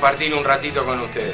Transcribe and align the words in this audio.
compartir 0.00 0.32
un 0.32 0.42
ratito 0.42 0.82
con 0.82 0.98
ustedes. 1.00 1.29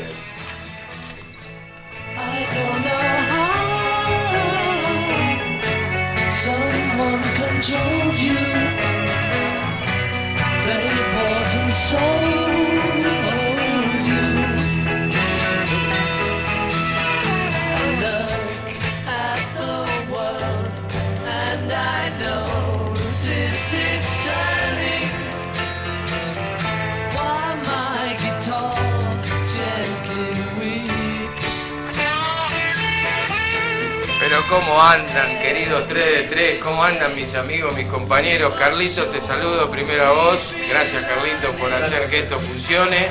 Cómo 34.44 34.80
andan, 34.80 35.38
queridos 35.40 35.88
3 35.88 36.04
de 36.04 36.22
3, 36.24 36.62
cómo 36.62 36.84
andan 36.84 37.16
mis 37.16 37.34
amigos, 37.34 37.74
mis 37.74 37.86
compañeros. 37.86 38.54
Carlito, 38.54 39.06
te 39.06 39.20
saludo 39.20 39.68
primero 39.70 40.06
a 40.06 40.12
vos. 40.12 40.54
Gracias 40.68 41.04
Carlito 41.04 41.52
por 41.58 41.72
hacer 41.72 42.08
que 42.08 42.20
esto 42.20 42.38
funcione. 42.38 43.08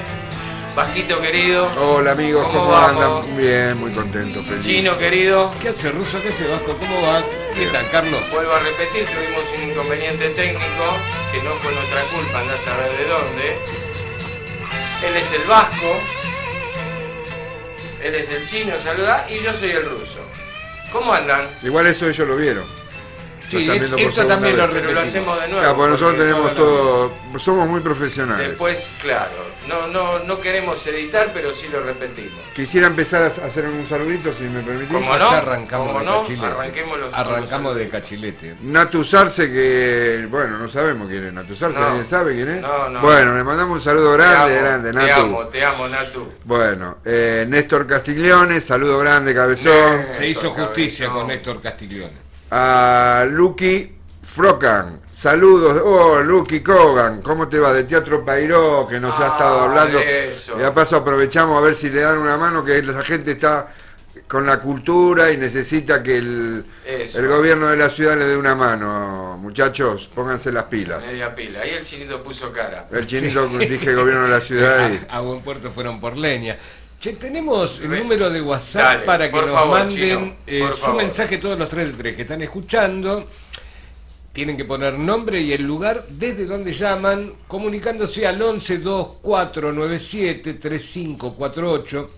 Vasquito 0.75 1.19
querido. 1.21 1.69
Hola 1.77 2.13
amigos, 2.13 2.45
¿Cómo 2.45 2.59
¿cómo, 2.59 2.77
andan? 2.77 3.37
Bien, 3.37 3.77
muy 3.77 3.91
contento, 3.91 4.43
feliz. 4.43 4.65
Chino 4.65 4.97
querido. 4.97 5.51
¿Qué 5.61 5.69
hace 5.69 5.91
Ruso? 5.91 6.21
¿Qué 6.21 6.29
hace 6.29 6.47
Vasco? 6.47 6.77
¿Cómo 6.77 7.01
va? 7.01 7.23
¿Qué 7.53 7.67
tal, 7.67 7.89
Carlos? 7.89 8.21
Vuelvo 8.31 8.53
a 8.53 8.59
repetir, 8.59 9.05
tuvimos 9.05 9.45
un 9.57 9.71
inconveniente 9.71 10.29
técnico 10.29 10.97
que 11.33 11.41
no 11.43 11.51
fue 11.55 11.73
nuestra 11.73 12.03
culpa, 12.13 12.39
andá 12.39 12.53
a 12.53 12.57
saber 12.57 12.97
de 12.97 13.05
dónde. 13.05 13.55
Él 15.05 15.17
es 15.17 15.31
el 15.33 15.43
vasco, 15.43 15.99
él 18.01 18.15
es 18.15 18.29
el 18.29 18.47
chino, 18.47 18.79
saluda, 18.79 19.25
y 19.29 19.39
yo 19.43 19.53
soy 19.53 19.71
el 19.71 19.85
ruso. 19.85 20.19
¿Cómo 20.95 21.13
andan? 21.13 21.49
Igual 21.61 21.87
eso 21.87 22.07
ellos 22.07 22.25
lo 22.25 22.37
vieron. 22.37 22.63
Sí, 23.49 23.69
es- 23.69 23.83
por 23.83 23.99
esto 23.99 24.25
también 24.25 24.57
lo. 24.57 24.69
Pero 24.69 24.99
hacemos 24.99 25.39
de 25.39 25.47
nuevo. 25.47 25.61
Claro, 25.61 25.75
porque 25.77 25.91
nosotros 25.91 26.17
tenemos 26.17 26.55
todo, 26.55 27.13
somos 27.37 27.67
muy 27.67 27.79
profesionales. 27.81 28.49
Después, 28.49 28.93
claro, 29.01 29.31
no, 29.67 29.87
no, 29.87 30.19
no 30.19 30.39
queremos 30.41 30.85
editar, 30.87 31.31
pero 31.33 31.53
sí 31.53 31.67
lo 31.71 31.81
repetimos. 31.81 32.39
Quisiera 32.55 32.87
empezar 32.87 33.23
a 33.23 33.27
hacer 33.27 33.65
un 33.65 33.85
saludito, 33.87 34.31
si 34.33 34.43
me 34.45 34.61
permitís. 34.61 34.93
¿Cómo 34.93 35.13
no? 35.17 35.31
Ya 35.31 35.37
arrancamos 35.37 35.87
¿Cómo 35.87 35.99
de 35.99 36.05
no? 36.05 36.21
cachilete. 36.21 36.45
Arranquemos 36.47 36.99
los- 36.99 37.13
Arrancamos 37.13 37.71
los 37.73 37.75
de 37.79 37.89
cachilete. 37.89 38.55
Natusarse, 38.61 39.51
que, 39.51 40.27
bueno, 40.29 40.57
no 40.57 40.67
sabemos 40.67 41.07
quién 41.07 41.25
es 41.25 41.33
Natusarse, 41.33 41.79
No. 41.79 41.85
¿alguien 41.85 42.05
sabe 42.05 42.35
quién 42.35 42.49
es? 42.49 42.61
No, 42.61 42.89
no. 42.89 43.01
Bueno, 43.01 43.35
le 43.35 43.43
mandamos 43.43 43.77
un 43.77 43.83
saludo 43.83 44.11
Te 44.11 44.17
grande, 44.23 44.53
amo, 44.57 44.65
grande, 44.65 44.91
Te 44.91 44.95
Natu. 44.97 45.21
amo, 45.21 45.47
te 45.47 45.65
amo, 45.65 45.87
Natu. 45.87 46.31
Bueno, 46.43 46.97
eh, 47.05 47.45
Néstor 47.47 47.85
Castiglione, 47.87 48.59
saludo 48.61 48.97
grande, 48.99 49.33
cabezón. 49.33 49.97
Néstor 49.97 50.15
Se 50.15 50.27
hizo 50.27 50.51
justicia 50.51 51.05
Cabezón. 51.07 51.21
con 51.21 51.27
Néstor 51.35 51.61
Castiglione. 51.61 52.24
A 52.57 53.25
Lucky 53.29 53.91
Frocan, 54.23 55.01
saludos. 55.11 55.81
Oh, 55.83 56.21
Lucky 56.21 56.61
Cogan, 56.61 57.21
¿cómo 57.21 57.49
te 57.49 57.59
va? 57.59 57.73
De 57.73 57.83
Teatro 57.83 58.23
Pairó, 58.23 58.87
que 58.89 58.97
nos 58.97 59.13
ha 59.19 59.25
Ah, 59.25 59.31
estado 59.33 59.59
hablando. 59.59 59.99
eso. 59.99 60.57
Y 60.57 60.63
a 60.63 60.73
paso 60.73 60.95
aprovechamos 60.95 61.57
a 61.57 61.65
ver 61.65 61.75
si 61.75 61.89
le 61.89 61.99
dan 61.99 62.17
una 62.17 62.37
mano, 62.37 62.63
que 62.63 62.81
la 62.81 63.03
gente 63.03 63.31
está 63.31 63.73
con 64.29 64.45
la 64.45 64.61
cultura 64.61 65.31
y 65.33 65.37
necesita 65.37 66.01
que 66.01 66.17
el 66.17 66.65
gobierno 67.27 67.67
de 67.67 67.75
la 67.75 67.89
ciudad 67.89 68.17
le 68.17 68.23
dé 68.25 68.37
una 68.37 68.55
mano. 68.55 69.37
Muchachos, 69.37 70.09
pónganse 70.15 70.49
las 70.51 70.63
pilas. 70.63 71.05
Media 71.05 71.35
pila. 71.35 71.59
Ahí 71.59 71.71
el 71.71 71.83
chinito 71.83 72.23
puso 72.23 72.53
cara. 72.53 72.87
El 72.89 73.05
chinito, 73.05 73.47
dije 73.49 73.93
gobierno 73.93 74.23
de 74.23 74.29
la 74.29 74.39
ciudad 74.39 74.89
y... 74.91 75.05
A, 75.09 75.17
a 75.17 75.19
Buen 75.19 75.41
Puerto 75.41 75.69
fueron 75.71 75.99
por 75.99 76.15
leña. 76.17 76.57
Che, 77.05 77.13
tenemos 77.13 77.79
el 77.81 77.91
número 77.91 78.31
de 78.31 78.41
WhatsApp 78.41 78.81
Dale, 78.81 79.05
para 79.05 79.29
que 79.29 79.39
nos 79.39 79.51
favor, 79.51 79.77
manden 79.77 79.95
Chino, 79.99 80.33
eh, 80.47 80.67
su 80.71 80.77
favor. 80.77 81.03
mensaje 81.03 81.37
todos 81.37 81.59
los 81.59 81.69
3 81.69 81.91
de 81.91 81.93
3 82.01 82.15
que 82.15 82.23
están 82.23 82.41
escuchando. 82.41 83.27
Tienen 84.33 84.57
que 84.57 84.65
poner 84.65 84.97
nombre 84.97 85.39
y 85.39 85.53
el 85.53 85.61
lugar 85.61 86.07
desde 86.09 86.47
donde 86.47 86.73
llaman, 86.73 87.33
comunicándose 87.47 88.25
al 88.25 88.41
11 88.41 88.79
2497 88.79 90.55
3548 90.55 92.09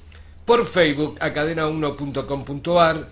por 0.46 0.66
Facebook 0.66 1.18
a 1.20 1.34
cadena1.com.ar, 1.34 3.10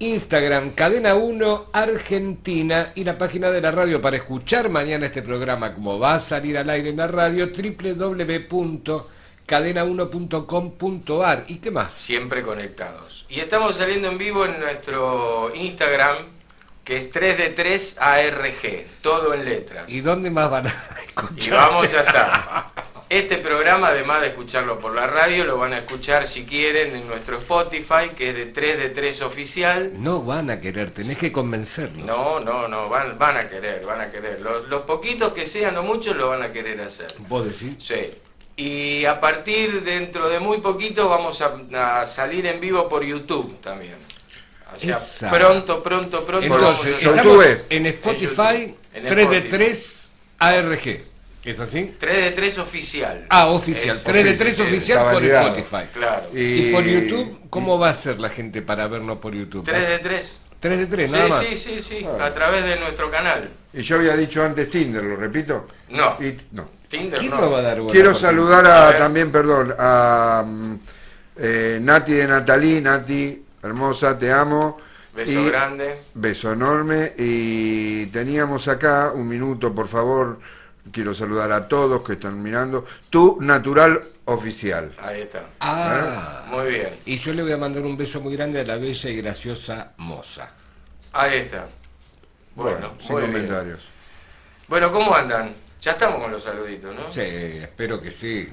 Instagram 0.00 0.70
cadena 0.70 1.14
1 1.14 1.66
Argentina 1.74 2.90
y 2.96 3.04
la 3.04 3.16
página 3.16 3.52
de 3.52 3.60
la 3.60 3.70
radio 3.70 4.02
para 4.02 4.16
escuchar 4.16 4.68
mañana 4.68 5.06
este 5.06 5.22
programa 5.22 5.74
como 5.74 6.00
va 6.00 6.14
a 6.14 6.18
salir 6.18 6.58
al 6.58 6.68
aire 6.68 6.90
en 6.90 6.96
la 6.96 7.06
radio 7.06 7.52
www.cadena1.com.ar 9.48 11.44
y 11.48 11.56
qué 11.56 11.70
más. 11.70 11.94
Siempre 11.94 12.42
conectados. 12.42 13.24
Y 13.28 13.40
estamos 13.40 13.76
saliendo 13.76 14.08
en 14.08 14.18
vivo 14.18 14.44
en 14.44 14.60
nuestro 14.60 15.50
Instagram, 15.54 16.16
que 16.84 16.98
es 16.98 17.10
3 17.10 17.38
de 17.38 17.48
3 17.50 17.96
ARG, 18.00 18.86
todo 19.00 19.34
en 19.34 19.44
letras. 19.44 19.90
¿Y 19.90 20.00
dónde 20.00 20.30
más 20.30 20.50
van 20.50 20.68
a 20.68 20.74
escuchar? 21.04 21.46
Y 21.46 21.50
vamos 21.50 21.94
a 21.94 22.00
estar. 22.00 22.68
Este 23.10 23.38
programa, 23.38 23.86
además 23.88 24.20
de 24.20 24.26
escucharlo 24.26 24.78
por 24.78 24.94
la 24.94 25.06
radio, 25.06 25.46
lo 25.46 25.56
van 25.56 25.72
a 25.72 25.78
escuchar 25.78 26.26
si 26.26 26.44
quieren 26.44 26.94
en 26.94 27.08
nuestro 27.08 27.38
Spotify, 27.38 28.10
que 28.14 28.28
es 28.28 28.36
de 28.36 28.44
3 28.44 28.78
de 28.78 28.90
3 28.90 29.22
oficial. 29.22 29.92
No 29.94 30.22
van 30.22 30.50
a 30.50 30.60
querer, 30.60 30.90
tenés 30.90 31.16
que 31.16 31.32
convencerlos. 31.32 32.04
No, 32.04 32.38
no, 32.38 32.68
no, 32.68 32.90
van, 32.90 33.18
van 33.18 33.38
a 33.38 33.48
querer, 33.48 33.86
van 33.86 34.02
a 34.02 34.10
querer. 34.10 34.42
Los, 34.42 34.68
los 34.68 34.82
poquitos 34.82 35.32
que 35.32 35.46
sean 35.46 35.78
o 35.78 35.82
muchos 35.82 36.14
lo 36.18 36.28
van 36.28 36.42
a 36.42 36.52
querer 36.52 36.82
hacer. 36.82 37.06
¿Vos 37.26 37.46
decís? 37.46 37.82
Sí. 37.82 38.12
Y 38.58 39.04
a 39.04 39.20
partir 39.20 39.82
dentro 39.84 40.28
de 40.28 40.40
muy 40.40 40.58
poquito 40.60 41.08
vamos 41.08 41.40
a, 41.40 42.00
a 42.02 42.06
salir 42.06 42.44
en 42.44 42.60
vivo 42.60 42.88
por 42.88 43.04
YouTube 43.04 43.60
también. 43.60 43.94
O 44.74 44.76
sea, 44.76 44.96
Esa. 44.96 45.30
pronto, 45.30 45.80
pronto, 45.80 46.24
pronto. 46.26 46.44
Entonces, 46.44 46.66
vamos 46.72 46.84
a- 46.84 46.88
estamos 47.20 47.24
YouTube. 47.24 47.60
en 47.70 47.86
Spotify 47.86 48.74
En 48.94 49.06
3 49.06 49.30
de 49.30 49.36
Spotify. 49.38 49.48
3 49.56 50.08
ARG. 50.40 51.00
¿Es 51.44 51.60
así? 51.60 51.94
3 52.00 52.16
de 52.24 52.30
3 52.32 52.58
oficial. 52.58 53.26
Ah, 53.30 53.46
oficial. 53.46 53.96
Es 53.96 54.02
3 54.04 54.24
de 54.24 54.34
3 54.36 54.60
oficial. 54.60 55.04
por 55.04 55.14
validado. 55.14 55.48
Spotify. 55.56 55.88
Claro. 55.94 56.22
Y 56.34 56.72
por 56.72 56.82
YouTube, 56.84 57.38
¿cómo 57.48 57.78
va 57.78 57.90
a 57.90 57.94
ser 57.94 58.18
la 58.18 58.28
gente 58.28 58.60
para 58.60 58.88
vernos 58.88 59.18
por 59.18 59.34
YouTube? 59.34 59.64
3 59.64 59.88
de 59.88 59.98
3. 60.00 60.38
3 60.58 60.78
de 60.78 60.86
3, 60.86 61.08
Sí, 61.10 61.16
nada 61.16 61.28
más. 61.28 61.44
sí, 61.46 61.56
sí, 61.56 61.80
sí. 61.80 62.04
Ah. 62.20 62.24
A 62.26 62.34
través 62.34 62.64
de 62.64 62.74
nuestro 62.80 63.08
canal. 63.08 63.48
Y 63.72 63.82
yo 63.82 63.94
había 63.96 64.16
dicho 64.16 64.42
antes 64.44 64.68
Tinder, 64.68 65.04
¿lo 65.04 65.14
repito? 65.14 65.66
No. 65.90 66.16
Y, 66.20 66.36
no. 66.50 66.68
Tinder 66.88 67.18
¿Quién 67.18 67.30
no. 67.32 67.40
no 67.42 67.50
va 67.50 67.58
a 67.58 67.62
dar 67.62 67.80
Quiero 67.90 68.14
saludar 68.14 68.66
A 68.66 68.96
también, 68.96 69.30
perdón, 69.30 69.74
a 69.78 70.44
mm, 70.46 70.74
eh, 71.36 71.78
Nati 71.82 72.12
de 72.14 72.26
Natalí, 72.26 72.80
Nati, 72.80 73.44
hermosa, 73.62 74.16
te 74.18 74.32
amo. 74.32 74.78
Beso 75.14 75.32
Y- 75.40 75.48
grande. 75.50 76.00
Beso 76.14 76.52
enorme. 76.52 77.12
Y 77.18 78.06
teníamos 78.06 78.68
acá, 78.68 79.12
un 79.14 79.28
minuto, 79.28 79.74
por 79.74 79.88
favor, 79.88 80.38
quiero 80.92 81.12
saludar 81.12 81.52
a 81.52 81.68
todos 81.68 82.02
que 82.02 82.14
están 82.14 82.42
mirando. 82.42 82.86
Tu 83.10 83.36
natural 83.40 84.02
oficial. 84.26 84.92
Ahí 84.98 85.22
está. 85.22 85.42
Ah. 85.60 86.44
Muy 86.50 86.70
bien. 86.70 86.90
Y 87.04 87.16
yo 87.18 87.32
le 87.34 87.42
voy 87.42 87.52
a 87.52 87.56
mandar 87.56 87.82
un 87.82 87.96
beso 87.96 88.20
muy 88.20 88.34
grande 88.36 88.60
a 88.60 88.64
la 88.64 88.76
bella 88.76 89.10
y 89.10 89.16
graciosa 89.16 89.92
moza. 89.98 90.50
Ahí 91.12 91.38
está. 91.40 91.66
Bueno, 92.54 92.78
Bueno, 92.78 92.94
sin 93.00 93.12
muy 93.12 93.22
bien. 93.22 93.32
comentarios. 93.32 93.80
Bueno, 94.68 94.90
¿cómo 94.90 95.14
andan? 95.14 95.54
Ya 95.80 95.92
estamos 95.92 96.20
con 96.22 96.32
los 96.32 96.42
saluditos, 96.42 96.94
¿no? 96.94 97.10
Sí, 97.12 97.20
espero 97.20 98.00
que 98.00 98.10
sí. 98.10 98.48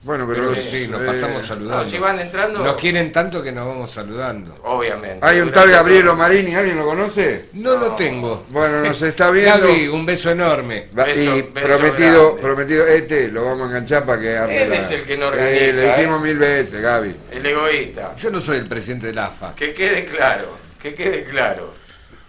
Bueno, 0.00 0.28
pero, 0.28 0.50
Pero 0.50 0.62
sí, 0.62 0.86
nos 0.86 1.02
eh, 1.02 1.06
pasamos 1.06 1.44
saludando. 1.44 1.82
No, 1.82 1.90
si 1.90 1.98
van 1.98 2.20
entrando. 2.20 2.60
Nos 2.62 2.76
quieren 2.76 3.10
tanto 3.10 3.42
que 3.42 3.50
nos 3.50 3.66
vamos 3.66 3.90
saludando. 3.90 4.56
Obviamente. 4.62 5.18
Hay 5.26 5.40
un 5.40 5.50
tal 5.50 5.68
Gabrielo 5.72 6.10
todo- 6.10 6.18
Marini, 6.18 6.54
¿alguien 6.54 6.78
lo 6.78 6.84
conoce? 6.84 7.46
No, 7.54 7.74
lo 7.76 7.96
tengo. 7.96 8.46
Bueno, 8.48 8.80
nos 8.80 9.02
está 9.02 9.28
viendo. 9.32 9.66
Gaby, 9.66 9.88
un 9.88 10.06
beso 10.06 10.30
enorme. 10.30 10.88
Va- 10.96 11.04
Beso- 11.04 11.36
y 11.36 11.42
beso 11.42 11.66
prometido, 11.66 12.24
grande. 12.26 12.42
prometido, 12.42 12.86
este 12.86 13.28
lo 13.32 13.44
vamos 13.46 13.62
a 13.62 13.66
enganchar 13.70 14.06
para 14.06 14.22
que 14.22 14.36
arme 14.38 14.62
Él 14.62 14.70
la- 14.70 14.76
es 14.78 14.90
el 14.92 15.02
que 15.04 15.16
no 15.16 15.24
Eh, 15.24 15.28
organiza, 15.30 15.80
le 15.80 15.96
dijimos 15.96 16.20
¿eh? 16.20 16.22
mil 16.28 16.38
veces, 16.38 16.80
Gaby. 16.80 17.16
El 17.32 17.46
egoísta. 17.46 18.14
Yo 18.14 18.30
no 18.30 18.40
soy 18.40 18.58
el 18.58 18.66
presidente 18.66 19.08
del 19.08 19.18
AFA. 19.18 19.52
Que 19.56 19.74
quede 19.74 20.04
claro, 20.04 20.56
que 20.80 20.94
quede 20.94 21.24
claro. 21.24 21.74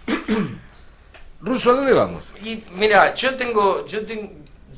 Ruso, 1.42 1.70
¿a 1.70 1.74
dónde 1.74 1.92
vamos? 1.92 2.24
Y 2.44 2.64
mira, 2.74 3.14
yo 3.14 3.34
tengo, 3.36 3.86
yo 3.86 4.04
tengo 4.04 4.30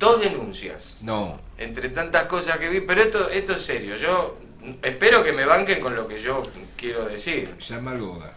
dos 0.02 0.20
denuncias, 0.20 0.96
No. 1.00 1.40
entre 1.58 1.88
tantas 1.90 2.26
cosas 2.26 2.58
que 2.58 2.68
vi, 2.68 2.80
pero 2.80 3.00
esto, 3.02 3.30
esto 3.30 3.52
es 3.52 3.62
serio. 3.62 3.94
Yo 3.96 4.36
espero 4.82 5.22
que 5.22 5.32
me 5.32 5.44
banquen 5.46 5.80
con 5.80 5.94
lo 5.94 6.08
que 6.08 6.18
yo 6.20 6.42
quiero 6.76 7.04
decir. 7.04 7.56
Llama 7.58 7.92
al. 7.92 8.32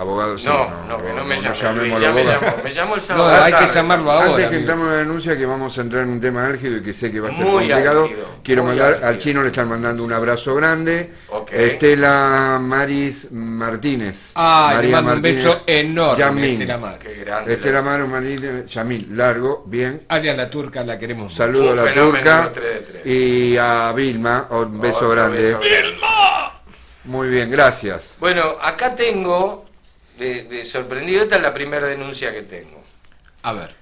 Abogado, 0.00 0.38
sí, 0.38 0.46
no, 0.48 0.66
no, 0.88 0.96
que 0.96 1.12
no 1.12 1.24
me 1.26 1.38
llame 1.38 1.50
Luis, 1.50 1.60
llamémoslo 1.60 2.00
ya 2.00 2.12
me 2.12 2.24
llamó, 2.24 2.56
me 2.64 2.70
llamó 2.70 2.94
el 2.94 3.00
No, 3.00 3.04
sábado. 3.06 3.42
hay 3.44 3.52
que 3.52 3.72
llamarlo 3.74 4.10
ahora. 4.10 4.26
Antes 4.30 4.48
que 4.48 4.56
entramos 4.56 4.86
en 4.86 4.90
la 4.92 4.96
denuncia, 4.96 5.36
que 5.36 5.44
vamos 5.44 5.76
a 5.76 5.80
entrar 5.82 6.02
en 6.04 6.08
un 6.08 6.20
tema 6.22 6.46
álgido 6.46 6.76
y 6.78 6.82
que 6.82 6.92
sé 6.94 7.12
que 7.12 7.20
va 7.20 7.28
a 7.28 7.32
ser 7.32 7.44
Muy 7.44 7.68
complicado, 7.68 8.04
álgido, 8.04 8.26
quiero 8.42 8.62
muy 8.62 8.70
mandar, 8.70 8.88
álgido. 8.94 9.08
al 9.08 9.18
chino 9.18 9.42
le 9.42 9.48
están 9.48 9.68
mandando 9.68 10.02
un 10.02 10.12
abrazo 10.14 10.54
grande. 10.54 11.12
Ok. 11.28 11.52
Estela 11.52 12.58
Maris 12.62 13.30
Martínez. 13.30 14.32
Ah, 14.36 14.68
le 14.70 14.74
María 14.76 14.96
mando 15.02 15.14
un 15.16 15.22
beso 15.22 15.62
enorme. 15.66 16.18
Yamín. 16.18 16.44
Estela 16.52 16.78
Maris. 16.78 16.98
Qué 17.14 17.24
grande. 17.24 17.52
Estela 17.52 17.82
Maris 17.82 18.08
Martínez, 18.08 18.66
Yamil, 18.70 19.08
largo, 19.16 19.62
bien. 19.66 20.00
Alias 20.08 20.36
la 20.36 20.48
turca, 20.48 20.82
la 20.82 20.98
queremos. 20.98 21.24
mucho. 21.24 21.36
Saludo 21.36 21.72
Un 21.72 21.78
a 21.78 21.82
la 21.82 21.92
turca 21.94 22.52
y 23.04 23.54
a 23.58 23.92
Vilma, 23.92 24.46
un 24.48 24.80
beso 24.80 24.96
Otro 24.96 25.10
grande. 25.10 25.42
beso 25.42 25.58
grande. 25.60 25.98
Muy 27.04 27.28
bien, 27.28 27.50
gracias. 27.50 28.14
Bueno, 28.18 28.56
acá 28.62 28.94
tengo, 28.94 29.66
de, 30.20 30.44
de 30.44 30.64
sorprendido, 30.64 31.22
esta 31.22 31.36
es 31.36 31.42
la 31.42 31.52
primera 31.52 31.86
denuncia 31.86 32.32
que 32.32 32.42
tengo. 32.42 32.80
A 33.42 33.52
ver. 33.54 33.74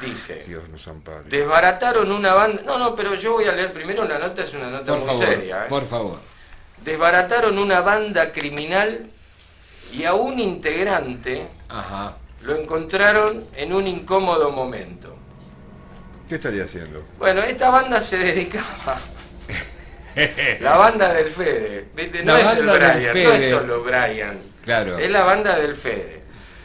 Dice, 0.00 0.44
Dios 0.46 0.68
nos 0.68 0.86
ampare. 0.88 1.24
desbarataron 1.28 2.10
una 2.12 2.34
banda... 2.34 2.62
No, 2.64 2.78
no, 2.78 2.94
pero 2.94 3.14
yo 3.14 3.32
voy 3.34 3.44
a 3.44 3.52
leer 3.52 3.72
primero 3.72 4.04
la 4.04 4.18
nota, 4.18 4.42
es 4.42 4.52
una 4.54 4.68
nota 4.70 4.86
Por 4.92 4.98
muy 4.98 5.06
favor. 5.08 5.24
seria. 5.24 5.64
¿eh? 5.64 5.68
Por 5.68 5.86
favor. 5.86 6.18
Desbarataron 6.82 7.58
una 7.58 7.80
banda 7.80 8.30
criminal 8.32 9.06
y 9.94 10.04
a 10.04 10.12
un 10.14 10.38
integrante 10.38 11.46
Ajá. 11.68 12.16
lo 12.42 12.56
encontraron 12.60 13.46
en 13.54 13.72
un 13.72 13.86
incómodo 13.86 14.50
momento. 14.50 15.16
¿Qué 16.28 16.34
estaría 16.34 16.64
haciendo? 16.64 17.02
Bueno, 17.18 17.40
esta 17.42 17.70
banda 17.70 18.00
se 18.00 18.18
dedicaba... 18.18 18.98
La 20.60 20.76
banda 20.76 21.12
del 21.12 21.28
Fede, 21.28 21.84
¿viste? 21.94 22.24
No 22.24 22.34
La 22.34 22.40
es 22.40 22.56
el 22.56 22.64
Brian, 22.66 23.22
no 23.24 23.32
es 23.32 23.48
solo 23.50 23.82
Brian. 23.82 24.38
Claro. 24.64 24.98
Es 24.98 25.10
la 25.10 25.22
banda 25.22 25.56
del 25.58 25.74
Fede. 25.76 26.22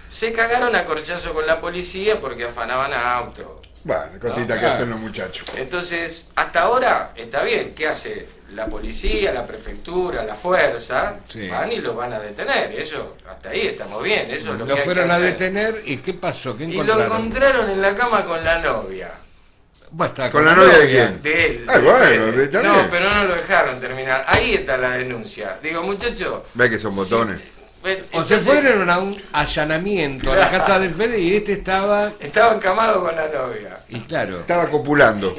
Se 0.09 0.33
cagaron 0.33 0.75
a 0.75 0.83
corchazo 0.85 1.33
con 1.33 1.45
la 1.45 1.59
policía 1.61 2.19
porque 2.19 2.45
afanaban 2.45 2.93
a 2.93 3.13
auto. 3.17 3.61
Bueno, 3.83 4.03
cosita 4.19 4.55
No, 4.55 4.61
que 4.61 4.67
hacen 4.67 4.89
los 4.89 4.99
muchachos. 4.99 5.47
Entonces, 5.57 6.29
hasta 6.35 6.61
ahora 6.61 7.11
está 7.15 7.43
bien. 7.43 7.73
¿Qué 7.75 7.87
hace 7.87 8.27
la 8.53 8.67
policía, 8.67 9.31
la 9.31 9.45
prefectura, 9.45 10.23
la 10.23 10.35
fuerza? 10.35 11.15
Sí. 11.27 11.47
Van 11.47 11.71
y 11.71 11.77
lo 11.77 11.95
van 11.95 12.13
a 12.13 12.19
detener. 12.19 12.71
Eso, 12.73 13.17
hasta 13.27 13.49
ahí 13.49 13.67
estamos 13.67 14.03
bien. 14.03 14.29
Eso 14.29 14.53
es 14.53 14.59
lo, 14.59 14.65
Lo 14.65 14.75
que 14.75 14.81
hay 14.81 14.85
fueron 14.85 15.07
que 15.07 15.11
a 15.11 15.15
hacer. 15.15 15.31
detener 15.31 15.81
y 15.85 15.97
¿qué 15.97 16.13
pasó? 16.13 16.55
¿Qué 16.57 16.65
Y 16.65 16.83
lo 16.83 17.03
encontraron 17.05 17.69
en 17.71 17.81
la 17.81 17.95
cama 17.95 18.23
con 18.25 18.43
la 18.43 18.59
novia. 18.59 19.11
¿Con 20.31 20.45
la 20.45 20.55
novia 20.55 20.77
de 20.79 20.87
quién? 20.89 21.21
De 21.21 21.45
él. 21.45 21.65
Ah, 21.67 21.79
bueno, 21.79 22.31
No, 22.63 22.89
pero 22.89 23.09
no 23.09 23.25
lo 23.25 23.35
dejaron 23.35 23.79
terminar. 23.79 24.23
Ahí 24.27 24.53
está 24.53 24.77
la 24.77 24.91
denuncia. 24.91 25.57
Digo, 25.61 25.83
muchacho. 25.83 26.45
Ve 26.53 26.69
que 26.69 26.77
son 26.77 26.95
botones. 26.95 27.39
sí, 27.83 27.91
O 28.13 28.23
se 28.23 28.39
fueron 28.39 28.89
a 28.89 28.99
un 28.99 29.21
allanamiento 29.33 30.31
a 30.31 30.37
la 30.37 30.49
casa 30.49 30.79
del 30.79 30.93
Fede 30.93 31.19
y 31.19 31.35
este 31.35 31.53
estaba. 31.53 32.13
Estaba 32.19 32.55
encamado 32.55 33.03
con 33.03 33.15
la 33.15 33.27
novia. 33.27 33.79
Y 33.89 33.99
claro, 34.01 34.39
Estaba 34.39 34.67
copulando. 34.69 35.35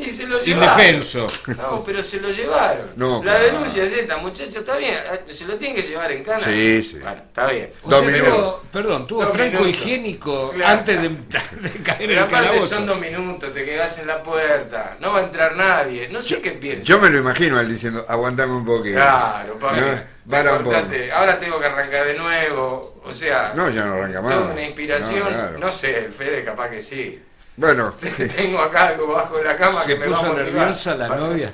Y 0.00 0.10
se 0.10 0.26
lo 0.26 0.38
llevaron. 0.38 0.74
indefenso. 0.80 1.26
No, 1.56 1.82
pero 1.84 2.02
se 2.02 2.20
lo 2.20 2.30
llevaron. 2.30 2.92
No, 2.96 3.16
la 3.22 3.32
claro. 3.32 3.44
denuncia 3.44 3.84
es 3.84 3.92
esta, 3.92 4.16
muchacho, 4.18 4.60
está 4.60 4.76
bien. 4.76 4.98
Se 5.28 5.44
lo 5.46 5.56
tienen 5.56 5.76
que 5.76 5.88
llevar 5.88 6.10
en 6.12 6.22
cana. 6.24 6.44
Sí, 6.44 6.82
sí. 6.82 6.98
Bueno, 6.98 7.22
está 7.26 7.46
bien. 7.50 7.70
O 7.82 7.90
Dos 7.90 8.00
sea, 8.00 8.08
minutos. 8.10 8.34
tuvo- 8.36 8.62
perdón, 8.72 9.06
tuvo 9.06 9.24
Dos 9.24 9.32
franco 9.32 9.60
minutos. 9.60 9.68
higiénico 9.82 10.50
Claro. 10.52 10.78
antes 10.78 11.02
de, 11.02 11.08
de 11.08 11.82
caer 11.82 12.02
en 12.02 12.08
Pero 12.08 12.12
el 12.12 12.18
aparte 12.18 12.46
calabozo. 12.48 12.74
son 12.74 12.86
dos 12.86 12.98
minutos, 13.00 13.52
te 13.54 13.64
quedás 13.64 13.98
en 13.98 14.06
la 14.06 14.22
puerta, 14.22 14.96
no 15.00 15.12
va 15.12 15.18
a 15.20 15.22
entrar 15.24 15.56
nadie. 15.56 16.08
No 16.08 16.20
sé 16.22 16.40
qué 16.40 16.52
piensas. 16.52 16.86
Yo 16.86 16.98
me 16.98 17.10
lo 17.10 17.18
imagino 17.18 17.58
él 17.60 17.68
diciendo, 17.68 18.04
aguantame 18.08 18.52
un 18.54 18.64
poquito. 18.64 18.96
Claro, 18.96 19.58
papi. 19.58 19.80
No, 19.80 19.86
para 20.30 20.52
un 20.52 20.58
poco. 20.64 20.70
cortate, 20.72 21.10
Ahora 21.10 21.38
tengo 21.38 21.58
que 21.58 21.66
arrancar 21.66 22.06
de 22.06 22.14
nuevo. 22.14 23.00
O 23.04 23.12
sea, 23.12 23.52
No, 23.54 23.70
ya 23.70 23.86
no 23.86 23.94
arranca 23.94 24.20
más. 24.20 24.34
una 24.52 24.62
inspiración. 24.62 25.32
No, 25.54 25.58
No, 25.58 25.72
sé, 25.72 25.98
el 26.04 26.12
Fede 26.12 26.44
capaz 26.44 26.68
que 26.68 26.80
sí. 26.82 27.22
Bueno, 27.58 27.92
tengo 28.36 28.60
acá 28.60 28.86
algo 28.88 29.08
bajo 29.08 29.42
la 29.42 29.56
cama 29.56 29.84
que 29.84 29.96
me 29.96 30.06
va 30.06 30.16
a 30.16 30.20
puso 30.20 30.34
nerviosa 30.34 30.94
la 30.94 31.08
Bueno, 31.08 31.26
novia. 31.30 31.52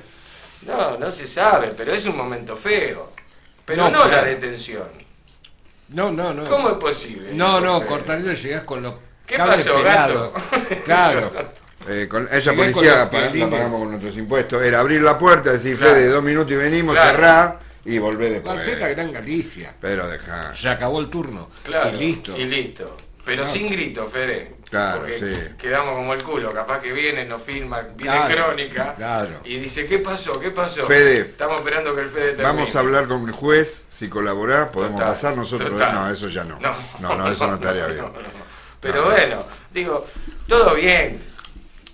No, 0.67 0.99
no 0.99 1.11
se 1.11 1.27
sabe, 1.27 1.73
pero 1.75 1.93
es 1.95 2.05
un 2.05 2.17
momento 2.17 2.55
feo. 2.55 3.11
Pero 3.65 3.85
No, 3.85 4.05
no, 4.05 4.09
la 4.09 4.23
detención. 4.23 4.87
No, 5.89 6.13
no, 6.13 6.35
no. 6.35 6.45
¿Cómo 6.45 6.69
es 6.71 6.77
posible? 6.77 7.33
No, 7.33 7.59
no, 7.59 7.87
cortadito 7.87 8.35
llegás 8.35 8.65
con 8.65 8.83
los 8.83 8.95
¿Qué 9.27 9.39
pasó, 9.39 9.77
pelados. 9.77 10.33
gato? 10.35 10.45
Claro. 10.85 11.33
eh, 11.89 12.07
con 12.07 12.29
esa 12.31 12.53
Llegué 12.53 12.73
con 12.73 12.73
policía 12.75 12.95
la 12.97 13.11
pagamos 13.51 13.81
con 13.81 13.91
nuestros 13.91 14.17
impuestos. 14.19 14.63
Era 14.63 14.81
abrir 14.81 15.01
la 15.01 15.17
puerta, 15.17 15.53
decir, 15.53 15.79
Claro. 15.79 15.95
Fede, 15.95 16.09
dos 16.09 16.23
minutos 16.23 16.53
y 16.53 16.57
venimos, 16.57 16.95
Claro. 16.95 17.11
cerrá 17.17 17.61
y 17.87 17.99
volvé 17.99 18.29
después. 18.29 18.57
Va 18.59 18.61
a 18.61 18.65
ser 18.65 18.79
la 18.79 18.89
Gran 18.89 19.11
Galicia. 19.11 19.75
Pero 19.81 20.07
dejá. 20.09 20.55
Se 20.55 20.69
acabó 20.69 21.01
el 21.01 21.09
turno. 21.09 21.49
Claro. 21.63 21.97
Y 21.97 21.99
listo. 21.99 22.37
Y 22.37 22.45
listo. 22.45 22.95
Pero 23.25 23.43
Claro. 23.45 23.59
sin 23.59 23.71
grito, 23.71 24.07
Fede. 24.07 24.57
Claro, 24.69 24.99
Porque 25.01 25.15
sí. 25.19 25.55
quedamos 25.59 25.95
como 25.95 26.13
el 26.15 26.23
culo. 26.23 26.53
Capaz 26.53 26.81
que 26.81 26.93
viene, 26.93 27.25
nos 27.25 27.43
filma, 27.43 27.81
viene 27.97 28.17
Claro, 28.27 28.47
crónica. 28.49 28.95
claro. 28.97 29.41
Y 29.45 29.59
dice, 29.59 29.87
¿qué 29.87 29.99
pasó? 30.01 30.39
¿Qué 30.39 30.51
pasó? 30.51 30.85
Fede. 30.87 31.21
Estamos 31.21 31.57
esperando 31.59 31.95
que 31.95 32.03
el 32.03 32.09
Fede 32.09 32.27
termine. 32.35 32.45
Vamos 32.45 32.77
a 32.77 32.81
hablar 32.81 33.07
con 33.09 33.27
el 33.27 33.33
juez, 33.33 33.85
si 33.89 34.09
colaborás, 34.09 34.69
podemos 34.69 34.99
Total, 34.99 35.13
pasar 35.15 35.37
nosotros. 35.37 35.71
total. 35.71 35.95
No, 35.95 36.11
eso 36.11 36.29
ya 36.29 36.45
no. 36.45 36.59
No, 36.61 36.75
no, 37.01 37.15
no, 37.17 37.31
eso 37.31 37.47
no 37.47 37.55
estaría 37.55 37.83
no, 37.89 37.89
bien. 37.89 38.01
no, 38.03 38.09
no. 38.11 38.45
Pero 38.81 39.05
bueno, 39.05 39.45
digo, 39.73 40.07
todo 40.47 40.75
bien. 40.75 41.23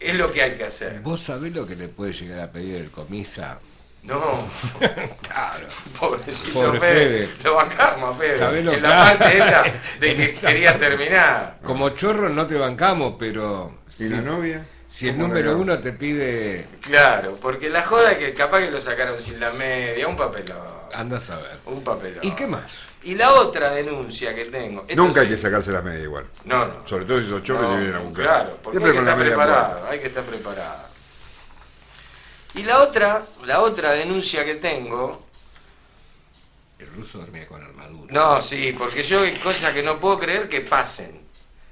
Es 0.01 0.15
lo 0.15 0.33
que 0.33 0.43
hay 0.43 0.55
que 0.57 0.65
hacer. 0.65 1.01
¿Vos 1.01 1.21
sabés 1.21 1.55
lo 1.55 1.67
que 1.67 1.77
le 1.77 1.87
puede 1.89 2.13
llegar 2.15 2.41
a 2.41 2.51
pedir 2.51 2.77
el 2.77 2.91
comisa? 2.91 3.59
No, 4.03 4.49
Claro. 5.23 5.67
pobrecito 5.99 6.61
Pobre 6.61 6.81
Fede. 6.81 7.27
Fede. 7.27 7.29
Lo 7.45 7.55
bancamos, 7.55 8.17
Fede. 8.17 8.39
¿Sabés 8.39 8.65
lo 8.65 8.73
en 8.73 8.77
que- 8.83 8.89
la 8.89 8.97
parte 9.05 9.39
esta 9.39 9.65
de 10.01 10.15
que 10.15 10.35
quería 10.35 10.79
terminar. 10.79 11.59
Como 11.63 11.91
chorro 11.91 12.29
no 12.29 12.47
te 12.47 12.55
bancamos, 12.57 13.15
pero 13.19 13.81
¿Y 13.89 13.93
si, 13.93 14.09
la 14.09 14.23
novia? 14.23 14.65
si 14.89 15.09
el 15.09 15.15
¿Cómo 15.17 15.29
número 15.29 15.57
uno 15.59 15.79
te 15.79 15.93
pide, 15.93 16.67
Claro, 16.81 17.37
porque 17.41 17.69
la 17.69 17.83
joda 17.83 18.13
es 18.13 18.19
que 18.19 18.33
capaz 18.35 18.61
que 18.61 18.71
lo 18.71 18.81
sacaron 18.81 19.21
sin 19.21 19.39
la 19.39 19.51
media, 19.51 20.09
un 20.09 20.17
papelón. 20.17 20.59
andas 20.95 21.29
a 21.31 21.37
ver. 21.37 21.59
Un 21.67 21.85
papelón. 21.85 22.21
¿Y 22.25 22.31
qué 22.33 22.47
más? 22.47 22.79
Y 23.03 23.15
la 23.15 23.33
otra 23.35 23.71
denuncia 23.71 24.35
que 24.35 24.47
tengo. 24.47 24.85
esto 24.89 25.03
Nunca 25.03 25.21
hay 25.21 25.27
sí. 25.27 25.33
que 25.35 25.39
sacarse 25.39 25.71
la 25.73 25.83
media 25.83 26.01
igual. 26.05 26.25
No, 26.45 26.67
no. 26.67 26.87
Sobre 26.87 27.05
todo 27.05 27.21
si 27.21 27.29
sos 27.29 27.43
chorro 27.43 27.63
No, 27.63 27.71
te 27.71 27.77
vienen 27.77 27.95
a 27.97 27.99
buscar. 28.01 28.25
Claro, 28.27 28.59
porque 28.63 28.79
Siempre 28.79 28.91
hay 28.99 29.05
que 29.05 29.11
estar 29.11 29.27
preparado, 29.27 29.89
hay 29.91 29.99
que 30.01 30.07
estar 30.09 30.25
preparado. 30.25 30.90
Y 32.55 32.63
la 32.63 32.83
otra, 32.83 33.25
la 33.45 33.61
otra 33.61 33.93
denuncia 33.93 34.45
que 34.45 34.57
tengo, 34.57 35.27
El 36.79 36.89
ruso 36.89 37.19
dormía 37.19 37.47
con 37.47 37.63
armadura. 37.63 38.13
no, 38.13 38.43
sí, 38.43 38.75
porque 38.77 39.03
yo 39.03 39.21
hay 39.23 39.37
cosas 39.37 39.73
que 39.73 39.83
no 39.83 40.01
puedo 40.01 40.19
creer 40.19 40.49
que 40.49 40.61
pasen. 40.61 41.21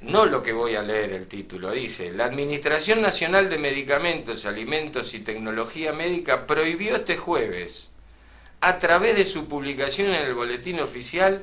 No 0.00 0.26
lo 0.26 0.44
que 0.44 0.52
voy 0.52 0.76
a 0.76 0.82
leer 0.82 1.12
el 1.12 1.26
título, 1.26 1.72
dice, 1.72 2.12
la 2.12 2.26
Administración 2.26 3.00
Nacional 3.02 3.50
de 3.50 3.58
Medicamentos, 3.58 4.46
Alimentos 4.46 5.12
y 5.14 5.20
Tecnología 5.20 5.92
Médica 5.92 6.46
prohibió 6.46 6.94
este 6.94 7.16
jueves, 7.16 7.90
a 8.60 8.78
través 8.78 9.16
de 9.16 9.24
su 9.24 9.48
publicación 9.48 10.10
en 10.10 10.22
el 10.22 10.34
Boletín 10.34 10.78
Oficial, 10.78 11.42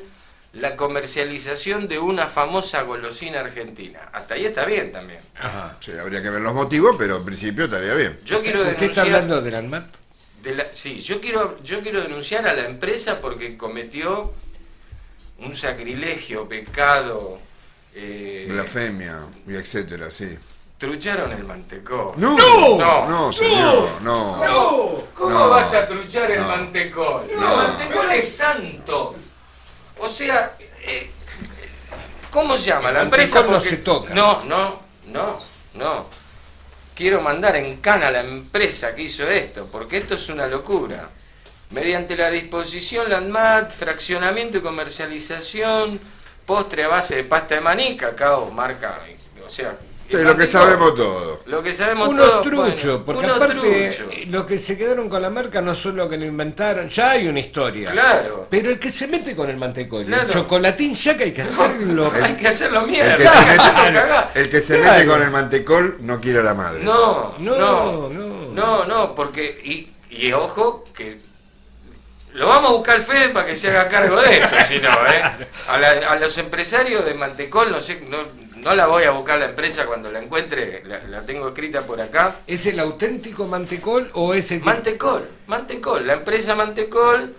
la 0.55 0.75
comercialización 0.75 1.87
de 1.87 1.99
una 1.99 2.27
famosa 2.27 2.81
golosina 2.83 3.41
argentina. 3.41 4.09
Hasta 4.13 4.35
ahí 4.35 4.45
está 4.45 4.65
bien 4.65 4.91
también. 4.91 5.19
Ajá. 5.39 5.77
Sí, 5.81 5.91
habría 5.91 6.21
que 6.21 6.29
ver 6.29 6.41
los 6.41 6.53
motivos, 6.53 6.95
pero 6.97 7.17
en 7.17 7.25
principio 7.25 7.65
estaría 7.65 7.93
bien. 7.93 8.19
Yo 8.25 8.41
quiero 8.41 8.59
¿Usted 8.61 8.71
está 8.73 8.81
denunciar... 9.03 9.05
hablando 9.07 9.41
del 9.41 9.55
ANMAT? 9.55 9.85
de 10.41 10.53
la- 10.55 10.67
sí, 10.73 10.99
yo 10.99 11.19
quiero, 11.19 11.61
yo 11.63 11.81
quiero 11.81 12.01
denunciar 12.01 12.47
a 12.47 12.53
la 12.53 12.65
empresa 12.65 13.19
porque 13.19 13.57
cometió 13.57 14.31
un 15.39 15.55
sacrilegio, 15.55 16.47
pecado. 16.47 17.39
Eh, 17.95 18.45
Blasfemia 18.49 19.21
y 19.47 19.55
etcétera, 19.55 20.11
sí. 20.11 20.37
trucharon 20.77 21.31
el 21.31 21.43
mantecón. 21.45 22.11
No, 22.17 22.37
No. 22.77 23.09
no, 23.09 23.31
señor, 23.33 23.89
no. 24.01 24.41
¿Cómo, 24.45 25.07
cómo 25.13 25.29
No. 25.39 25.49
vas 25.49 25.73
a 25.73 25.87
truchar 25.87 26.29
el 26.31 26.41
No. 26.41 26.47
mantecol? 26.47 27.27
El 27.29 27.39
No. 27.39 27.55
mantecol 27.57 28.11
es 28.11 28.35
santo. 28.37 29.15
O 29.99 30.07
sea, 30.09 30.55
eh, 30.83 31.09
¿cómo 32.31 32.57
se 32.57 32.67
llama? 32.67 32.91
La 32.91 33.03
empresa 33.03 33.41
no 33.41 33.47
porque- 33.53 33.69
se 33.69 33.77
toca. 33.77 34.13
No, 34.13 34.43
no, 34.45 34.81
no, 35.07 35.41
no. 35.73 36.07
Quiero 36.95 37.21
mandar 37.21 37.55
en 37.57 37.77
cana 37.77 38.07
a 38.07 38.11
la 38.11 38.21
empresa 38.21 38.95
que 38.95 39.03
hizo 39.03 39.27
esto, 39.27 39.67
porque 39.71 39.97
esto 39.97 40.15
es 40.15 40.29
una 40.29 40.47
locura. 40.47 41.09
Mediante 41.71 42.15
la 42.15 42.29
disposición 42.29 43.09
LANMAT, 43.09 43.71
fraccionamiento 43.71 44.57
y 44.57 44.61
comercialización, 44.61 45.99
postre 46.45 46.83
a 46.83 46.87
base 46.87 47.15
de 47.17 47.23
pasta 47.23 47.55
de 47.55 47.61
maní, 47.61 47.97
cacao, 47.97 48.49
marca, 48.51 48.99
o 49.45 49.49
sea... 49.49 49.75
Sí, 50.07 50.17
lo 50.17 50.37
que 50.37 50.45
sabemos 50.45 50.95
todo. 50.95 51.39
Lo 51.47 51.63
que 51.63 51.73
sabemos 51.73 52.07
Unos 52.09 52.29
todos, 52.29 52.43
truchos, 52.43 52.83
bueno, 52.85 53.05
porque 53.05 53.23
unos 53.25 53.37
aparte 53.37 53.55
truchos. 53.55 54.13
eh, 54.13 54.25
los 54.27 54.45
que 54.45 54.59
se 54.59 54.77
quedaron 54.77 55.09
con 55.09 55.21
la 55.21 55.29
marca 55.31 55.61
no 55.61 55.73
son 55.73 55.95
los 55.95 56.07
que 56.09 56.17
lo 56.17 56.25
inventaron, 56.25 56.89
ya 56.89 57.11
hay 57.11 57.27
una 57.27 57.39
historia. 57.39 57.89
Claro. 57.91 58.47
Pero 58.49 58.69
el 58.69 58.77
que 58.79 58.91
se 58.91 59.07
mete 59.07 59.35
con 59.35 59.49
el 59.49 59.57
mantecol, 59.57 60.03
y 60.03 60.05
Claro. 60.05 60.27
el 60.27 60.29
chocolatín 60.33 60.93
ya 60.93 61.17
que 61.17 61.23
hay 61.25 61.31
que 61.31 61.41
hacerlo. 61.41 62.11
Hay 62.23 62.35
que 62.35 62.47
hacerlo 62.47 62.85
mierda, 62.85 63.13
El 63.13 63.17
que 63.17 63.27
se 63.27 63.39
mete, 63.39 63.61
hacerlo 63.61 63.99
cagar. 63.99 64.31
el 64.35 64.49
que 64.49 64.61
se 64.61 64.77
Claro. 64.79 64.93
mete 64.93 65.07
con 65.07 65.21
el 65.23 65.31
mantecol 65.31 65.97
no 66.01 66.21
quiere 66.21 66.39
a 66.39 66.43
la 66.43 66.53
madre. 66.53 66.83
No, 66.83 67.35
No, 67.39 67.57
no, 67.57 68.09
no. 68.09 68.51
no, 68.53 68.85
no, 68.85 69.15
porque, 69.15 69.59
y, 69.63 69.91
y 70.15 70.31
ojo, 70.33 70.85
que 70.95 71.17
Lo 72.33 72.47
vamos 72.47 72.69
a 72.69 72.73
buscar 72.73 72.95
al 72.97 73.03
Fede 73.03 73.29
para 73.29 73.45
que 73.47 73.55
se 73.55 73.69
haga 73.69 73.87
cargo 73.87 74.21
de 74.21 74.39
esto, 74.39 74.55
si 74.67 74.77
no, 74.79 74.89
¿eh? 74.89 75.23
A, 75.69 75.77
la- 75.79 76.09
a 76.11 76.15
los 76.19 76.37
empresarios 76.37 77.05
de 77.05 77.13
Mantecol, 77.13 77.71
no 77.71 77.79
sé, 77.79 78.01
no, 78.09 78.17
no 78.65 78.75
la 78.75 78.87
voy 78.87 79.03
a 79.03 79.11
buscar 79.11 79.37
la 79.39 79.45
empresa 79.45 79.85
cuando 79.85 80.11
la 80.11 80.19
encuentre, 80.19 80.83
la, 80.85 81.03
la 81.03 81.21
tengo 81.21 81.47
escrita 81.49 81.81
por 81.83 82.01
acá. 82.01 82.37
¿Es 82.47 82.65
el 82.65 82.79
auténtico 82.79 83.45
mantecol 83.45 84.09
o 84.13 84.33
es 84.33 84.51
el 84.51 84.59
que- 84.59 84.65
Mantecol, 84.65 85.29
Mantecol, 85.47 86.07
la 86.07 86.13
empresa 86.13 86.55
Mantecol, 86.55 87.35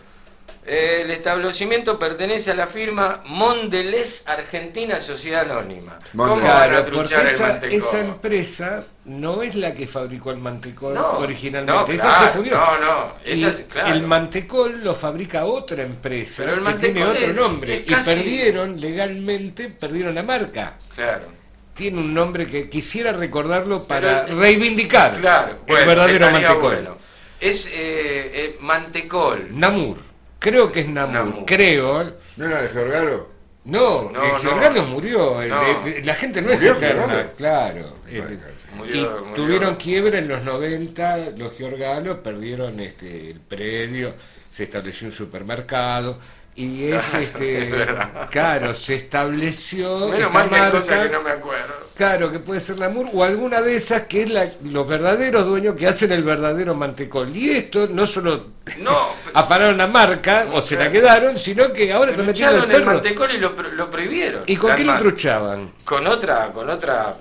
el 0.66 1.10
establecimiento 1.10 1.98
pertenece 1.98 2.50
a 2.50 2.54
la 2.54 2.66
firma 2.66 3.22
Mondelez 3.26 4.26
Argentina 4.26 4.98
Sociedad 5.00 5.48
Anónima. 5.50 5.98
¿Cómo 6.16 6.40
van 6.40 6.74
a 6.74 6.84
truchar 6.84 7.26
el 7.26 7.34
esa, 7.34 7.48
Mantecol? 7.48 7.78
esa 7.78 8.00
empresa 8.00 8.84
no 9.04 9.42
es 9.42 9.54
la 9.54 9.72
que 9.74 9.86
fabricó 9.86 10.32
el 10.32 10.38
mantecol 10.38 10.94
No, 10.94 11.18
originalmente. 11.18 11.72
no, 11.72 11.92
esa 11.92 12.08
claro, 12.08 12.26
se 12.26 12.32
fundió. 12.32 12.56
no, 12.58 12.78
no, 12.78 13.12
esa 13.24 13.46
Y 13.46 13.50
es- 13.50 13.66
claro. 13.70 13.94
El 13.94 14.02
mantecol 14.02 14.80
lo 14.82 14.94
fabrica 14.94 15.44
otra 15.44 15.82
empresa 15.84 16.42
Pero 16.44 16.54
el 16.54 16.64
que 16.64 16.72
tiene 16.74 17.00
Mantecol 17.00 17.16
otro 17.16 17.26
es- 17.26 17.34
nombre. 17.36 17.74
es 17.76 17.80
Y 17.82 17.84
casi- 17.84 18.14
perdieron 18.14 18.80
legalmente, 18.80 19.68
perdieron 19.68 20.14
la 20.16 20.22
marca. 20.24 20.74
Claro. 20.94 21.36
Tiene 21.74 21.98
un 21.98 22.12
nombre 22.14 22.46
que 22.48 22.68
quisiera 22.70 23.12
recordarlo 23.12 23.84
para 23.84 24.24
reivindicar 24.26 25.20
Claro, 25.20 25.50
el 25.66 25.72
bueno, 25.74 25.86
verdadero 25.86 26.30
mantecol. 26.30 26.60
bueno. 26.60 26.96
Es 27.38 27.66
eh, 27.66 27.72
eh, 27.74 28.56
Mantecol. 28.60 29.48
Namur. 29.50 29.98
Creo 30.38 30.70
que 30.72 30.80
es 30.80 30.88
Namur. 30.88 31.14
Namur. 31.14 31.44
Creo. 31.46 32.12
¿No 32.36 32.46
era 32.46 32.62
de 32.62 32.68
Georgalo? 32.68 33.28
No, 33.64 34.10
No, 34.12 34.22
el 34.36 34.74
no. 34.74 34.84
Murió. 34.84 35.42
el- 35.42 35.48
No. 35.48 35.86
el- 35.86 36.06
la 36.06 36.14
gente 36.14 36.40
no 36.40 36.50
es 36.52 36.60
¿Murió 36.60 36.76
eterna, 36.76 37.26
claro. 37.36 37.96
El- 38.08 38.20
Bueno, 38.22 38.40
Murió, 38.76 38.94
y 38.94 39.20
murió. 39.24 39.34
tuvieron 39.34 39.76
quiebra 39.76 40.18
en 40.18 40.28
los 40.28 40.42
90, 40.44 41.16
los 41.36 41.54
Giorgalos 41.56 42.18
perdieron 42.18 42.78
este 42.78 43.30
el 43.30 43.40
predio, 43.40 44.14
se 44.50 44.64
estableció 44.64 45.08
un 45.08 45.12
supermercado 45.12 46.18
y 46.56 46.84
es 46.92 47.14
este 47.14 47.64
es 47.64 47.70
verdad. 47.70 48.28
claro, 48.30 48.74
se 48.74 48.94
estableció 48.96 50.08
Menos 50.08 50.32
mal 50.32 50.48
que 50.48 50.54
hay 50.56 50.70
cosas 50.70 51.06
que 51.06 51.12
no 51.12 51.22
me 51.22 51.30
acuerdo. 51.30 51.74
claro, 51.96 52.32
que 52.32 52.38
puede 52.38 52.60
ser 52.60 52.78
Namur 52.78 53.06
o 53.12 53.22
alguna 53.24 53.60
de 53.62 53.76
esas 53.76 54.02
que 54.06 54.22
es 54.22 54.30
la- 54.30 54.50
los 54.64 54.88
verdaderos 54.88 55.44
dueños 55.46 55.76
que 55.76 55.86
hacen 55.86 56.12
el 56.12 56.22
verdadero 56.22 56.74
mantecol. 56.74 57.34
Y 57.36 57.50
esto 57.50 57.88
no 57.90 58.06
solo 58.06 58.46
No, 58.78 59.10
afanaron 59.34 59.76
la 59.76 59.86
marca 59.86 60.46
o 60.52 60.60
se 60.62 60.76
la 60.76 60.90
quedaron, 60.90 61.36
sino 61.38 61.72
que 61.72 61.92
ahora 61.92 62.12
te 62.14 62.22
metieron 62.22 62.70
el 62.70 62.76
el. 62.76 62.84
Mantecol 62.84 63.30
y 63.32 63.38
lo, 63.38 63.50
lo 63.50 63.90
prohibieron. 63.90 64.42
¿Y 64.46 64.56
con 64.56 64.70
La 64.70 64.76
qué 64.76 64.84
lo 64.84 64.98
truchaban? 64.98 65.72
Con 65.84 66.06
otra, 66.06 66.50
con 66.52 66.68
otra. 66.70 67.14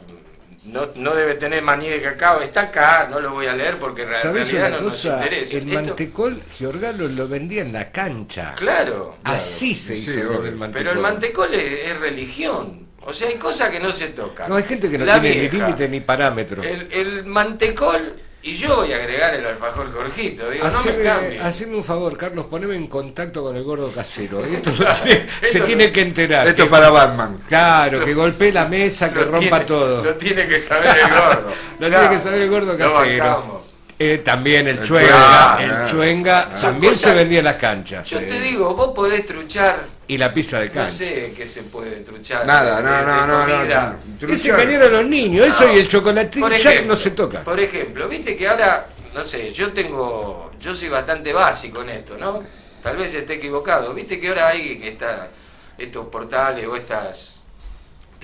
No, 0.66 0.90
no 0.96 1.14
debe 1.14 1.36
tener 1.36 1.62
maní 1.62 1.88
de 1.90 2.02
cacao. 2.02 2.42
Está 2.42 2.62
acá, 2.62 3.08
no 3.10 3.20
lo 3.20 3.32
voy 3.32 3.46
a 3.46 3.54
leer 3.54 3.78
porque 3.78 4.02
en 4.02 4.14
¿Sabes 4.20 4.52
realidad 4.52 4.80
no 4.82 4.90
nos 4.90 5.06
interesa. 5.06 5.58
El 5.58 5.64
Esto- 5.70 5.74
mantecol 5.84 6.42
Giordano 6.58 7.08
lo 7.08 7.28
vendía 7.28 7.62
en 7.62 7.72
la 7.74 7.92
cancha. 7.92 8.54
Claro. 8.56 9.18
Así 9.24 9.76
se 9.76 10.00
Sí, 10.00 10.12
hizo 10.12 10.28
con 10.34 10.46
el 10.48 10.56
mantecol. 10.56 10.72
Pero 10.74 10.92
el 10.92 11.00
mantecol 11.00 11.54
es, 11.54 11.88
es 11.92 12.00
religión. 12.00 12.88
O 13.08 13.14
sea, 13.14 13.28
hay 13.30 13.36
cosas 13.36 13.70
que 13.70 13.80
no 13.80 13.92
se 13.92 14.08
tocan. 14.08 14.50
No, 14.50 14.56
hay 14.56 14.64
gente 14.64 14.90
que 14.90 14.98
no 14.98 15.06
La 15.06 15.22
tiene 15.22 15.36
ni 15.36 15.42
vieja, 15.50 15.68
límite 15.68 15.88
ni 15.88 16.00
parámetro. 16.00 16.64
El, 16.64 16.92
el 16.92 17.26
mantecol, 17.26 18.12
y 18.48 18.54
yo 18.54 18.76
voy 18.78 18.94
a 18.94 18.98
agregar 18.98 19.34
el 19.34 19.46
alfajor 19.46 19.92
Jorgito. 19.92 20.50
Digo, 20.50 20.68
no 20.68 20.84
me 20.84 21.04
cambies. 21.04 21.42
haceme 21.42 21.76
un 21.78 21.84
favor, 21.84 22.16
Carlos, 22.16 22.46
poneme 22.46 22.76
en 22.76 22.88
contacto 22.88 23.42
con 23.44 23.56
el 23.58 23.64
gordo 23.64 23.92
casero. 23.92 24.46
Esto 24.46 24.70
lo 24.80 24.86
tiene- 25.04 25.28
se 25.42 25.48
Esto 25.48 25.64
tiene 25.66 25.92
que 25.92 26.02
enterar. 26.02 26.48
Esto 26.48 26.58
que- 26.58 26.64
es 26.64 26.70
para 26.70 26.90
Batman. 26.92 27.40
Claro, 27.48 28.06
que 28.06 28.14
golpee 28.14 28.52
la 28.52 28.66
mesa, 28.68 29.12
que 29.12 29.24
rompa 29.24 29.40
tiene- 29.40 29.66
todo. 29.66 30.04
Lo 30.04 30.14
tiene 30.16 30.48
que 30.48 30.60
saber 30.60 30.96
el 30.98 31.10
gordo. 31.10 31.54
Lo 31.80 31.88
Claro. 31.88 32.00
tiene 32.02 32.16
que 32.18 32.22
saber 32.24 32.42
el 32.44 32.50
gordo 32.50 32.74
Lo 32.74 32.78
casero. 32.78 33.65
Eh, 33.98 34.22
también 34.26 34.68
el 34.68 34.80
El 34.80 34.84
chuenga, 34.84 35.08
chuenga, 35.10 35.58
el 35.64 35.72
ah, 35.72 35.86
chuenga 35.90 36.40
ah. 36.52 36.62
también 36.62 36.96
se 36.96 37.14
vendía 37.14 37.40
en 37.40 37.46
las 37.46 37.56
canchas. 37.56 38.06
Yo 38.10 38.20
te 38.20 38.42
digo, 38.42 38.76
vos 38.76 38.92
podés 38.94 39.26
truchar, 39.26 39.88
Y 40.08 40.18
la 40.18 40.34
pizza 40.34 40.60
de 40.60 40.68
no 40.68 40.74
cancha. 40.74 40.92
sé 40.92 41.34
qué 41.36 41.48
se 41.48 41.64
puede 41.64 42.02
truchar. 42.02 42.46
Nada, 42.46 42.78
de- 42.78 42.84
no, 42.84 42.92
de 42.92 43.04
no, 43.06 43.26
no, 43.28 43.48
no, 43.48 43.56
comida. 43.58 43.98
no. 44.22 44.34
Ese 44.34 44.50
cañero 44.50 44.86
a 44.88 44.90
los 44.90 45.06
niños, 45.06 45.48
eso 45.48 45.66
No. 45.66 45.74
y 45.74 45.80
el 45.80 45.88
chocolatín 45.88 46.42
Por 46.42 46.52
ya 46.54 46.72
ejemplo, 46.72 46.94
no 46.94 47.00
se 47.00 47.12
toca. 47.12 47.44
Por 47.46 47.58
ejemplo, 47.60 48.08
viste 48.10 48.36
que 48.36 48.48
ahora, 48.50 48.86
no 49.14 49.24
sé, 49.24 49.52
yo 49.52 49.72
tengo, 49.72 50.52
yo 50.60 50.76
soy 50.76 50.90
bastante 50.90 51.32
básico 51.32 51.82
en 51.82 51.90
esto, 51.92 52.18
¿no? 52.18 52.44
Tal 52.84 52.98
vez 52.98 53.14
esté 53.16 53.36
equivocado. 53.36 53.94
Viste 53.94 54.20
que 54.20 54.28
ahora 54.28 54.50
hay 54.50 54.82
esta, 54.84 55.30
estos 55.78 56.06
portales 56.08 56.68
o 56.68 56.76
estas 56.76 57.42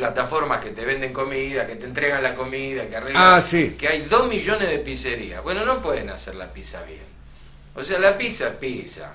plataformas 0.05 0.63
que 0.63 0.72
te 0.72 0.84
venden 0.84 1.13
comida, 1.13 1.67
que 1.67 1.75
te 1.75 1.86
entregan 1.86 2.24
la 2.24 2.34
comida, 2.34 2.88
que 2.89 2.96
arreglan, 2.96 3.36
Ah, 3.36 3.39
sí. 3.39 3.75
que 3.79 3.88
hay 3.88 4.01
dos 4.01 4.27
millones 4.27 4.67
de 4.67 4.79
pizzerías. 4.79 5.43
Bueno, 5.43 5.63
no 5.63 5.79
pueden 5.79 6.10
hacer 6.10 6.34
la 6.34 6.51
pizza 6.51 6.81
bien. 6.84 7.03
O 7.75 7.84
sea, 7.84 8.00
la 8.00 8.17
pizza 8.17 8.48
es 8.48 8.55
pizza. 8.55 9.12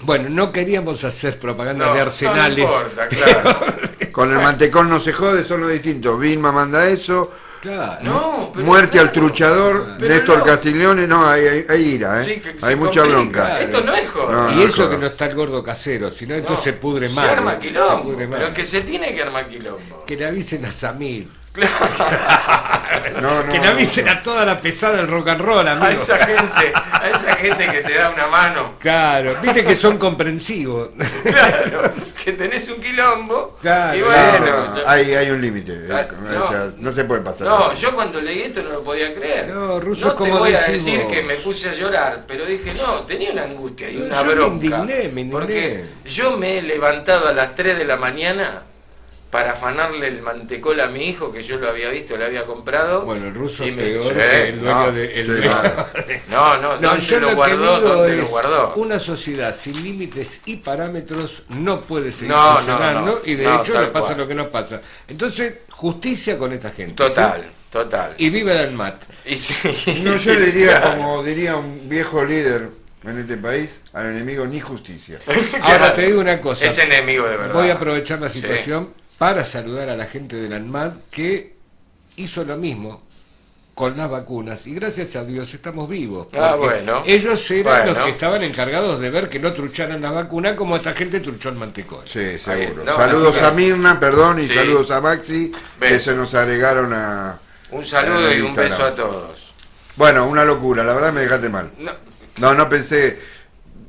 Bueno, 0.03 0.29
no 0.29 0.53
queríamos 0.53 1.03
hacer 1.05 1.39
propaganda 1.39 1.87
No, 1.87 1.93
de 1.95 1.99
no 2.01 2.05
arsenales. 2.05 2.59
importa, 2.59 3.09
claro. 3.43 3.59
Con 4.13 4.31
el 4.31 4.37
mantecol 4.37 4.89
no 4.89 5.01
se 5.01 5.13
jode, 5.13 5.43
son 5.45 5.63
los 5.63 5.71
distintos. 5.71 6.19
Vilma 6.21 6.53
manda 6.53 6.87
eso. 6.87 7.33
Claro. 7.61 7.99
No, 8.05 8.51
pero 8.55 8.65
Muerte 8.67 8.99
al 9.01 9.11
truchador, 9.13 9.97
Pero 9.99 10.15
Néstor 10.15 10.39
no. 10.39 10.45
Castiglione, 10.45 11.07
no, 11.07 11.27
hay, 11.27 11.47
hay, 11.47 11.67
hay 11.69 11.83
ira, 11.95 12.21
¿eh? 12.21 12.25
Sí, 12.25 12.41
que 12.41 12.59
se 12.61 12.67
hay 12.67 12.77
mucha 12.77 13.01
complica. 13.03 13.17
bronca. 13.45 13.61
Esto 13.61 13.81
no 13.83 13.95
es 13.95 14.09
joda. 14.09 14.33
No, 14.33 14.53
y 14.53 14.57
no, 14.57 14.63
eso 14.63 14.91
que 14.91 14.99
no 14.99 15.07
está 15.07 15.27
el 15.27 15.35
gordo 15.35 15.63
casero, 15.65 16.11
si 16.11 16.27
no, 16.27 16.35
esto 16.35 16.51
No, 16.53 16.57
se 16.61 16.73
pudre 16.75 17.09
se 17.09 17.15
mal. 17.15 17.29
arma 17.31 17.53
se 17.55 17.59
quilombo. 17.61 18.03
pudre. 18.13 18.29
Pero 18.29 18.47
es 18.47 18.55
que 18.55 18.67
se 18.67 18.81
tiene 18.83 19.15
que 19.15 19.23
armar 19.23 19.49
quilombo. 19.49 20.05
Que 20.07 20.17
le 20.17 20.27
avisen 20.27 20.65
a 20.65 20.73
Samir. 20.73 21.29
No, 23.21 23.43
no, 23.45 23.53
que 23.53 23.59
le 23.59 23.65
no, 23.65 23.71
avisen 23.71 24.05
no. 24.07 24.13
a 24.13 24.23
toda 24.23 24.45
la 24.45 24.61
pesada 24.61 24.97
del 24.97 25.09
rock 25.09 25.29
and 25.29 25.41
roll, 25.41 25.67
A 25.67 25.73
amigo. 25.73 26.03
esa 26.03 26.19
gente, 26.19 26.73
a 26.75 27.09
esa 27.15 27.35
gente 27.37 27.67
que 27.71 27.81
te 27.81 27.95
da 27.95 28.11
una 28.11 28.27
mano. 28.27 28.75
Claro, 28.79 29.35
viste 29.43 29.65
que 29.65 29.75
son 29.75 29.97
comprensivos. 29.97 30.91
Claro, 31.23 31.93
que 32.23 32.33
tenés 32.33 32.69
un 32.69 32.81
quilombo. 32.81 33.57
Claro. 33.63 33.97
y 33.97 34.01
No, 34.01 34.07
bueno. 34.07 34.75
no, 34.75 34.83
hay, 34.87 35.15
hay 35.15 35.31
un 35.31 35.41
límite. 35.41 35.73
eh, 35.73 35.89
Ah, 35.93 36.07
o 36.45 36.49
sea, 36.51 36.59
no. 36.65 36.73
no 36.79 36.91
se 36.91 37.05
puede 37.05 37.21
pasar. 37.23 37.47
No, 37.47 37.73
yo 37.73 37.95
cuando 37.95 38.21
leí 38.21 38.43
esto 38.43 38.63
no 38.63 38.71
lo 38.71 38.83
podía 38.85 39.15
creer. 39.15 39.49
No, 39.49 39.81
Russo, 39.81 40.07
No 40.09 40.13
te 40.13 40.19
como 40.19 40.39
voy 40.41 40.55
a 40.55 40.61
decir 40.63 41.07
que 41.07 41.23
me 41.23 41.37
puse 41.37 41.71
a 41.71 41.73
llorar, 41.73 42.25
pero 42.27 42.45
dije, 42.45 42.73
no, 42.87 43.01
tenía 43.07 43.33
una 43.33 43.45
angustia 43.45 43.89
y 43.91 43.97
una 43.99 44.15
yo 44.21 44.25
me 44.25 44.35
bronca. 44.35 44.55
indigné, 44.67 44.87
me 45.09 45.21
indigné. 45.23 45.31
Porque 45.31 45.85
yo 46.05 46.37
me 46.37 46.59
he 46.59 46.63
levantado 46.63 47.29
a 47.29 47.33
las 47.33 47.55
3 47.55 47.79
de 47.79 47.85
la 47.85 47.97
mañana 47.97 48.63
para 49.31 49.53
afanarle 49.53 50.07
el 50.09 50.23
mantecol 50.23 50.81
a 50.81 50.87
mi 50.89 51.09
hijo, 51.09 51.33
que 51.33 51.43
yo 51.43 51.59
lo 51.59 51.69
había 51.69 51.91
visto, 51.91 52.17
lo 52.17 52.25
había 52.25 52.47
comprado. 52.47 53.03
Bueno, 53.03 53.27
el 53.27 53.35
ruso 53.35 53.67
y 53.67 53.73
me- 53.73 53.83
peor 53.83 54.03
Sí, 54.03 54.09
que 54.15 54.49
el 54.49 54.61
dueño 54.61 54.87
no. 54.87 54.93
de... 54.93 55.05
el 55.21 55.27
Sí, 55.27 55.33
dueño-. 55.33 55.87
No, 56.31 56.57
no, 56.59 56.63
No, 56.77 56.89
¿dónde 56.89 57.05
yo 57.05 57.21
lo 57.21 57.29
lo 57.31 57.37
guardó? 57.37 57.57
digo 57.77 57.89
¿Dónde 57.95 58.11
es 58.13 58.17
lo 58.19 58.27
guardó? 58.27 58.75
una 58.77 58.99
sociedad 58.99 59.55
sin 59.55 59.83
límites 59.83 60.41
y 60.47 60.57
parámetros 60.57 61.43
no 61.51 61.81
puede 61.83 62.13
seguir 62.13 62.31
No, 62.31 62.51
no, 62.51 62.57
funcionando 62.57 63.13
no. 63.13 63.19
y 63.31 63.35
de 63.35 63.45
No, 63.45 63.61
hecho 63.63 63.75
nos 63.75 63.89
pasa 63.91 64.07
cual. 64.07 64.19
lo 64.19 64.29
que 64.29 64.35
nos 64.35 64.47
pasa. 64.49 64.81
Entonces, 65.09 65.55
justicia 65.71 66.39
con 66.39 66.53
esta 66.53 66.71
gente. 66.71 66.95
Total, 66.95 67.43
¿sí? 67.43 67.49
total. 67.71 68.15
Y 68.19 68.31
viva 68.31 68.53
el. 68.53 68.79
Y 69.25 69.37
sí, 69.37 70.01
No, 70.05 70.17
yo 70.17 70.35
diría, 70.39 70.81
claro. 70.81 70.97
como 70.97 71.23
diría 71.23 71.57
un 71.57 71.89
viejo 71.89 72.25
líder 72.25 72.69
en 73.05 73.19
este 73.19 73.37
país, 73.37 73.81
al 73.93 74.07
enemigo 74.07 74.47
ni 74.47 74.61
justicia. 74.61 75.19
Ahora 75.27 75.79
Claro. 75.79 75.93
te 75.95 76.03
digo 76.07 76.21
una 76.21 76.41
cosa. 76.41 76.65
Es 76.67 76.79
enemigo 76.79 77.25
de 77.29 77.37
verdad. 77.37 77.55
Voy 77.55 77.71
a 77.71 77.75
aprovechar 77.75 78.21
la 78.21 78.29
Sí. 78.29 78.41
Para 79.19 79.45
saludar 79.45 79.89
a 79.89 79.97
la 79.97 80.07
gente 80.07 80.37
del 80.37 80.53
ANMAT 80.53 80.95
que 81.11 81.55
hizo 82.17 82.45
lo 82.45 82.57
mismo 82.57 83.03
con 83.75 83.97
las 83.97 84.11
vacunas 84.11 84.67
y 84.67 84.75
gracias 84.75 85.17
a 85.17 85.25
Dios 85.25 85.53
estamos 85.53 85.87
vivos. 85.89 86.29
Ah, 86.33 86.55
bueno. 86.55 87.03
Ellos 87.05 87.51
eran 87.51 87.85
Bueno. 87.85 87.93
los 87.95 88.05
que 88.05 88.11
estaban 88.11 88.43
encargados 88.43 88.99
de 89.01 89.11
ver 89.11 89.29
que 89.29 89.39
no 89.39 89.53
trucharan 89.53 90.01
la 90.01 90.11
vacuna 90.11 90.57
como 90.57 90.77
esta 90.77 90.95
gente 90.95 91.21
truchó 91.21 91.51
el 91.51 91.57
mantecol. 91.57 92.03
Sí, 92.07 92.39
seguro. 92.39 92.85
no, 92.85 92.97
saludos 92.97 93.37
que- 93.37 93.45
a 93.45 93.51
Mirna, 93.51 94.01
perdón, 94.01 94.41
y 94.41 94.47
Sí. 94.49 94.55
saludos 94.55 94.91
a 94.91 95.01
Maxi, 95.03 95.53
que 95.79 95.99
se 95.99 96.15
nos 96.15 96.35
agregaron 96.35 96.93
a... 96.95 97.39
Un 97.71 97.85
saludo 97.85 98.33
y 98.35 98.41
un 98.41 98.55
beso 98.55 98.83
a 98.83 98.95
todos. 98.95 99.53
Bueno, 99.97 100.27
una 100.27 100.45
locura, 100.45 100.83
la 100.83 100.95
verdad 100.95 101.13
me 101.13 101.21
dejaste 101.23 101.49
mal. 101.51 101.71
No, 101.79 101.93
No, 102.39 102.55
no 102.55 102.69
pensé... 102.69 103.19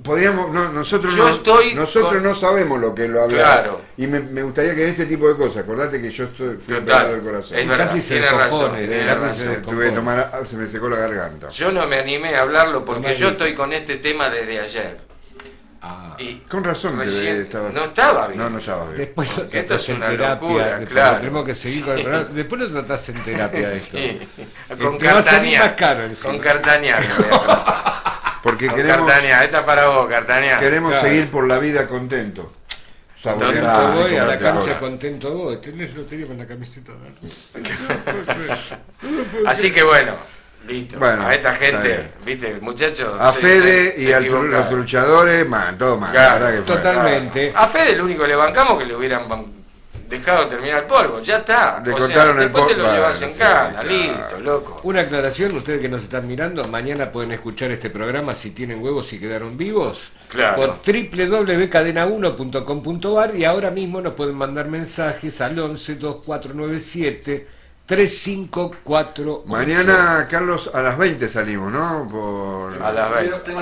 Podríamos, 0.07 0.51
no, 0.51 0.69
nosotros 0.69 1.15
Yo 1.15 1.23
no, 1.25 1.29
estoy 1.29 1.75
nosotros 1.75 2.13
con- 2.13 2.23
no 2.23 2.33
sabemos 2.35 2.79
lo 2.79 2.95
que 2.95 3.07
lo 3.07 3.23
habla. 3.23 3.37
Claro. 3.37 3.81
Y 3.97 4.07
me, 4.07 4.19
me 4.19 4.41
gustaría 4.43 4.73
que 4.73 4.89
ese 4.89 5.05
tipo 5.05 5.27
de 5.27 5.35
cosas, 5.35 5.57
acordate 5.63 6.01
que 6.01 6.09
yo 6.11 6.23
estoy 6.23 6.55
fui 6.57 6.75
Total. 6.75 6.81
operado 6.81 7.11
del 7.13 7.21
corazón. 7.21 7.57
Es 7.59 7.67
verdad, 7.67 7.85
Casi 7.87 8.01
se 8.01 8.13
tiene 8.15 8.29
razón, 8.29 8.49
descompone, 8.49 8.87
tiene 8.87 9.05
casi 9.05 9.19
razón. 9.21 9.35
se 9.35 9.43
Tuve 9.43 9.51
que 9.53 9.59
descompone. 9.59 9.91
tomar, 9.91 10.41
se 10.45 10.55
me 10.57 10.67
secó 10.67 10.89
la 10.89 10.97
garganta. 10.97 11.49
Yo 11.49 11.71
no 11.71 11.85
me 11.87 11.99
animé 11.99 12.35
a 12.35 12.41
hablarlo 12.41 12.83
porque 12.85 13.13
yo 13.13 13.27
el- 13.27 13.31
estoy 13.33 13.53
con 13.53 13.73
este 13.73 13.97
tema 13.97 14.29
desde 14.29 14.59
ayer. 14.59 15.06
Ah. 15.81 16.15
Y 16.17 16.35
Con 16.41 16.63
razón 16.63 16.97
recién- 16.97 17.41
estabas... 17.41 17.73
no 17.73 17.83
estaba 17.85 18.27
bien. 18.27 18.39
No, 18.39 18.49
no 18.49 18.57
estaba 18.57 18.85
bien. 18.85 18.97
Después 18.97 19.37
lo 19.37 19.43
esto 19.43 19.51
tratás 19.51 19.83
es 19.83 19.89
en 19.89 19.95
una 19.97 20.07
terapia, 20.09 20.47
locura, 20.47 20.65
después 20.65 20.89
claro. 20.89 21.17
tenemos 21.19 21.45
que 21.45 21.53
seguir 21.55 21.85
con 21.85 21.97
el 21.97 22.03
programa. 22.03 22.27
Después 22.33 22.61
lo 22.61 22.67
tratás 22.69 23.09
en 23.09 23.23
terapia 23.23 23.67
esto. 23.69 23.97
Sí. 24.07 24.27
Con 24.79 24.97
Cartania. 24.97 25.75
Con 26.23 26.39
Cartania. 26.39 26.99
Porque 28.43 28.67
Con 28.67 28.75
queremos, 28.75 29.07
Cartania, 29.07 29.43
esta 29.43 29.57
es 29.59 29.63
para 29.63 29.87
vos, 29.89 30.09
Cartania. 30.09 30.57
queremos 30.57 30.91
Claro. 30.91 31.07
seguir 31.07 31.29
por 31.29 31.47
la 31.47 31.59
vida 31.59 31.87
contento. 31.87 32.53
Saboreando 33.15 33.93
voy 34.01 34.15
a 34.15 34.25
la 34.25 34.37
cancha 34.37 34.59
ahora. 34.59 34.79
contento 34.79 35.33
voy. 35.33 35.57
Tenés 35.57 35.93
lo 35.95 36.03
teníamos 36.03 36.33
en 36.33 36.39
la 36.39 36.47
camiseta. 36.47 36.91
Así 39.45 39.71
que 39.71 39.83
bueno, 39.83 40.15
listo. 40.67 40.99
Bueno, 40.99 41.25
a 41.27 41.33
esta 41.33 41.53
gente, 41.53 42.09
viste, 42.25 42.55
muchachos. 42.61 43.13
A 43.19 43.31
se- 43.31 43.39
Fede 43.39 43.93
se- 43.95 44.01
y 44.01 44.05
se 44.07 44.15
a 44.15 44.19
los 44.19 44.69
truchadores, 44.69 45.47
man, 45.47 45.77
todo 45.77 45.97
mal. 45.97 46.11
Claro, 46.11 46.45
la 46.45 46.51
fue. 46.51 46.61
totalmente. 46.75 47.51
A 47.55 47.67
Fede 47.67 47.95
lo 47.95 48.03
único 48.05 48.23
que 48.23 48.27
le 48.29 48.35
bancamos 48.35 48.77
que 48.79 48.85
le 48.85 48.95
hubieran 48.95 49.23
dejado 50.09 50.47
terminar 50.47 50.79
el 50.79 50.85
polvo, 50.85 51.19
ya 51.21 51.37
está. 51.39 51.81
Le 51.83 51.91
O 51.91 51.97
cortaron 51.97 52.13
sea, 52.13 52.31
el 52.31 52.39
después 52.51 52.67
te 52.67 52.75
polvo, 52.75 52.87
lo 52.87 52.93
llevas 52.93 53.21
en 53.21 53.31
sí, 53.33 53.39
cana, 53.39 53.69
claro. 53.71 53.89
listo, 53.89 54.39
loco. 54.39 54.79
Una 54.83 55.01
aclaración, 55.01 55.53
ustedes 55.57 55.81
que 55.81 55.89
nos 55.89 56.01
están 56.03 56.25
mirando, 56.25 56.65
mañana 56.69 57.11
pueden 57.11 57.33
escuchar 57.33 57.71
este 57.71 57.89
programa 57.89 58.33
si 58.33 58.51
tienen 58.51 58.81
huevos 58.81 59.11
y 59.11 59.19
quedaron 59.19 59.57
vivos. 59.57 60.07
Claro. 60.29 60.55
Por 60.55 60.77
www.cadena1.com.ar 60.85 63.35
y 63.35 63.43
ahora 63.45 63.71
mismo 63.71 64.01
nos 64.01 64.13
pueden 64.13 64.35
mandar 64.35 64.67
mensajes 64.67 65.39
al 65.41 65.57
11 65.59 65.95
2497 65.95 67.47
3548. 67.87 69.43
Mañana, 69.47 70.27
Carlos, 70.29 70.69
a 70.73 70.81
las 70.81 70.97
20 70.97 71.29
salimos, 71.29 71.71
¿no? 71.71 72.05
Por... 72.11 72.83
A 72.83 72.91
las 72.91 73.11
20. 73.13 73.53